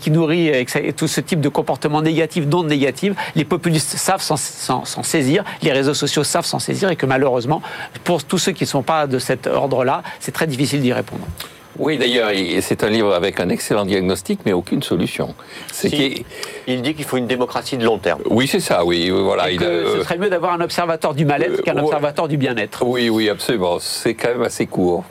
qui 0.00 0.10
nourrit 0.10 0.66
tout 0.96 1.08
ce 1.08 1.20
type 1.20 1.40
de 1.40 1.48
comportement 1.48 2.02
négatif, 2.02 2.46
d'ondes 2.46 2.68
négatives, 2.68 3.14
les 3.34 3.44
populistes 3.44 3.96
savent 3.96 4.22
s'en 4.22 5.02
saisir, 5.02 5.44
les 5.62 5.72
réseaux 5.72 5.94
sociaux 5.94 6.24
savent 6.24 6.46
s'en 6.46 6.58
saisir 6.58 6.90
et 6.90 6.96
que 6.96 7.06
malheureusement, 7.06 7.62
pour 8.04 8.24
tous 8.24 8.38
ceux 8.38 8.52
qui 8.52 8.64
ne 8.64 8.68
sont 8.68 8.82
pas 8.82 9.06
de 9.06 9.18
cet 9.18 9.46
ordre-là, 9.46 10.02
c'est 10.20 10.32
très 10.32 10.46
difficile 10.46 10.80
d'y 10.80 10.92
répondre. 10.96 11.26
Oui, 11.78 11.98
d'ailleurs, 11.98 12.30
c'est 12.60 12.82
un 12.84 12.88
livre 12.88 13.12
avec 13.12 13.38
un 13.38 13.48
excellent 13.48 13.84
diagnostic, 13.84 14.40
mais 14.46 14.52
aucune 14.52 14.82
solution. 14.82 15.34
Si. 15.72 16.24
Il 16.66 16.82
dit 16.82 16.94
qu'il 16.94 17.04
faut 17.04 17.16
une 17.16 17.26
démocratie 17.26 17.76
de 17.76 17.84
long 17.84 17.98
terme. 17.98 18.22
Oui, 18.30 18.46
c'est 18.46 18.60
ça, 18.60 18.84
oui. 18.84 19.10
Voilà, 19.10 19.50
il, 19.50 19.60
ce 19.60 20.02
serait 20.02 20.18
mieux 20.18 20.30
d'avoir 20.30 20.54
un 20.54 20.60
observateur 20.60 21.14
du 21.14 21.24
mal-être 21.24 21.60
euh, 21.60 21.62
qu'un 21.62 21.76
observateur 21.76 22.28
du 22.28 22.36
bien-être. 22.36 22.84
Oui, 22.84 23.08
oui, 23.08 23.28
absolument. 23.28 23.78
C'est 23.78 24.14
quand 24.14 24.28
même 24.28 24.42
assez 24.42 24.66
court. 24.66 25.04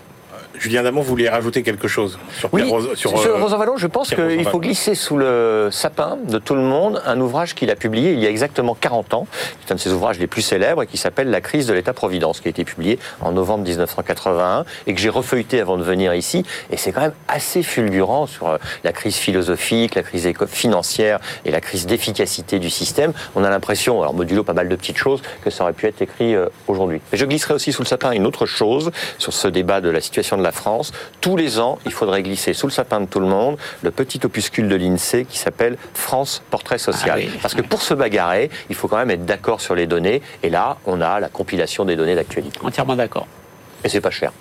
Julien 0.60 0.84
Damon 0.84 1.02
voulait 1.02 1.30
rajouter 1.30 1.64
quelque 1.64 1.88
chose 1.88 2.18
sur 2.38 2.54
oui, 2.54 2.68
sur, 2.68 2.96
sur 2.96 3.28
euh, 3.28 3.78
je 3.78 3.88
pense 3.88 4.14
qu'il 4.14 4.46
faut 4.46 4.60
glisser 4.60 4.96
sous 4.96 5.18
le 5.18 5.70
sapin 5.72 6.18
de 6.28 6.38
tout 6.38 6.56
le 6.56 6.62
monde 6.62 7.02
un 7.06 7.20
ouvrage 7.20 7.56
qu'il 7.56 7.70
a 7.72 7.76
publié 7.76 8.14
il 8.14 8.20
y 8.20 8.26
a 8.26 8.30
exactement 8.30 8.76
40 8.76 9.14
ans, 9.14 9.28
qui 9.60 9.68
est 9.68 9.72
un 9.72 9.76
de 9.76 9.80
ses 9.80 9.92
ouvrages 9.92 10.20
les 10.20 10.28
plus 10.28 10.42
célèbres 10.42 10.84
et 10.84 10.88
qui 10.88 10.98
s'appelle 10.98 11.30
La 11.30 11.42
crise 11.42 11.68
de 11.68 11.74
l'État-providence, 11.74 12.42
qui 12.42 12.48
a 12.48 12.52
été 12.52 12.64
publié 12.64 13.00
en 13.22 13.32
novembre 13.32 13.64
1981 13.64 14.66
et 14.88 14.94
que 14.94 15.00
j'ai 15.00 15.10
refeuilleté 15.10 15.60
avant 15.60 15.78
de 15.78 15.84
venir 15.84 16.14
ici. 16.14 16.46
Et 16.72 16.78
c'est 16.78 16.92
quand 16.92 17.02
même 17.02 17.14
assez 17.28 17.64
fulgurant 17.64 18.28
sur 18.28 18.48
euh, 18.48 18.58
la 18.84 18.92
crise 18.92 19.16
philosophique, 19.16 19.96
la 19.96 20.04
crise 20.04 20.32
financière 20.48 21.20
et 21.46 21.52
la 21.52 21.62
crise 21.62 21.86
d'efficacité 21.86 22.60
du 22.60 22.70
système. 22.70 23.14
On 23.36 23.44
a 23.44 23.50
l'impression, 23.50 24.02
alors 24.02 24.14
modulo 24.14 24.44
pas 24.44 24.54
mal 24.54 24.70
de 24.70 24.76
petites 24.76 24.98
choses, 24.98 25.22
que 25.44 25.50
ça 25.50 25.64
aurait 25.64 25.74
pu 25.74 25.88
être 25.88 26.02
écrit 26.02 26.36
euh, 26.36 26.48
aujourd'hui. 26.68 27.02
Mais 27.12 27.18
je 27.18 27.26
glisserai 27.26 27.54
aussi 27.54 27.72
sous 27.72 27.82
le 27.82 27.88
sapin 27.88 28.12
une 28.12 28.26
autre 28.26 28.46
chose 28.46 28.92
sur 29.18 29.34
ce 29.34 29.48
débat 29.48 29.82
de 29.82 29.90
la 29.90 30.02
situation 30.02 30.38
de 30.38 30.44
la 30.46 30.52
France. 30.52 30.94
Tous 31.20 31.36
les 31.36 31.60
ans, 31.60 31.80
il 31.86 31.92
faudrait 31.92 32.24
glisser 32.24 32.54
sous 32.54 32.68
le 32.68 32.72
sapin 32.72 33.02
de 33.02 33.06
tout 33.06 33.20
le 33.20 33.28
monde 33.28 33.58
le 33.82 33.92
petit 33.92 34.22
opuscule 34.24 34.70
de 34.70 34.76
l'INSEE 34.76 35.26
qui 35.26 35.38
s'appelle 35.38 35.78
France 35.94 36.42
Portrait 36.50 36.78
Social. 36.78 37.22
Ah 37.26 37.38
Parce 37.42 37.54
que 37.54 37.62
pour 37.62 37.82
se 37.82 37.94
bagarrer, 37.94 38.50
il 38.70 38.76
faut 38.76 38.88
quand 38.88 38.98
même 38.98 39.12
être 39.12 39.26
d'accord 39.26 39.60
sur 39.60 39.76
les 39.76 39.88
données. 39.88 40.22
Et 40.44 40.50
là, 40.50 40.78
on 40.86 41.02
a 41.02 41.20
la 41.20 41.30
compilation 41.30 41.84
des 41.84 41.96
données 41.96 42.16
d'actualité. 42.16 42.60
Entièrement 42.64 42.96
d'accord. 42.96 43.28
Et 43.84 43.90
c'est 43.90 44.02
pas 44.02 44.12
cher. 44.12 44.32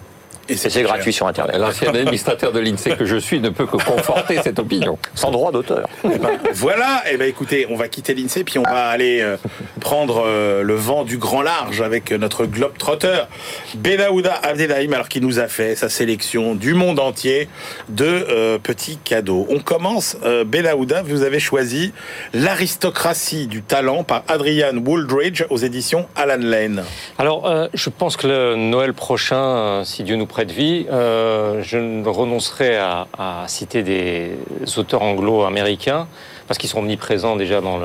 Et 0.48 0.56
c'est 0.56 0.82
gratuit 0.82 1.12
sur 1.12 1.26
Internet. 1.26 1.56
L'ancien 1.58 1.94
administrateur 1.94 2.52
de 2.52 2.60
l'INSEE 2.60 2.96
que 2.96 3.04
je 3.04 3.16
suis 3.16 3.40
ne 3.40 3.48
peut 3.48 3.66
que 3.66 3.76
conforter 3.76 4.38
cette 4.42 4.58
opinion. 4.58 4.98
Sans 5.14 5.30
droit 5.30 5.52
d'auteur. 5.52 5.88
Eh 6.04 6.18
ben, 6.18 6.38
voilà, 6.52 7.02
et 7.06 7.14
eh 7.14 7.16
ben 7.16 7.28
écoutez, 7.28 7.66
on 7.70 7.76
va 7.76 7.88
quitter 7.88 8.14
l'INSEE, 8.14 8.44
puis 8.44 8.58
on 8.58 8.62
va 8.62 8.88
aller 8.88 9.20
euh, 9.20 9.36
prendre 9.80 10.24
euh, 10.26 10.62
le 10.62 10.74
vent 10.74 11.04
du 11.04 11.18
grand 11.18 11.42
large 11.42 11.80
avec 11.80 12.10
notre 12.10 12.46
globe 12.46 12.76
trotteur, 12.78 13.28
Benaouda 13.76 14.34
Abdelhaim, 14.42 14.92
alors 14.92 15.08
qu'il 15.08 15.22
nous 15.22 15.38
a 15.38 15.48
fait 15.48 15.76
sa 15.76 15.88
sélection 15.88 16.54
du 16.54 16.74
monde 16.74 16.98
entier 16.98 17.48
de 17.88 18.04
euh, 18.04 18.58
petits 18.58 18.96
cadeaux. 18.96 19.46
On 19.50 19.58
commence, 19.58 20.16
euh, 20.24 20.44
Benaouda, 20.44 21.02
vous 21.02 21.22
avez 21.22 21.38
choisi 21.38 21.92
L'aristocratie 22.32 23.46
du 23.46 23.62
talent 23.62 24.04
par 24.04 24.24
Adrian 24.28 24.76
Wooldridge 24.76 25.44
aux 25.50 25.58
éditions 25.58 26.06
Alan 26.16 26.38
Lane. 26.40 26.84
Alors, 27.18 27.68
je 27.74 27.90
pense 27.90 28.16
que 28.16 28.26
le 28.26 28.56
Noël 28.56 28.94
prochain, 28.94 29.82
si 29.84 30.02
Dieu 30.02 30.16
nous 30.16 30.26
de 30.42 30.52
vie, 30.52 30.86
euh, 30.90 31.62
je 31.62 31.78
ne 31.78 32.08
renoncerai 32.08 32.76
à, 32.76 33.06
citer 33.46 33.82
des 33.84 34.36
auteurs 34.76 35.02
anglo-américains 35.02 36.08
parce 36.48 36.58
qu'ils 36.58 36.68
sont 36.68 36.80
omniprésents 36.80 37.36
déjà 37.36 37.60
dans 37.60 37.78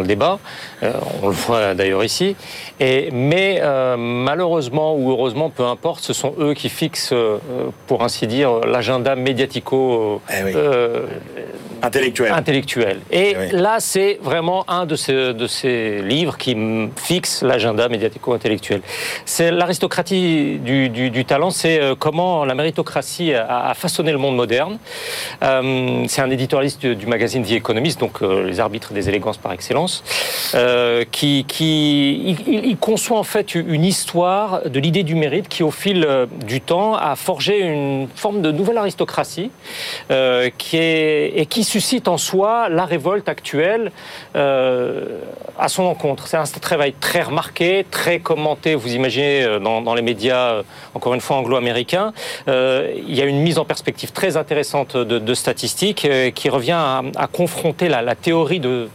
le 0.00 0.06
débat. 0.06 0.38
Euh, 0.82 0.92
on 1.22 1.28
le 1.28 1.34
voit 1.34 1.74
d'ailleurs 1.74 2.04
ici. 2.04 2.36
Et, 2.78 3.10
mais 3.12 3.58
euh, 3.60 3.96
malheureusement 3.96 4.94
ou 4.96 5.10
heureusement, 5.10 5.50
peu 5.50 5.64
importe, 5.64 6.02
ce 6.02 6.12
sont 6.12 6.34
eux 6.38 6.54
qui 6.54 6.68
fixent, 6.68 7.12
euh, 7.12 7.38
pour 7.86 8.02
ainsi 8.02 8.26
dire, 8.26 8.60
l'agenda 8.60 9.14
médiatico 9.14 10.20
eh 10.30 10.44
oui. 10.44 10.54
intellectuel. 11.82 12.32
intellectuel. 12.32 13.00
Et 13.10 13.32
eh 13.32 13.36
oui. 13.36 13.48
là, 13.52 13.76
c'est 13.78 14.18
vraiment 14.22 14.64
un 14.68 14.86
de 14.86 14.96
ces, 14.96 15.34
de 15.34 15.46
ces 15.46 16.02
livres 16.02 16.36
qui 16.36 16.56
fixe 16.96 17.42
l'agenda 17.42 17.88
médiatico-intellectuel. 17.88 18.80
C'est 19.24 19.50
l'aristocratie 19.50 20.58
du, 20.62 20.88
du, 20.88 21.10
du, 21.10 21.24
talent, 21.24 21.50
c'est 21.50 21.80
comment 21.98 22.44
la 22.44 22.54
méritocratie 22.54 23.34
a, 23.34 23.68
a, 23.68 23.74
façonné 23.74 24.12
le 24.12 24.18
monde 24.18 24.36
moderne. 24.36 24.78
c'est 25.40 26.20
un 26.20 26.30
éditorialiste 26.30 26.80
du, 26.80 26.96
du 26.96 27.06
magazine 27.06 27.44
The 27.44 27.52
Economist 27.52 28.00
donc 28.00 28.22
euh, 28.22 28.46
les 28.46 28.60
arbitres 28.60 28.92
des 28.92 29.08
élégances 29.08 29.38
par 29.38 29.52
excellence, 29.52 30.02
euh, 30.54 30.69
qui, 31.10 31.44
qui 31.46 32.36
il, 32.46 32.76
conçoit 32.76 33.18
en 33.18 33.24
fait 33.24 33.54
une 33.54 33.84
histoire 33.84 34.68
de 34.68 34.80
l'idée 34.80 35.02
du 35.02 35.14
mérite 35.14 35.48
qui, 35.48 35.62
au 35.62 35.70
fil 35.70 36.04
euh, 36.04 36.26
du 36.46 36.60
temps, 36.60 36.94
a 36.94 37.16
forgé 37.16 37.60
une 37.60 38.08
forme 38.14 38.42
de 38.42 38.50
nouvelle 38.52 38.78
aristocratie 38.78 39.50
euh, 40.10 40.50
qui 40.56 40.76
et 40.76 41.46
qui 41.48 41.64
suscite 41.64 42.08
en 42.08 42.16
soi 42.16 42.68
la 42.68 42.84
révolte 42.84 43.28
actuelle 43.28 43.92
euh, 44.36 45.18
à 45.58 45.68
son 45.68 45.84
encontre. 45.84 46.26
C'est 46.26 46.36
un 46.36 46.44
travail 46.44 46.94
très 46.98 47.22
remarqué, 47.22 47.84
très 47.90 48.20
commenté, 48.20 48.74
vous 48.74 48.94
imaginez, 48.94 49.42
euh, 49.42 49.58
dans, 49.58 49.94
les 49.94 50.02
médias, 50.02 50.62
encore 50.94 51.14
une 51.14 51.20
fois, 51.20 51.36
anglo-américains. 51.36 52.12
il 52.46 53.14
y 53.14 53.20
a 53.20 53.24
une 53.24 53.40
mise 53.40 53.58
en 53.58 53.64
perspective 53.64 54.12
très 54.12 54.36
intéressante 54.36 54.96
de, 54.96 55.34
statistiques 55.34 56.08
qui 56.34 56.48
revient 56.48 56.72
à, 57.16 57.26
confronter 57.26 57.88
la 57.88 58.14
théorie 58.14 58.60
de 58.60 58.88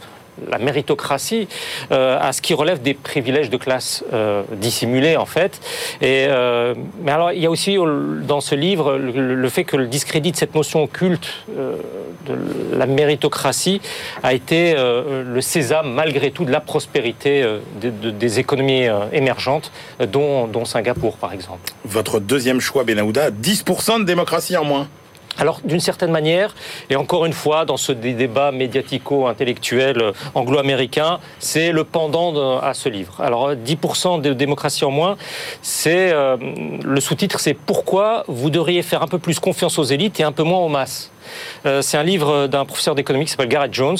la 0.50 0.58
méritocratie 0.58 1.48
euh, 1.92 2.18
à 2.20 2.32
ce 2.32 2.42
qui 2.42 2.54
relève 2.54 2.82
des 2.82 2.94
privilèges 2.94 3.50
de 3.50 3.56
classe 3.56 4.04
euh, 4.12 4.42
dissimulés 4.52 5.16
en 5.16 5.26
fait. 5.26 5.60
Et, 6.00 6.26
euh, 6.28 6.74
mais 7.02 7.12
alors 7.12 7.32
il 7.32 7.40
y 7.40 7.46
a 7.46 7.50
aussi 7.50 7.76
dans 7.76 8.40
ce 8.40 8.54
livre 8.54 8.96
le, 8.96 9.48
fait 9.48 9.64
que 9.64 9.76
le 9.76 9.86
discrédit 9.86 10.32
de 10.32 10.36
cette 10.36 10.54
notion 10.54 10.82
occulte 10.82 11.28
de 11.48 12.76
la 12.76 12.86
méritocratie 12.86 13.80
a 14.22 14.34
été 14.34 14.74
le 14.76 15.40
sésame 15.40 15.92
malgré 15.92 16.30
tout 16.30 16.44
de 16.44 16.52
la 16.52 16.60
prospérité 16.60 17.42
de, 17.80 17.90
de, 17.90 18.10
des 18.10 18.38
économies 18.38 18.86
émergentes, 19.12 19.70
dont, 20.12 20.46
dont 20.46 20.64
Singapour 20.64 21.16
par 21.16 21.32
exemple. 21.32 21.70
Votre 21.84 22.20
deuxième 22.20 22.60
choix, 22.60 22.84
Benahouda, 22.84 23.30
10% 23.30 24.00
de 24.00 24.04
démocratie 24.04 24.56
en 24.56 24.64
moins. 24.64 24.88
Alors, 25.38 25.60
d'une 25.64 25.80
certaine 25.80 26.10
manière, 26.10 26.54
et 26.90 26.96
encore 26.96 27.26
une 27.26 27.32
fois, 27.32 27.64
dans 27.64 27.76
ce 27.76 27.92
débat 27.92 28.52
médiatico-intellectuel 28.52 30.00
euh, 30.00 30.12
anglo-américain, 30.34 31.18
c'est 31.38 31.72
le 31.72 31.84
pendant 31.84 32.58
à 32.58 32.74
ce 32.74 32.88
livre. 32.88 33.20
Alors, 33.20 33.54
10% 33.54 34.20
de 34.20 34.32
démocratie 34.32 34.84
en 34.84 34.90
moins, 34.90 35.16
c'est 35.62 36.10
euh, 36.12 36.36
le 36.84 37.00
sous-titre, 37.00 37.40
c'est 37.40 37.54
pourquoi 37.54 38.24
vous 38.28 38.50
devriez 38.50 38.82
faire 38.82 39.02
un 39.02 39.08
peu 39.08 39.18
plus 39.18 39.38
confiance 39.38 39.78
aux 39.78 39.84
élites 39.84 40.20
et 40.20 40.22
un 40.22 40.32
peu 40.32 40.42
moins 40.42 40.60
aux 40.60 40.68
masses? 40.68 41.10
C'est 41.80 41.96
un 41.96 42.02
livre 42.02 42.46
d'un 42.46 42.64
professeur 42.64 42.94
d'économie 42.94 43.24
qui 43.24 43.30
s'appelle 43.30 43.48
Garrett 43.48 43.72
Jones, 43.72 43.96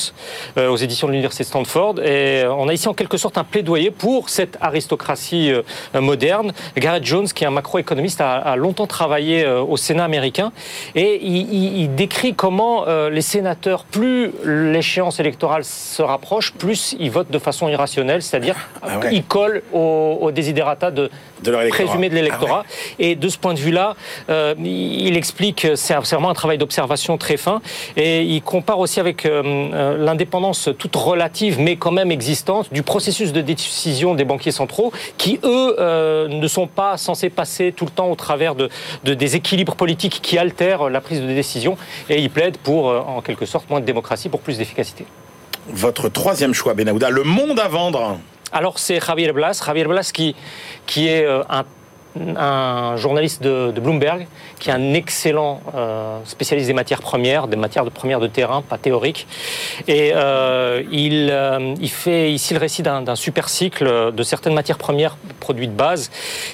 aux 0.57 0.77
éditions 0.77 1.07
de 1.07 1.12
l'Université 1.12 1.45
de 1.45 1.49
Stanford. 1.49 2.01
Et 2.01 2.45
on 2.47 2.68
a 2.68 2.72
ici 2.72 2.89
en 2.89 2.95
quelque 2.95 3.16
sorte 3.16 3.39
un 3.39 3.45
plaidoyer 3.45 3.91
pour 3.91 4.29
cette 4.29 4.57
aristocratie 4.61 5.53
moderne. 5.95 6.53
Garrett 6.77 7.05
Jones, 7.05 7.27
qui 7.27 7.45
est 7.45 7.47
un 7.47 7.51
macroéconomiste, 7.51 8.20
a, 8.20 8.57
longtemps 8.57 8.87
travaillé 8.87 9.47
au 9.47 9.77
Sénat 9.77 10.05
américain. 10.05 10.53
Et 10.95 11.24
il, 11.24 11.95
décrit 11.95 12.35
comment 12.35 12.85
les 13.11 13.22
sénateurs, 13.22 13.85
plus 13.85 14.33
l'échéance 14.45 15.20
électorale 15.20 15.64
se 15.64 16.03
rapproche, 16.03 16.53
plus 16.53 16.97
ils 16.99 17.11
votent 17.11 17.31
de 17.31 17.39
façon 17.39 17.68
irrationnelle, 17.68 18.22
c'est-à-dire 18.22 18.57
ah 18.83 19.01
ils 19.11 19.24
collent 19.24 19.62
aux, 19.72 20.18
aux 20.20 20.31
desiderata 20.31 20.91
de, 20.91 21.11
de 21.43 21.68
présumé 21.68 22.09
de 22.09 22.14
l'électorat. 22.14 22.64
Ah 22.66 22.93
et 22.99 23.14
de 23.14 23.29
ce 23.29 23.39
point 23.39 23.55
de 23.55 23.59
vue-là, 23.59 23.97
euh, 24.31 24.55
il 24.59 25.16
explique, 25.16 25.66
c'est 25.74 25.95
vraiment 25.95 26.31
un 26.31 26.35
travail 26.35 26.59
d'observation 26.59 27.16
très 27.17 27.37
fin, 27.37 27.61
et 27.97 28.23
il 28.23 28.43
compare 28.43 28.79
aussi 28.79 29.01
avec 29.01 29.27
euh, 29.27 29.43
euh, 29.45 29.97
l'indépendance 29.99 30.69
toute 30.79 30.97
relative, 30.97 31.61
mais 31.61 31.77
quand 31.77 31.93
même 31.93 32.11
existante, 32.11 32.73
du 32.73 32.83
processus 32.83 33.33
de 33.33 33.41
décision 33.41 34.14
des 34.14 34.25
banquiers 34.25 34.53
centraux, 34.53 34.93
qui, 35.19 35.39
eux, 35.45 35.77
ne 36.29 36.49
sont 36.49 36.67
pas 36.67 36.97
censés 36.97 37.31
passer 37.31 37.73
tout 37.73 37.85
le 37.85 37.91
temps 37.91 38.11
au 38.11 38.14
travers 38.17 38.55
de, 38.55 38.69
des 39.05 39.37
équilibres 39.37 39.75
politiques 39.75 40.21
qui 40.23 40.39
altèrent 40.39 40.89
la 40.91 41.01
prise 41.01 41.21
de 41.21 41.27
décision, 41.27 41.77
et 42.09 42.21
il 42.21 42.31
plaide 42.31 42.57
pour, 42.59 42.87
en 42.87 43.21
quelque 43.21 43.47
sorte, 43.47 43.69
moins 43.71 43.81
de 43.81 43.87
démocratie 43.87 44.29
pour 44.29 44.41
plus 44.41 44.59
d'efficacité. 44.59 45.07
Votre 45.69 46.09
troisième 46.09 46.55
choix, 46.55 46.75
Benahouda, 46.75 47.11
le 47.11 47.25
monde 47.25 47.59
à 47.59 47.69
vendre. 47.69 48.19
Alors 48.53 48.79
c'est 48.79 49.05
Javier 49.05 49.33
Blas, 49.33 49.61
Javier 49.64 49.85
Blas 49.85 50.11
qui, 50.12 50.37
qui 50.87 51.09
est 51.09 51.25
euh, 51.25 51.43
un 51.51 51.64
un 52.37 52.97
journaliste 52.97 53.43
de, 53.43 53.73
Bloomberg 53.81 54.27
qui 54.59 54.71
est 54.71 54.73
un 54.73 54.95
excellent 54.95 55.61
euh, 55.75 56.19
spécialiste 56.25 56.67
des 56.69 56.75
matières 56.75 57.03
premières, 57.03 57.47
des 57.47 57.57
matières 57.57 57.85
de 57.85 57.91
premières 57.91 58.21
de 58.21 58.27
terrain, 58.27 58.62
pas 58.62 58.79
théoriques. 58.79 59.27
Et 59.87 60.12
euh, 60.14 60.83
il, 60.91 61.29
euh, 61.31 61.75
il, 61.81 61.91
fait 61.91 62.33
ici 62.33 62.55
le 62.55 62.61
récit 62.61 62.83
d'un 62.83 63.14
super 63.14 63.49
cycle 63.49 64.12
de 64.12 64.23
certaines 64.23 64.55
matières 64.55 64.79
premières 64.79 65.17
produits 65.41 65.69
de 65.69 65.73
base 65.73 66.11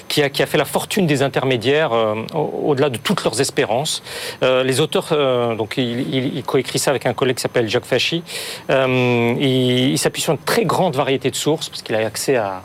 qui 0.07 0.21
a, 0.21 0.29
fait 0.29 0.57
la 0.57 0.65
fortune 0.65 1.07
des 1.07 1.21
intermédiaires 1.21 1.91
au-delà 2.33 2.89
de 2.89 2.97
toutes 2.97 3.23
leurs 3.23 3.39
espérances. 3.39 4.03
les 4.41 4.79
auteurs, 4.79 5.55
donc 5.55 5.77
il, 5.77 6.43
coécrit 6.45 6.79
ça 6.79 6.91
avec 6.91 7.05
un 7.05 7.13
collègue 7.13 7.37
qui 7.37 7.41
s'appelle 7.41 7.69
Jacques 7.69 7.85
Fachy. 7.85 8.23
il, 8.69 9.97
s'appuie 9.97 10.21
sur 10.21 10.33
une 10.33 10.39
très 10.39 10.65
grande 10.65 10.95
variété 10.95 11.31
de 11.31 11.35
sources 11.35 11.69
parce 11.69 11.81
qu'il 11.81 11.95
a 11.95 12.05
accès 12.05 12.35
à, 12.35 12.61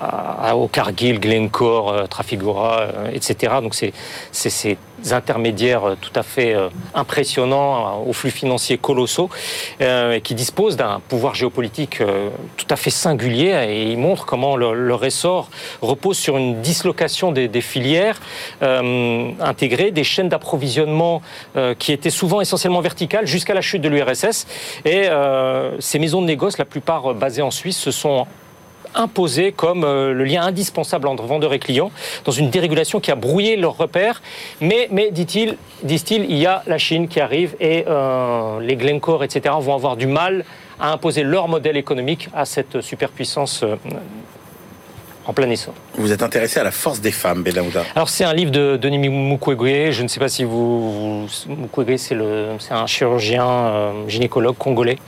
à, 0.00 0.56
au 0.56 0.68
Cargill, 0.68 1.18
Glencore, 1.18 2.08
Trafigura, 2.12 2.80
euh, 2.80 3.10
etc. 3.10 3.54
Donc 3.62 3.74
c'est 3.74 3.94
ces 4.32 4.76
intermédiaires 5.12 5.84
euh, 5.84 5.96
tout 5.98 6.12
à 6.14 6.22
fait 6.22 6.54
euh, 6.54 6.68
impressionnants 6.94 8.04
aux 8.06 8.12
flux 8.12 8.30
financiers 8.30 8.76
colossaux 8.76 9.30
qui 10.22 10.34
disposent 10.34 10.76
d'un 10.76 11.00
pouvoir 11.08 11.34
géopolitique 11.34 12.02
tout 12.56 12.66
à 12.68 12.76
fait 12.76 12.90
singulier 12.90 13.50
et 13.68 13.90
ils 13.90 13.98
montrent 13.98 14.26
comment 14.26 14.56
leur 14.56 15.04
essor 15.04 15.48
repose 15.80 16.18
sur 16.18 16.36
une 16.36 16.60
dislocation 16.60 17.32
des, 17.32 17.60
filières 17.60 18.20
intégrées, 18.60 19.90
des 19.90 20.04
chaînes 20.04 20.28
d'approvisionnement 20.28 21.22
qui 21.78 21.92
étaient 21.92 22.10
souvent 22.10 22.40
essentiellement 22.40 22.80
verticales 22.80 23.26
jusqu'à 23.26 23.54
la 23.54 23.60
chute 23.60 23.82
de 23.82 23.88
l'URSS 23.88 24.46
et 24.84 25.08
ces 25.78 25.98
maisons 25.98 26.22
de 26.22 26.26
négoce, 26.26 26.58
la 26.58 26.64
plupart 26.64 27.14
basées 27.14 27.42
en 27.42 27.50
Suisse, 27.50 27.78
se 27.78 27.90
sont 27.90 28.26
imposé 28.94 29.52
comme 29.52 29.84
euh, 29.84 30.12
le 30.12 30.24
lien 30.24 30.42
indispensable 30.42 31.08
entre 31.08 31.24
vendeurs 31.24 31.52
et 31.52 31.58
clients, 31.58 31.90
dans 32.24 32.32
une 32.32 32.50
dérégulation 32.50 33.00
qui 33.00 33.10
a 33.10 33.14
brouillé 33.14 33.56
leurs 33.56 33.76
repères. 33.76 34.22
Mais, 34.60 34.88
mais 34.90 35.10
dit-il, 35.10 35.56
disent-ils, 35.82 36.24
il 36.30 36.38
y 36.38 36.46
a 36.46 36.62
la 36.66 36.78
Chine 36.78 37.08
qui 37.08 37.20
arrive 37.20 37.56
et 37.60 37.84
euh, 37.88 38.60
les 38.60 38.76
Glencore, 38.76 39.24
etc., 39.24 39.54
vont 39.60 39.74
avoir 39.74 39.96
du 39.96 40.06
mal 40.06 40.44
à 40.80 40.92
imposer 40.92 41.22
leur 41.22 41.48
modèle 41.48 41.76
économique 41.76 42.28
à 42.34 42.44
cette 42.44 42.80
superpuissance 42.80 43.62
euh, 43.62 43.76
en 45.26 45.32
plein 45.32 45.48
essor. 45.50 45.74
Vous 45.94 46.12
êtes 46.12 46.22
intéressé 46.22 46.58
à 46.58 46.64
la 46.64 46.70
force 46.70 47.00
des 47.00 47.12
femmes, 47.12 47.42
Benahouda 47.42 47.84
Alors 47.94 48.08
c'est 48.08 48.24
un 48.24 48.32
livre 48.32 48.50
de 48.50 48.76
Denis 48.76 48.98
Mukwege. 48.98 49.92
Je 49.92 50.02
ne 50.02 50.08
sais 50.08 50.20
pas 50.20 50.28
si 50.28 50.44
vous, 50.44 51.26
Mukwege, 51.48 51.98
c'est 51.98 52.72
un 52.72 52.86
chirurgien 52.86 53.46
euh, 53.46 54.08
gynécologue 54.08 54.56
congolais. 54.56 54.98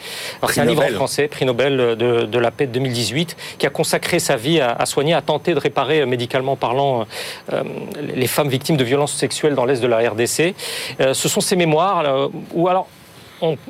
C'est 0.48 0.60
un 0.60 0.64
livre 0.64 0.84
en 0.84 0.94
français, 0.94 1.28
prix 1.28 1.44
Nobel 1.44 1.96
de, 1.96 2.38
la 2.38 2.50
paix 2.50 2.66
de 2.66 2.72
2018, 2.72 3.36
qui 3.58 3.66
a 3.66 3.70
consacré 3.70 4.18
sa 4.18 4.36
vie 4.36 4.60
à, 4.60 4.86
soigner, 4.86 5.14
à 5.14 5.22
tenter 5.22 5.54
de 5.54 5.58
réparer 5.60 6.00
euh, 6.00 6.06
médicalement 6.06 6.56
parlant 6.56 7.06
euh, 7.52 7.62
les 8.14 8.26
femmes 8.26 8.48
victimes 8.48 8.76
de 8.76 8.84
violences 8.84 9.14
sexuelles 9.14 9.54
dans 9.54 9.64
l'est 9.64 9.80
de 9.80 9.86
la 9.86 9.98
RDC. 10.10 10.54
ce 10.98 11.28
sont 11.28 11.40
ses 11.40 11.56
mémoires 11.56 12.30
où 12.52 12.68
alors 12.68 12.88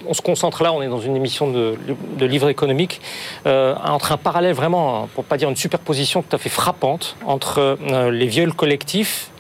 on, 0.07 0.15
se 0.15 0.23
concentre 0.23 0.63
là, 0.63 0.73
on 0.73 0.83
est 0.83 0.89
dans 0.89 1.01
une 1.01 1.17
émission 1.17 1.51
de, 1.51 1.77
livre 2.25 2.49
économique, 2.49 3.01
euh, 3.47 3.75
entre 3.85 4.13
un 4.13 4.17
parallèle 4.17 4.55
vraiment, 4.55 5.09
pour 5.15 5.25
pas 5.25 5.37
dire 5.37 5.49
une 5.49 5.57
superposition 5.57 6.23
tout 6.23 6.35
à 6.35 6.39
fait 6.39 6.49
frappante, 6.49 7.17
entre 7.27 7.79
euh, 7.91 8.11
les 8.11 8.27
viols 8.27 8.55
collectifs 8.55 9.31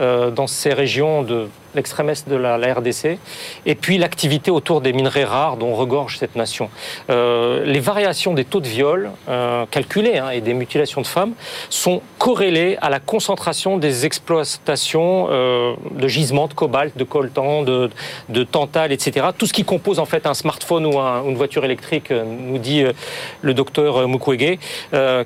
euh, 0.00 0.30
dans 0.30 0.46
ces 0.46 0.72
régions 0.72 1.22
de 1.22 1.48
l'extrême 1.74 2.10
est 2.10 2.28
de 2.28 2.36
la, 2.36 2.56
RDC, 2.74 3.18
et 3.66 3.74
puis 3.74 3.98
l'activité 3.98 4.50
autour 4.50 4.80
des 4.80 4.92
minerais 4.92 5.24
rares 5.24 5.56
dont 5.56 5.74
regorge 5.74 6.18
cette 6.18 6.36
nation. 6.36 6.70
Euh, 7.10 7.64
les 7.64 7.80
variations 7.80 8.34
des 8.34 8.44
taux 8.44 8.60
de 8.60 8.66
viol 8.66 9.10
euh, 9.28 9.66
calculés 9.70 10.18
hein, 10.18 10.30
et 10.30 10.40
des 10.40 10.54
mutilations 10.54 11.00
de 11.00 11.06
femmes 11.06 11.34
sont 11.70 12.00
corrélées 12.18 12.76
à 12.80 12.90
la 12.90 13.00
concentration 13.00 13.76
des 13.76 14.06
exploitations 14.06 15.28
euh, 15.30 15.74
de 15.90 16.08
gisements 16.08 16.48
de 16.48 16.54
cobalt, 16.54 16.96
de 16.96 17.04
coltan, 17.04 17.62
de, 17.62 17.90
de 18.28 18.44
tantal, 18.44 18.92
etc. 18.92 19.28
Tout 19.36 19.46
ce 19.46 19.52
qui 19.52 19.64
compose 19.64 19.98
en 19.98 20.06
fait 20.06 20.26
un 20.26 20.34
smartphone 20.34 20.86
ou 20.86 20.98
une 20.98 21.36
voiture 21.36 21.64
électrique, 21.64 22.10
nous 22.10 22.58
dit 22.58 22.84
le 23.42 23.54
docteur 23.54 24.08
Mukwege, 24.08 24.58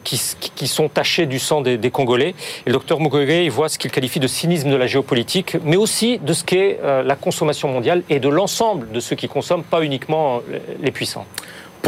qui, 0.04 0.66
sont 0.68 0.88
tachés 0.88 1.26
du 1.26 1.38
sang 1.38 1.60
des, 1.60 1.90
Congolais. 1.90 2.34
Et 2.66 2.70
le 2.70 2.72
docteur 2.72 3.00
Mukwege, 3.00 3.48
voit 3.48 3.68
ce 3.68 3.78
qu'il 3.78 3.90
qualifie 3.90 4.20
de 4.20 4.26
cynisme 4.26 4.70
de 4.70 4.76
la 4.76 4.86
géopolitique, 4.86 5.56
mais 5.64 5.76
aussi 5.76 6.18
de 6.18 6.32
ce 6.38 6.44
qu'est 6.44 6.78
euh, 6.82 7.02
la 7.02 7.16
consommation 7.16 7.68
mondiale 7.68 8.02
et 8.08 8.20
de 8.20 8.28
l'ensemble 8.28 8.90
de 8.92 9.00
ceux 9.00 9.16
qui 9.16 9.28
consomment, 9.28 9.64
pas 9.64 9.82
uniquement 9.82 10.40
euh, 10.50 10.58
les 10.80 10.90
puissants. 10.90 11.26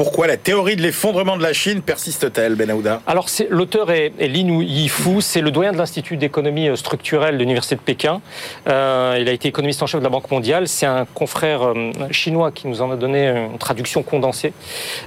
Pourquoi 0.02 0.26
la 0.26 0.38
théorie 0.38 0.76
de 0.76 0.80
l'effondrement 0.80 1.36
de 1.36 1.42
la 1.42 1.52
Chine 1.52 1.82
persiste-t-elle, 1.82 2.54
Benahouda 2.54 3.02
Alors, 3.06 3.26
l'auteur 3.50 3.90
est, 3.90 4.14
est 4.18 4.28
Lin 4.28 4.62
Yifu, 4.62 5.20
c'est 5.20 5.42
le 5.42 5.50
doyen 5.50 5.72
de 5.72 5.76
l'Institut 5.76 6.16
d'économie 6.16 6.70
euh, 6.70 6.76
structurelle 6.76 7.34
de 7.34 7.40
l'Université 7.40 7.74
de 7.76 7.82
Pékin. 7.82 8.22
Euh, 8.66 9.18
il 9.20 9.28
a 9.28 9.32
été 9.32 9.48
économiste 9.48 9.82
en 9.82 9.86
chef 9.86 10.00
de 10.00 10.04
la 10.04 10.08
Banque 10.08 10.30
mondiale. 10.30 10.68
C'est 10.68 10.86
un 10.86 11.04
confrère 11.04 11.64
euh, 11.64 11.92
chinois 12.12 12.50
qui 12.50 12.66
nous 12.66 12.80
en 12.80 12.90
a 12.90 12.96
donné 12.96 13.28
une 13.28 13.58
traduction 13.58 14.02
condensée. 14.02 14.54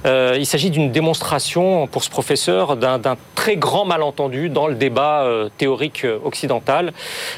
Il 0.04 0.46
s'agit 0.46 0.70
d'une 0.70 0.92
démonstration 0.92 1.88
pour 1.88 2.04
ce 2.04 2.10
professeur 2.10 2.76
d'un 2.76 3.16
très 3.34 3.56
grand 3.56 3.84
malentendu 3.84 4.48
dans 4.48 4.68
le 4.68 4.76
débat 4.76 5.26
théorique 5.58 6.06
occidental, 6.24 6.92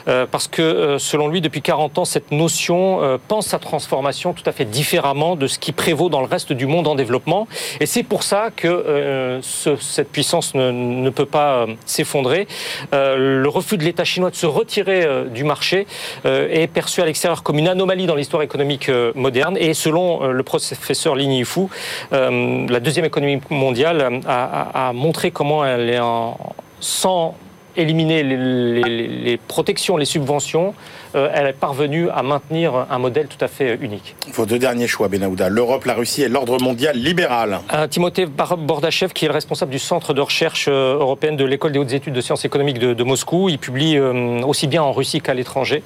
parce 0.04 0.48
que 0.48 0.96
selon 0.98 1.28
lui, 1.28 1.40
depuis 1.40 1.62
40 1.62 1.98
ans, 1.98 2.04
cette 2.04 2.32
notion 2.32 3.18
pense 3.28 3.46
sa 3.46 3.58
transformation 3.58 4.32
tout 4.32 4.42
à 4.46 4.52
fait 4.52 4.64
différemment 4.64 5.36
de 5.36 5.46
ce 5.46 5.58
qui 5.58 5.72
prévaut 5.72 6.08
dans 6.08 6.20
le 6.20 6.26
reste 6.26 6.52
du 6.52 6.66
monde 6.66 6.86
en 6.88 6.94
développement. 6.94 7.45
Et 7.80 7.86
c'est 7.86 8.02
pour 8.02 8.22
ça 8.22 8.50
que 8.54 8.68
euh, 8.68 9.40
cette 9.42 10.10
puissance 10.10 10.54
ne, 10.54 11.10
peut 11.10 11.26
pas 11.26 11.62
euh, 11.62 11.66
s'effondrer. 11.84 12.46
Euh, 12.92 13.40
le 13.42 13.48
refus 13.48 13.76
de 13.76 13.84
l'État 13.84 14.04
chinois 14.04 14.30
de 14.30 14.36
se 14.36 14.46
retirer 14.46 15.06
du 15.30 15.44
marché 15.44 15.86
est 16.24 16.66
perçu 16.66 17.00
à 17.00 17.06
l'extérieur 17.06 17.42
comme 17.42 17.58
une 17.58 17.68
anomalie 17.68 18.06
dans 18.06 18.14
l'histoire 18.14 18.42
économique 18.42 18.90
moderne. 19.14 19.56
Et 19.58 19.74
selon 19.74 20.26
le 20.28 20.42
professeur 20.42 21.14
Lin 21.14 21.30
Yifu, 21.30 21.66
la 22.10 22.80
deuxième 22.80 23.04
économie 23.04 23.40
mondiale 23.50 24.20
a, 24.26 24.92
montré 24.94 25.30
comment 25.30 25.64
elle 25.64 25.90
est 25.90 25.98
en, 25.98 26.38
sans 26.80 27.36
éliminer 27.76 28.22
les, 28.22 29.36
protections, 29.48 29.96
les 29.96 30.04
subventions, 30.04 30.74
euh, 31.14 31.30
elle 31.32 31.46
est 31.46 31.52
parvenue 31.52 32.08
à 32.10 32.22
maintenir 32.22 32.86
un 32.90 32.98
modèle 32.98 33.26
tout 33.26 33.42
à 33.42 33.48
fait 33.48 33.78
unique. 33.80 34.16
Vos 34.32 34.46
deux 34.46 34.58
derniers 34.58 34.86
choix, 34.86 35.08
Benahouda, 35.08 35.48
l'Europe, 35.48 35.84
la 35.84 35.94
Russie 35.94 36.22
et 36.22 36.28
l'ordre 36.28 36.60
mondial 36.60 36.96
libéral. 36.96 37.60
Euh, 37.72 37.86
Timothée 37.86 38.26
Bordachev, 38.26 39.12
qui 39.12 39.24
est 39.24 39.28
le 39.28 39.34
responsable 39.34 39.70
du 39.70 39.78
centre 39.78 40.14
de 40.14 40.20
recherche 40.20 40.66
euh, 40.68 40.98
européenne 40.98 41.36
de 41.36 41.44
l'école 41.44 41.72
des 41.72 41.78
hautes 41.78 41.92
études 41.92 42.14
de 42.14 42.20
sciences 42.20 42.44
économiques 42.44 42.78
de, 42.78 43.06
Moscou, 43.06 43.48
il 43.48 43.58
publie 43.58 44.00
aussi 44.00 44.66
bien 44.66 44.82
en 44.82 44.92
Russie 44.92 45.20
qu'à 45.20 45.32
l'étranger. 45.32 45.84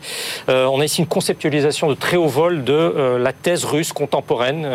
on 0.49 0.81
a 0.81 0.85
ici 0.85 1.03
une 1.03 1.07
conceptualisation 1.07 1.89
de 1.89 1.95
très 1.95 2.17
haut 2.17 2.29
vol 2.29 2.65
de 2.65 3.19
la 3.21 3.35
thèse 3.35 3.67
russe 3.67 3.93
contemporaine, 3.93 4.67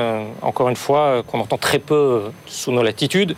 encore 0.43 0.69
une 0.69 0.75
fois, 0.75 1.23
qu'on 1.25 1.39
entend 1.39 1.57
très 1.57 1.79
peu 1.79 2.25
sous 2.45 2.71
nos 2.71 2.83
latitudes, 2.83 3.35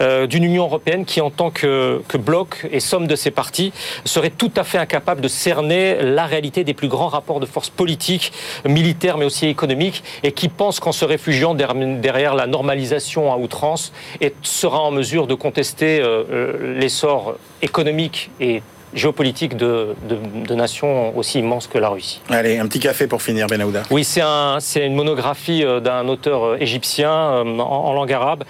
d'une 0.00 0.44
Union 0.44 0.66
européenne 0.66 1.04
qui, 1.04 1.20
en 1.20 1.30
tant 1.30 1.50
que, 1.50 2.00
que 2.06 2.16
bloc 2.16 2.68
et 2.70 2.78
somme 2.78 3.08
de 3.08 3.13
de 3.14 3.18
ces 3.18 3.30
partis 3.30 3.72
serait 4.04 4.30
tout 4.30 4.50
à 4.56 4.64
fait 4.64 4.78
incapable 4.78 5.20
de 5.20 5.28
cerner 5.28 5.96
la 6.02 6.26
réalité 6.26 6.64
des 6.64 6.74
plus 6.74 6.88
grands 6.88 7.08
rapports 7.08 7.40
de 7.40 7.46
force 7.46 7.70
politiques, 7.70 8.32
militaires, 8.66 9.16
mais 9.18 9.24
aussi 9.24 9.46
économiques, 9.46 10.02
et 10.22 10.32
qui 10.32 10.48
pense 10.48 10.80
qu'en 10.80 10.92
se 10.92 11.04
réfugiant 11.04 11.54
derrière 11.54 12.34
la 12.34 12.46
normalisation 12.46 13.32
à 13.32 13.36
outrance, 13.36 13.92
et 14.20 14.34
sera 14.42 14.80
en 14.80 14.90
mesure 14.90 15.26
de 15.26 15.34
contester 15.34 16.00
euh, 16.00 16.24
euh, 16.30 16.78
l'essor 16.78 17.36
économique 17.62 18.30
et 18.40 18.62
géopolitique 18.94 19.56
de, 19.56 19.94
de, 20.08 20.54
nations 20.54 21.16
aussi 21.16 21.40
immenses 21.40 21.66
que 21.66 21.78
la 21.78 21.88
Russie. 21.88 22.20
Allez, 22.30 22.58
un 22.58 22.66
petit 22.66 22.78
café 22.78 23.06
pour 23.06 23.22
finir, 23.22 23.46
Benahouda. 23.46 23.82
Oui, 23.90 24.04
c'est 24.04 24.20
un, 24.20 24.58
une 24.76 24.94
monographie 24.94 25.64
d'un 25.82 26.06
auteur 26.08 26.60
égyptien 26.62 27.10
en, 27.10 27.92
langue 27.92 28.12
arabe. 28.12 28.44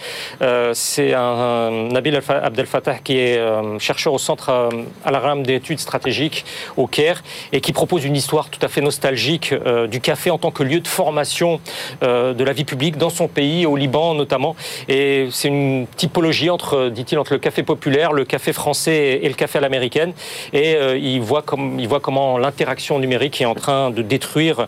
c'est 0.74 1.14
un, 1.14 1.70
Nabil 1.90 2.20
Abdel 2.28 2.66
Fattah 2.66 2.98
qui 3.02 3.18
est 3.18 3.40
chercheur 3.78 4.12
au 4.12 4.18
centre 4.18 4.68
Al-Aram 5.04 5.42
d'études 5.42 5.80
stratégiques 5.80 6.44
au 6.76 6.86
Caire 6.86 7.22
et 7.52 7.60
qui 7.60 7.72
propose 7.72 8.04
une 8.04 8.16
histoire 8.16 8.50
tout 8.50 8.60
à 8.64 8.68
fait 8.68 8.80
nostalgique 8.80 9.54
du 9.90 10.00
café 10.00 10.30
en 10.30 10.38
tant 10.38 10.50
que 10.50 10.62
lieu 10.62 10.80
de 10.80 10.88
formation 10.88 11.60
de 12.02 12.44
la 12.44 12.52
vie 12.52 12.64
publique 12.64 12.96
dans 12.98 13.10
son 13.10 13.28
pays, 13.28 13.66
au 13.66 13.76
Liban 13.76 14.14
notamment. 14.14 14.56
Et 14.88 15.28
c'est 15.30 15.48
une 15.48 15.86
typologie 15.96 16.50
entre, 16.50 16.88
dit-il, 16.88 17.18
entre 17.18 17.32
le 17.32 17.38
café 17.38 17.62
populaire, 17.62 18.12
le 18.12 18.24
café 18.24 18.52
français 18.52 19.20
et 19.22 19.28
le 19.28 19.34
café 19.34 19.58
à 19.58 19.60
l'américaine. 19.60 20.12
Et 20.52 20.74
euh, 20.74 20.96
il, 20.96 21.20
voit 21.20 21.42
comment 21.42 22.38
l'interaction 22.38 22.98
numérique 22.98 23.40
est 23.40 23.46
en 23.46 23.54
train 23.54 23.90
de 23.90 24.02
détruire 24.02 24.66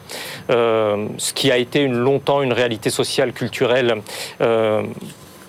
euh, 0.50 1.06
ce 1.18 1.32
qui 1.32 1.50
a 1.50 1.58
été 1.58 1.86
longtemps 1.88 2.42
une 2.42 2.52
réalité 2.52 2.90
sociale, 2.90 3.32
culturelle. 3.32 4.02
Euh, 4.40 4.82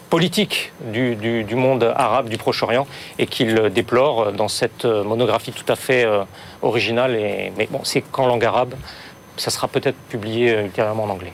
politique 0.09 0.72
du, 0.93 1.15
du, 1.18 1.55
monde 1.55 1.84
arabe 1.84 2.30
du 2.30 2.38
Proche-Orient 2.38 2.88
et 3.20 3.28
qu'il 3.28 3.55
déplore 3.72 4.32
dans 4.32 4.47
cette 4.47 4.86
monographie 4.86 5.51
tout 5.51 5.70
à 5.70 5.76
fait 5.76 6.07
originale. 6.61 7.15
Et, 7.18 7.51
mais 7.57 7.68
bon, 7.70 7.82
c'est 7.84 7.99
qu'en 7.99 8.26
langue 8.26 8.45
arabe, 8.45 8.76
ça 9.36 9.51
sera 9.51 9.68
peut-être 9.68 9.97
publié 10.07 10.63
ultérieurement 10.63 11.03
en 11.03 11.09
anglais. 11.09 11.34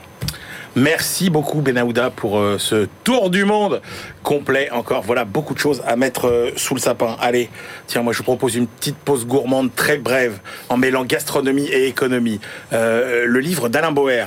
Merci 0.76 1.30
beaucoup 1.30 1.60
Benahouda 1.60 2.10
pour 2.10 2.36
euh, 2.36 2.58
ce 2.58 2.88
tour 3.04 3.30
du 3.30 3.44
monde 3.44 3.80
complet. 4.24 4.70
Encore, 4.72 5.02
voilà, 5.02 5.24
beaucoup 5.24 5.54
de 5.54 5.58
choses 5.60 5.80
à 5.86 5.94
mettre 5.94 6.26
euh, 6.26 6.50
sous 6.56 6.74
le 6.74 6.80
sapin. 6.80 7.16
Allez, 7.20 7.48
tiens, 7.86 8.02
moi 8.02 8.12
je 8.12 8.18
vous 8.18 8.24
propose 8.24 8.56
une 8.56 8.66
petite 8.66 8.96
pause 8.96 9.24
gourmande 9.24 9.72
très 9.76 9.98
brève 9.98 10.40
en 10.70 10.76
mêlant 10.76 11.04
gastronomie 11.04 11.66
et 11.66 11.86
économie. 11.86 12.40
Euh, 12.72 13.24
le 13.24 13.38
livre 13.38 13.68
d'Alain 13.68 13.92
Boer 13.92 14.24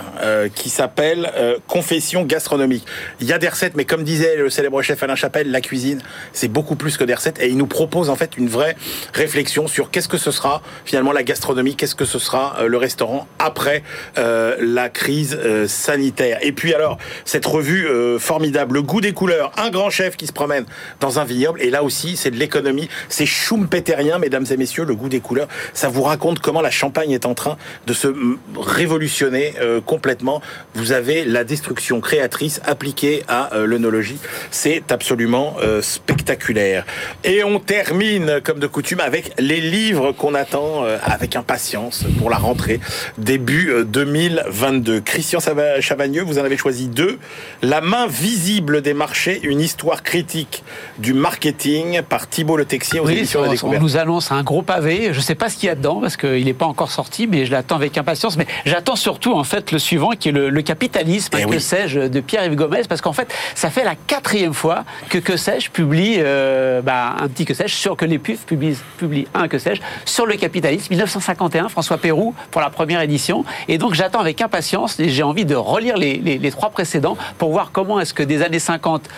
qui 0.55 0.69
s'appelle 0.69 1.31
Confession 1.67 2.23
gastronomique. 2.23 2.85
Il 3.19 3.27
y 3.27 3.33
a 3.33 3.37
des 3.37 3.49
recettes, 3.49 3.75
mais 3.75 3.85
comme 3.85 4.03
disait 4.03 4.37
le 4.37 4.49
célèbre 4.49 4.81
chef 4.81 5.01
Alain 5.03 5.15
Chapelle, 5.15 5.51
la 5.51 5.61
cuisine, 5.61 6.01
c'est 6.31 6.47
beaucoup 6.47 6.75
plus 6.75 6.97
que 6.97 7.03
des 7.03 7.13
recettes 7.13 7.41
et 7.41 7.49
il 7.49 7.57
nous 7.57 7.67
propose 7.67 8.09
en 8.09 8.15
fait 8.15 8.37
une 8.37 8.47
vraie 8.47 8.75
réflexion 9.13 9.67
sur 9.67 9.91
qu'est-ce 9.91 10.07
que 10.07 10.17
ce 10.17 10.31
sera 10.31 10.61
finalement 10.85 11.11
la 11.11 11.23
gastronomie, 11.23 11.75
qu'est-ce 11.75 11.95
que 11.95 12.05
ce 12.05 12.19
sera 12.19 12.65
le 12.65 12.77
restaurant 12.77 13.27
après 13.39 13.83
la 14.15 14.89
crise 14.89 15.37
sanitaire. 15.67 16.36
Et 16.41 16.51
puis 16.51 16.73
alors, 16.73 16.97
cette 17.25 17.45
revue 17.45 17.87
euh, 17.87 18.19
formidable, 18.19 18.75
Le 18.75 18.81
goût 18.81 19.01
des 19.01 19.13
couleurs, 19.13 19.51
un 19.57 19.69
grand 19.69 19.89
chef 19.89 20.17
qui 20.17 20.27
se 20.27 20.33
promène 20.33 20.65
dans 20.99 21.19
un 21.19 21.25
vignoble, 21.25 21.61
et 21.61 21.69
là 21.69 21.83
aussi, 21.83 22.17
c'est 22.17 22.31
de 22.31 22.37
l'économie, 22.37 22.89
c'est 23.09 23.25
schumpeterien, 23.25 24.19
mesdames 24.19 24.45
et 24.49 24.57
messieurs, 24.57 24.85
Le 24.85 24.95
goût 24.95 25.09
des 25.09 25.19
couleurs. 25.19 25.47
Ça 25.73 25.89
vous 25.89 26.03
raconte 26.03 26.39
comment 26.39 26.61
la 26.61 26.71
Champagne 26.71 27.11
est 27.11 27.25
en 27.25 27.33
train 27.33 27.57
de 27.85 27.93
se 27.93 28.07
révolutionner 28.55 29.53
euh, 29.59 29.81
complètement. 29.81 30.41
Vous 30.75 30.91
avez 30.91 31.25
la 31.25 31.43
destruction 31.43 32.01
créatrice 32.01 32.61
appliquée 32.65 33.23
à 33.27 33.53
euh, 33.53 33.65
l'œnologie. 33.65 34.17
C'est 34.51 34.91
absolument 34.91 35.57
spectaculaire. 35.81 36.85
Et 37.23 37.43
on 37.43 37.59
termine, 37.59 38.41
comme 38.43 38.59
de 38.59 38.67
coutume, 38.67 38.99
avec 38.99 39.31
les 39.39 39.61
livres 39.61 40.11
qu'on 40.11 40.33
attend 40.33 40.83
avec 41.03 41.35
impatience 41.35 42.05
pour 42.19 42.29
la 42.29 42.37
rentrée 42.37 42.79
début 43.17 43.71
2022. 43.85 45.01
Christian 45.01 45.39
Chavagneux, 45.79 46.23
vous 46.27 46.39
en 46.39 46.43
avez 46.43 46.57
choisi 46.57 46.87
deux. 46.87 47.19
La 47.61 47.81
main 47.81 48.07
visible 48.07 48.81
des 48.81 48.93
marchés, 48.93 49.39
une 49.43 49.59
histoire 49.59 50.03
critique 50.03 50.63
du 50.99 51.13
marketing 51.13 52.01
par 52.01 52.27
Thibault 52.27 52.57
Le 52.57 52.65
Texier 52.65 52.99
aux 52.99 53.09
éditions 53.09 53.41
on, 53.41 53.67
on 53.67 53.79
nous 53.79 53.97
annonce 53.97 54.31
un 54.31 54.43
gros 54.43 54.61
pavé. 54.61 55.09
Je 55.11 55.17
ne 55.17 55.23
sais 55.23 55.35
pas 55.35 55.49
ce 55.49 55.57
qu'il 55.57 55.67
y 55.67 55.69
a 55.69 55.75
dedans 55.75 56.01
parce 56.01 56.17
qu'il 56.17 56.45
n'est 56.45 56.53
pas 56.53 56.65
encore 56.65 56.91
sorti, 56.91 57.27
mais 57.27 57.45
je 57.45 57.51
l'attends 57.51 57.75
avec 57.75 57.97
impatience. 57.97 58.37
Mais 58.37 58.47
j'attends 58.65 58.95
surtout 58.95 59.33
en 59.33 59.43
fait 59.43 59.71
le 59.71 59.79
suivant 59.79 60.11
qui 60.11 60.29
est 60.29 60.31
le, 60.31 60.61
capitalisme, 60.61 61.37
eh 61.37 61.45
que 61.45 61.59
sais-je, 61.59 62.01
de 62.01 62.19
Pierre-Yves 62.19 62.55
Gomez, 62.55 62.81
parce 62.89 63.01
qu'en 63.01 63.13
fait, 63.13 63.33
ça 63.55 63.69
fait 63.69 63.83
la 63.83 63.95
quatrième 63.95 64.53
fois 64.53 64.83
que 65.09 65.17
que 65.17 65.37
sais-je 65.37 65.69
publie 65.69 66.15
euh, 66.17 66.81
bah, 66.81 67.15
un 67.19 67.27
petit 67.27 67.45
que 67.45 67.53
sais-je 67.53 67.73
sur 67.73 67.95
que 67.95 68.05
les 68.05 68.19
PUF 68.19 68.45
publient, 68.45 68.77
publient 68.97 69.27
un 69.33 69.47
que 69.47 69.59
sais-je 69.59 69.81
sur 70.05 70.25
le 70.25 70.35
capitalisme. 70.35 70.87
1951, 70.89 71.69
François 71.69 71.97
Pérou 71.97 72.33
pour 72.51 72.61
la 72.61 72.69
première 72.69 73.01
édition. 73.01 73.45
Et 73.67 73.77
donc 73.77 73.93
j'attends 73.93 74.19
avec 74.19 74.41
impatience 74.41 74.99
et 74.99 75.09
j'ai 75.09 75.23
envie 75.23 75.45
de 75.45 75.55
relire 75.55 75.97
les 75.97 76.16
les, 76.21 76.51
trois 76.51 76.69
précédents 76.69 77.17
pour 77.37 77.51
voir 77.51 77.71
comment 77.71 77.99
est-ce 77.99 78.13
que 78.13 78.23
des 78.23 78.41
années 78.41 78.59
50, 78.59 79.09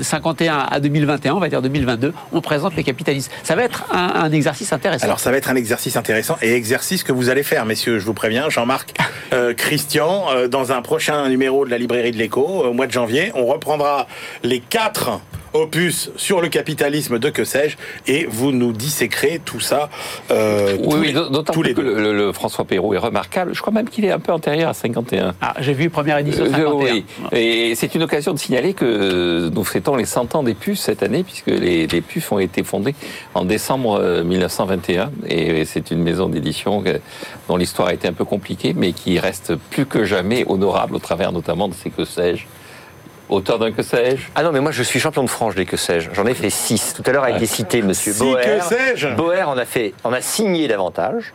51 0.00 0.52
euh, 0.52 0.62
à 0.70 0.80
2021, 0.80 1.34
on 1.34 1.40
va 1.40 1.48
dire 1.48 1.62
2022, 1.62 2.12
on 2.32 2.40
présente 2.40 2.76
les 2.76 2.84
capitalistes. 2.84 3.30
Ça 3.42 3.56
va 3.56 3.64
être 3.64 3.84
un, 3.92 4.30
exercice 4.30 4.72
intéressant. 4.72 5.04
Alors 5.04 5.20
ça 5.20 5.30
va 5.30 5.36
être 5.36 5.50
un 5.50 5.56
exercice 5.56 5.96
intéressant 5.96 6.36
et 6.42 6.54
exercice 6.54 7.02
que 7.02 7.12
vous 7.12 7.28
allez 7.28 7.42
faire, 7.42 7.64
messieurs, 7.66 7.98
je 7.98 8.06
vous 8.06 8.14
préviens, 8.14 8.48
Jean-Marc, 8.48 8.94
euh, 9.32 9.54
Christian, 9.54 10.26
euh, 10.30 10.48
dans 10.48 10.72
un 10.72 10.82
prochain 10.82 11.28
numéro 11.28 11.64
de 11.64 11.70
la 11.70 11.78
librairie 11.78 12.12
de 12.12 12.18
l'écho, 12.18 12.42
au 12.42 12.72
mois 12.72 12.86
de 12.86 12.92
janvier, 12.92 13.32
on 13.34 13.46
reprendra 13.46 14.06
les 14.42 14.60
quatre 14.60 15.20
opus 15.52 16.10
sur 16.16 16.40
le 16.40 16.48
capitalisme 16.48 17.18
de 17.18 17.30
que 17.30 17.44
sais-je, 17.44 17.76
et 18.06 18.26
vous 18.26 18.52
nous 18.52 18.72
dissécrez 18.72 19.40
tout 19.44 19.60
ça. 19.60 19.88
Euh, 20.30 20.76
oui, 20.84 21.12
d'autant 21.12 21.52
que 21.52 21.80
le, 21.80 22.32
François 22.32 22.64
Perrault 22.64 22.94
est 22.94 22.98
remarquable. 22.98 23.54
Je 23.54 23.60
crois 23.60 23.72
même 23.72 23.88
qu'il 23.88 24.04
est 24.04 24.10
un 24.10 24.18
peu 24.18 24.32
antérieur 24.32 24.70
à 24.70 24.74
51. 24.74 25.34
Ah, 25.40 25.54
j'ai 25.60 25.72
vu 25.72 25.90
première 25.90 26.18
édition 26.18 26.44
51. 26.44 26.60
Euh, 26.60 26.72
oui, 26.74 27.04
et 27.32 27.74
c'est 27.74 27.94
une 27.94 28.02
occasion 28.02 28.32
de 28.32 28.38
signaler 28.38 28.74
que 28.74 29.48
nous 29.52 29.64
fêtons 29.64 29.96
les 29.96 30.04
100 30.04 30.34
ans 30.34 30.42
des 30.42 30.54
puces 30.54 30.80
cette 30.80 31.02
année, 31.02 31.24
puisque 31.24 31.48
les, 31.48 31.86
les 31.86 32.00
puces 32.00 32.30
ont 32.32 32.38
été 32.38 32.62
fondées 32.62 32.94
en 33.34 33.44
décembre 33.44 34.22
1921, 34.24 35.02
euh, 35.02 35.08
et 35.28 35.64
c'est 35.64 35.90
une 35.90 36.02
maison 36.02 36.28
d'édition 36.28 36.82
dont 37.48 37.56
l'histoire 37.56 37.88
a 37.88 37.94
été 37.94 38.08
un 38.08 38.12
peu 38.12 38.24
compliquée, 38.24 38.74
mais 38.76 38.92
qui 38.92 39.18
reste 39.18 39.54
plus 39.70 39.86
que 39.86 40.04
jamais 40.04 40.44
honorable 40.48 40.96
au 40.96 40.98
travers 40.98 41.32
notamment 41.32 41.68
de 41.68 41.74
ces 41.74 41.90
que 41.90 42.04
sais-je 42.04 42.44
Auteur 43.30 43.58
d'un 43.60 43.70
que 43.70 43.82
sais-je? 43.82 44.22
Ah 44.34 44.42
non, 44.42 44.50
mais 44.50 44.60
moi 44.60 44.72
je 44.72 44.82
suis 44.82 44.98
champion 44.98 45.22
de 45.22 45.30
France 45.30 45.54
des 45.54 45.64
que 45.64 45.76
sais-je. 45.76 46.10
J'en 46.12 46.26
ai 46.26 46.34
fait 46.34 46.50
six. 46.50 46.94
Tout 46.94 47.02
à 47.06 47.12
l'heure 47.12 47.22
a 47.24 47.30
été 47.30 47.46
cité 47.46 47.80
Monsieur 47.80 48.12
Boer. 48.14 48.42
que 48.42 48.60
sais-je? 48.64 49.08
Boer 49.08 49.42
en 49.48 49.56
a 49.56 49.64
fait, 49.64 49.94
on 50.02 50.12
a 50.12 50.20
signé 50.20 50.66
davantage. 50.66 51.32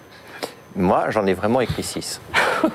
Moi, 0.75 1.05
j'en 1.09 1.25
ai 1.25 1.33
vraiment 1.33 1.61
écrit 1.61 1.83
six. 1.83 2.19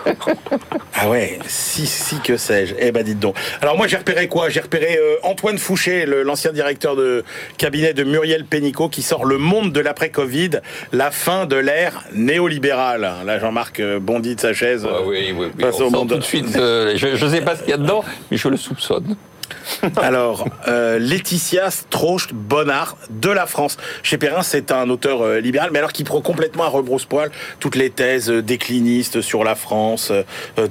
ah 0.94 1.08
ouais, 1.08 1.38
si, 1.46 1.86
si, 1.86 2.18
que 2.20 2.36
sais-je. 2.36 2.74
Eh 2.78 2.92
ben, 2.92 3.02
dites 3.02 3.18
donc. 3.18 3.36
Alors 3.60 3.76
moi, 3.76 3.86
j'ai 3.88 3.98
repéré 3.98 4.26
quoi? 4.26 4.48
J'ai 4.48 4.60
repéré 4.60 4.96
euh, 4.96 5.16
Antoine 5.22 5.58
Fouché, 5.58 6.06
l'ancien 6.06 6.52
directeur 6.52 6.96
de 6.96 7.24
cabinet 7.58 7.92
de 7.92 8.04
Muriel 8.04 8.44
Pénicaud, 8.44 8.88
qui 8.88 9.02
sort 9.02 9.24
Le 9.24 9.36
monde 9.36 9.72
de 9.72 9.80
l'après-Covid, 9.80 10.60
la 10.92 11.10
fin 11.10 11.44
de 11.44 11.56
l'ère 11.56 12.04
néolibérale. 12.14 13.10
Là, 13.24 13.38
Jean-Marc 13.38 13.80
euh, 13.80 13.98
bondit 14.00 14.34
de 14.34 14.40
sa 14.40 14.54
chaise. 14.54 14.86
Ah 14.88 15.02
oui, 15.04 15.34
oui, 15.36 15.48
oui. 15.58 15.64
On 15.92 16.06
tout 16.06 16.16
de 16.16 16.20
suite. 16.20 16.56
Euh, 16.56 16.94
je 16.96 17.22
ne 17.22 17.30
sais 17.30 17.42
pas 17.42 17.56
ce 17.56 17.62
qu'il 17.62 17.70
y 17.70 17.74
a 17.74 17.78
dedans, 17.78 18.04
mais 18.30 18.36
je 18.36 18.48
le 18.48 18.56
soupçonne. 18.56 19.16
Alors, 19.96 20.46
euh, 20.68 20.98
Laetitia 20.98 21.70
Strauch-Bonnard 21.70 22.96
de 23.10 23.30
la 23.30 23.46
France. 23.46 23.76
Chez 24.02 24.18
Perrin, 24.18 24.42
c'est 24.42 24.72
un 24.72 24.88
auteur 24.90 25.22
euh, 25.22 25.40
libéral, 25.40 25.70
mais 25.72 25.78
alors 25.78 25.92
qui 25.92 26.04
prend 26.04 26.20
complètement 26.20 26.64
à 26.64 26.68
rebrousse-poil 26.68 27.30
toutes 27.58 27.76
les 27.76 27.90
thèses 27.90 28.30
euh, 28.30 28.42
déclinistes 28.42 29.20
sur 29.20 29.44
la 29.44 29.54
France, 29.54 30.12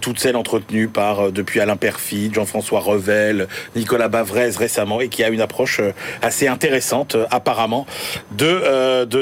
toutes 0.02 0.20
celles 0.20 0.36
entretenues 0.36 0.88
par, 0.88 1.32
depuis 1.32 1.60
Alain 1.60 1.76
Perfit, 1.76 2.32
Jean-François 2.34 2.80
Revel, 2.80 3.48
Nicolas 3.76 4.08
Bavrez 4.08 4.52
récemment, 4.52 5.02
et 5.02 5.10
qui 5.10 5.24
a 5.24 5.30
une 5.30 5.42
approche 5.42 5.82
assez 6.22 6.48
intéressante, 6.48 7.16
apparemment, 7.32 7.86
de, 8.32 8.62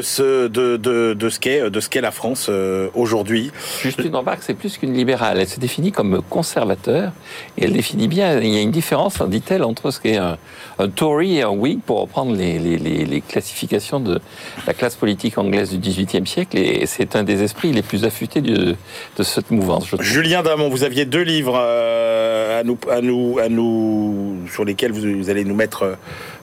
ce, 0.02 0.48
de, 0.48 1.30
qu'est, 1.40 1.70
de 1.70 2.00
la 2.00 2.12
France 2.12 2.50
aujourd'hui. 2.94 3.52
Juste 3.82 4.00
une 4.04 4.16
remarque, 4.16 4.44
c'est 4.44 4.54
plus 4.54 4.78
qu'une 4.78 4.94
libérale. 4.94 5.40
Elle 5.40 5.48
se 5.48 5.60
définit 5.60 5.92
comme 5.92 6.22
conservateur, 6.30 7.12
et 7.58 7.66
elle 7.66 7.74
définit 7.74 8.08
bien, 8.08 8.40
il 8.40 8.54
y 8.54 8.58
a 8.58 8.62
une 8.62 8.72
différence, 8.72 9.22
dit-elle, 9.22 9.64
entre 9.68 9.92
ce 9.92 10.00
qu'est 10.00 10.18
un, 10.18 10.38
un, 10.80 10.90
Tory 10.90 11.38
et 11.38 11.44
un 11.44 11.50
Whig, 11.50 11.80
pour 11.86 12.02
reprendre 12.02 12.36
les, 12.36 13.24
classifications 13.28 14.00
de 14.00 14.20
la 14.66 14.74
classe 14.74 14.96
politique 14.96 15.38
anglaise 15.38 15.72
du 15.72 15.78
XVIIIe 15.78 16.26
siècle, 16.26 16.58
et 16.58 16.86
c'est 16.86 17.16
un 17.16 17.24
des 17.24 17.44
esprits 17.44 17.72
les 17.72 17.82
plus 17.82 18.06
affûtés 18.06 18.42
de, 18.42 18.76
de 19.18 19.24
cette 19.24 19.52
mouvance. 19.52 19.88
Julien 20.00 20.44
Damon, 20.44 20.70
vous 20.70 20.84
aviez 20.84 21.06
deux 21.06 21.22
livres 21.22 21.58
euh, 21.60 22.60
à 22.60 22.64
nous, 22.64 24.48
sur 24.52 24.66
lesquels 24.66 24.92
vous, 24.92 25.30
allez 25.30 25.44
nous 25.44 25.56
mettre 25.56 25.98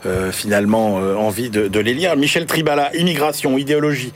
euh, 0.06 0.30
finalement 0.30 0.98
euh, 0.98 1.16
envie 1.16 1.50
de, 1.50 1.68
de 1.68 1.80
les 1.80 1.94
lire. 1.94 2.16
Michel 2.16 2.46
Tribala, 2.46 2.94
Immigration, 2.94 3.58
idéologie 3.58 4.12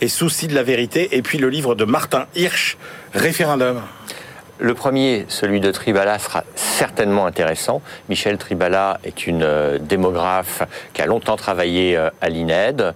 et 0.00 0.08
souci 0.08 0.48
de 0.48 0.54
la 0.54 0.62
vérité, 0.62 1.08
et 1.12 1.22
puis 1.22 1.38
le 1.38 1.48
livre 1.48 1.74
de 1.74 1.84
Martin 1.84 2.26
Hirsch, 2.34 2.76
Référendum. 3.14 3.80
Le 4.58 4.74
premier, 4.74 5.24
celui 5.28 5.60
de 5.60 5.70
Tribala, 5.70 6.18
sera 6.18 6.44
certainement 6.54 7.26
intéressant. 7.26 7.80
Michel 8.08 8.36
Tribala 8.36 9.00
est 9.02 9.26
une 9.26 9.42
euh, 9.42 9.78
démographe 9.78 10.62
qui 10.92 11.02
a 11.02 11.06
longtemps 11.06 11.36
travaillé 11.36 11.96
euh, 11.96 12.10
à 12.20 12.28
l'INED, 12.28 12.94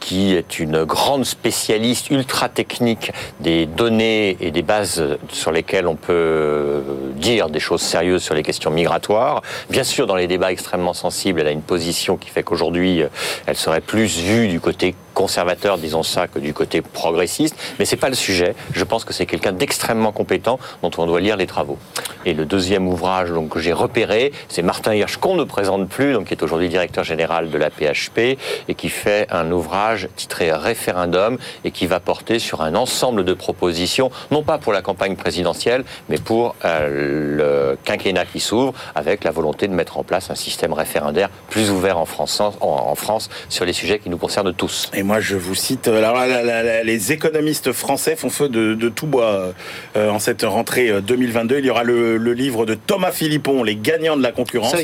qui 0.00 0.36
est 0.36 0.58
une 0.58 0.84
grande 0.84 1.24
spécialiste 1.24 2.10
ultra 2.10 2.48
technique 2.48 3.10
des 3.40 3.66
données 3.66 4.36
et 4.40 4.50
des 4.50 4.62
bases 4.62 5.02
sur 5.30 5.50
lesquelles 5.50 5.86
on 5.86 5.96
peut 5.96 6.12
euh, 6.12 6.80
dire 7.14 7.48
des 7.48 7.60
choses 7.60 7.82
sérieuses 7.82 8.22
sur 8.22 8.34
les 8.34 8.42
questions 8.42 8.70
migratoires. 8.70 9.42
Bien 9.70 9.84
sûr, 9.84 10.06
dans 10.06 10.16
les 10.16 10.26
débats 10.26 10.52
extrêmement 10.52 10.94
sensibles, 10.94 11.40
elle 11.40 11.48
a 11.48 11.52
une 11.52 11.62
position 11.62 12.16
qui 12.16 12.28
fait 12.28 12.42
qu'aujourd'hui, 12.42 13.02
elle 13.46 13.56
serait 13.56 13.80
plus 13.80 14.18
vue 14.18 14.48
du 14.48 14.60
côté 14.60 14.94
conservateur, 15.18 15.78
disons 15.78 16.04
ça, 16.04 16.28
que 16.28 16.38
du 16.38 16.54
côté 16.54 16.80
progressiste. 16.80 17.56
Mais 17.80 17.84
c'est 17.84 17.96
pas 17.96 18.08
le 18.08 18.14
sujet. 18.14 18.54
Je 18.72 18.84
pense 18.84 19.04
que 19.04 19.12
c'est 19.12 19.26
quelqu'un 19.26 19.50
d'extrêmement 19.50 20.12
compétent 20.12 20.60
dont 20.84 20.92
on 20.96 21.06
doit 21.06 21.20
lire 21.20 21.36
les 21.36 21.48
travaux. 21.48 21.76
Et 22.24 22.34
le 22.34 22.44
deuxième 22.44 22.86
ouvrage 22.86 23.30
donc, 23.30 23.48
que 23.48 23.58
j'ai 23.58 23.72
repéré, 23.72 24.32
c'est 24.48 24.62
Martin 24.62 24.94
Hirsch, 24.94 25.16
qu'on 25.16 25.34
ne 25.34 25.42
présente 25.42 25.88
plus, 25.88 26.12
donc 26.12 26.26
qui 26.26 26.34
est 26.34 26.42
aujourd'hui 26.44 26.68
directeur 26.68 27.02
général 27.02 27.50
de 27.50 27.58
la 27.58 27.68
PHP 27.68 28.38
et 28.68 28.74
qui 28.76 28.88
fait 28.90 29.26
un 29.30 29.50
ouvrage 29.50 30.08
titré 30.14 30.52
Référendum 30.52 31.36
et 31.64 31.72
qui 31.72 31.86
va 31.86 31.98
porter 31.98 32.38
sur 32.38 32.62
un 32.62 32.76
ensemble 32.76 33.24
de 33.24 33.34
propositions, 33.34 34.12
non 34.30 34.44
pas 34.44 34.58
pour 34.58 34.72
la 34.72 34.82
campagne 34.82 35.16
présidentielle, 35.16 35.84
mais 36.08 36.18
pour 36.18 36.54
euh, 36.64 37.72
le 37.72 37.78
quinquennat 37.82 38.26
qui 38.26 38.38
s'ouvre, 38.38 38.72
avec 38.94 39.24
la 39.24 39.32
volonté 39.32 39.66
de 39.66 39.72
mettre 39.72 39.98
en 39.98 40.04
place 40.04 40.30
un 40.30 40.36
système 40.36 40.72
référendaire 40.72 41.28
plus 41.50 41.70
ouvert 41.70 41.98
en 41.98 42.06
France, 42.06 42.40
en, 42.60 42.94
France 42.94 43.28
sur 43.48 43.64
les 43.64 43.72
sujets 43.72 43.98
qui 43.98 44.10
nous 44.10 44.18
concernent 44.18 44.54
tous. 44.54 44.90
Moi, 45.08 45.20
je 45.20 45.36
vous 45.36 45.54
cite, 45.54 45.88
euh, 45.88 46.82
les 46.84 47.12
économistes 47.12 47.72
français 47.72 48.14
font 48.14 48.28
feu 48.28 48.50
de, 48.50 48.88
tout 48.90 49.06
bois 49.06 49.54
euh, 49.96 50.10
en 50.10 50.18
cette 50.18 50.42
rentrée 50.42 51.00
2022. 51.00 51.60
Il 51.60 51.64
y 51.64 51.70
aura 51.70 51.82
le, 51.82 52.18
livre 52.34 52.66
de 52.66 52.74
Thomas 52.74 53.10
Philippon, 53.10 53.62
Les 53.62 53.74
gagnants 53.74 54.18
de 54.18 54.22
la 54.22 54.32
concurrence, 54.32 54.76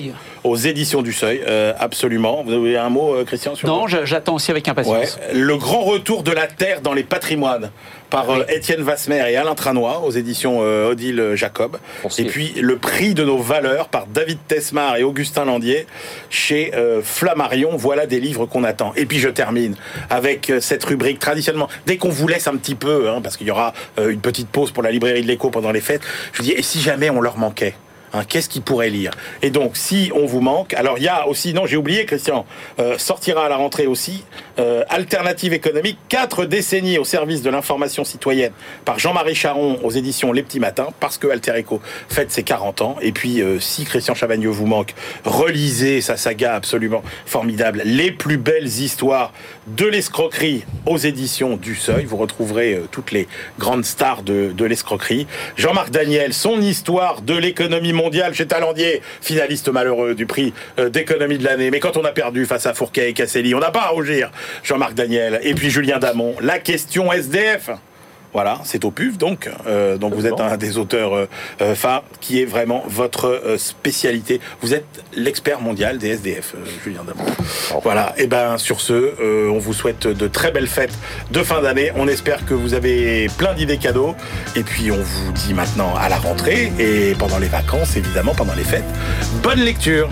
aux 0.44 0.56
éditions 0.56 1.02
du 1.02 1.12
Seuil, 1.12 1.42
absolument. 1.78 2.42
Vous 2.44 2.52
avez 2.52 2.76
un 2.76 2.90
mot, 2.90 3.16
Christian 3.26 3.54
sur 3.54 3.68
Non, 3.68 3.86
j'attends 3.86 4.34
aussi 4.34 4.50
avec 4.50 4.68
impatience. 4.68 5.18
Le 5.32 5.56
grand 5.56 5.82
retour 5.82 6.22
de 6.22 6.32
la 6.32 6.46
Terre 6.46 6.80
dans 6.80 6.92
les 6.92 7.02
patrimoines 7.02 7.70
par 8.14 8.30
euh, 8.30 8.44
Étienne 8.48 8.82
Vasmer 8.82 9.24
et 9.28 9.36
Alain 9.36 9.56
Tranois 9.56 10.04
aux 10.04 10.12
éditions 10.12 10.58
euh, 10.62 10.90
Odile 10.90 11.32
Jacob. 11.34 11.78
Et 12.16 12.24
puis 12.24 12.52
Le 12.60 12.76
prix 12.76 13.12
de 13.12 13.24
nos 13.24 13.38
valeurs 13.38 13.88
par 13.88 14.06
David 14.06 14.38
Tesmar 14.46 14.96
et 14.96 15.02
Augustin 15.02 15.44
Landier 15.44 15.86
chez 16.30 16.72
euh, 16.76 17.02
Flammarion. 17.02 17.76
Voilà 17.76 18.06
des 18.06 18.20
livres 18.20 18.46
qu'on 18.46 18.62
attend. 18.62 18.92
Et 18.94 19.06
puis 19.06 19.18
je 19.18 19.28
termine 19.28 19.74
avec 20.10 20.52
cette 20.60 20.84
rubrique 20.84 21.18
traditionnellement. 21.18 21.68
Dès 21.86 21.96
qu'on 21.96 22.08
vous 22.08 22.28
laisse 22.28 22.46
un 22.46 22.56
petit 22.56 22.76
peu, 22.76 23.08
hein, 23.08 23.20
parce 23.20 23.36
qu'il 23.36 23.48
y 23.48 23.50
aura 23.50 23.72
une 23.98 24.20
petite 24.20 24.48
pause 24.48 24.70
pour 24.70 24.84
la 24.84 24.92
librairie 24.92 25.22
de 25.22 25.26
l'écho 25.26 25.50
pendant 25.50 25.72
les 25.72 25.80
fêtes, 25.80 26.02
je 26.32 26.38
vous 26.38 26.44
dis, 26.44 26.52
et 26.52 26.62
si 26.62 26.80
jamais 26.80 27.10
on 27.10 27.20
leur 27.20 27.36
manquait 27.36 27.74
Hein, 28.14 28.22
qu'est-ce 28.28 28.48
qu'il 28.48 28.62
pourrait 28.62 28.90
lire 28.90 29.10
Et 29.42 29.50
donc, 29.50 29.76
si 29.76 30.12
on 30.14 30.24
vous 30.24 30.40
manque, 30.40 30.72
alors 30.74 30.98
il 30.98 31.04
y 31.04 31.08
a 31.08 31.26
aussi, 31.26 31.52
non, 31.52 31.66
j'ai 31.66 31.76
oublié, 31.76 32.06
Christian, 32.06 32.46
euh, 32.78 32.96
sortira 32.96 33.46
à 33.46 33.48
la 33.48 33.56
rentrée 33.56 33.88
aussi, 33.88 34.22
euh, 34.60 34.84
Alternative 34.88 35.52
économique, 35.52 35.98
quatre 36.08 36.44
décennies 36.44 36.98
au 36.98 37.04
service 37.04 37.42
de 37.42 37.50
l'information 37.50 38.04
citoyenne, 38.04 38.52
par 38.84 39.00
Jean-Marie 39.00 39.34
Charon 39.34 39.80
aux 39.82 39.90
éditions 39.90 40.30
Les 40.32 40.44
Petits 40.44 40.60
Matins, 40.60 40.90
parce 41.00 41.18
que 41.18 41.26
Alter 41.26 41.58
Eco 41.58 41.80
fête 42.08 42.30
ses 42.30 42.44
40 42.44 42.82
ans. 42.82 42.96
Et 43.02 43.10
puis, 43.10 43.42
euh, 43.42 43.58
si 43.58 43.84
Christian 43.84 44.14
Chavagneux 44.14 44.50
vous 44.50 44.66
manque, 44.66 44.94
relisez 45.24 46.00
sa 46.00 46.16
saga 46.16 46.54
absolument 46.54 47.02
formidable, 47.26 47.82
Les 47.84 48.12
plus 48.12 48.36
belles 48.36 48.66
histoires 48.66 49.32
de 49.66 49.86
l'escroquerie 49.86 50.64
aux 50.86 50.98
éditions 50.98 51.56
du 51.56 51.74
Seuil. 51.74 52.04
Vous 52.04 52.16
retrouverez 52.16 52.80
toutes 52.92 53.10
les 53.10 53.26
grandes 53.58 53.84
stars 53.84 54.22
de 54.22 54.64
l'escroquerie. 54.64 55.26
Jean-Marc 55.56 55.90
Daniel, 55.90 56.32
son 56.32 56.60
histoire 56.60 57.20
de 57.20 57.34
l'économie 57.34 57.92
mondiale 57.92 58.03
mondial 58.04 58.34
chez 58.34 58.46
Talandier, 58.46 59.00
finaliste 59.22 59.70
malheureux 59.70 60.14
du 60.14 60.26
prix 60.26 60.52
euh, 60.78 60.90
d'économie 60.90 61.38
de 61.38 61.44
l'année. 61.44 61.70
Mais 61.70 61.80
quand 61.80 61.96
on 61.96 62.04
a 62.04 62.12
perdu 62.12 62.44
face 62.44 62.66
à 62.66 62.74
Fourquet 62.74 63.08
et 63.08 63.12
Casselli, 63.14 63.54
on 63.54 63.60
n'a 63.60 63.70
pas 63.70 63.84
à 63.84 63.88
rougir. 63.88 64.30
Jean-Marc 64.62 64.92
Daniel 64.92 65.40
et 65.42 65.54
puis 65.54 65.70
Julien 65.70 65.98
Damon. 65.98 66.34
La 66.42 66.58
question 66.58 67.10
SDF. 67.10 67.70
Voilà, 68.34 68.58
c'est 68.64 68.84
au 68.84 68.90
PUF 68.90 69.16
donc. 69.16 69.48
Euh, 69.68 69.96
donc 69.96 70.12
vous 70.12 70.26
êtes 70.26 70.40
un 70.40 70.56
des 70.56 70.76
auteurs 70.76 71.14
euh, 71.14 71.28
euh, 71.62 71.76
phares 71.76 72.02
qui 72.20 72.42
est 72.42 72.44
vraiment 72.44 72.82
votre 72.88 73.54
spécialité. 73.58 74.40
Vous 74.60 74.74
êtes 74.74 75.04
l'expert 75.14 75.60
mondial 75.60 75.98
des 75.98 76.08
SDF, 76.08 76.56
Julien 76.82 77.04
Damon. 77.04 77.24
Voilà, 77.84 78.12
et 78.18 78.26
ben 78.26 78.58
sur 78.58 78.80
ce, 78.80 79.48
on 79.48 79.58
vous 79.58 79.72
souhaite 79.72 80.08
de 80.08 80.26
très 80.26 80.50
belles 80.50 80.66
fêtes 80.66 80.98
de 81.30 81.42
fin 81.44 81.62
d'année. 81.62 81.92
On 81.94 82.08
espère 82.08 82.44
que 82.44 82.54
vous 82.54 82.74
avez 82.74 83.28
plein 83.38 83.54
d'idées 83.54 83.78
cadeaux. 83.78 84.16
Et 84.56 84.64
puis 84.64 84.90
on 84.90 85.00
vous 85.00 85.32
dit 85.32 85.54
maintenant 85.54 85.94
à 85.94 86.08
la 86.08 86.16
rentrée 86.16 86.72
et 86.80 87.14
pendant 87.14 87.38
les 87.38 87.48
vacances, 87.48 87.96
évidemment, 87.96 88.34
pendant 88.34 88.54
les 88.54 88.64
fêtes. 88.64 88.84
Bonne 89.42 89.60
lecture 89.60 90.08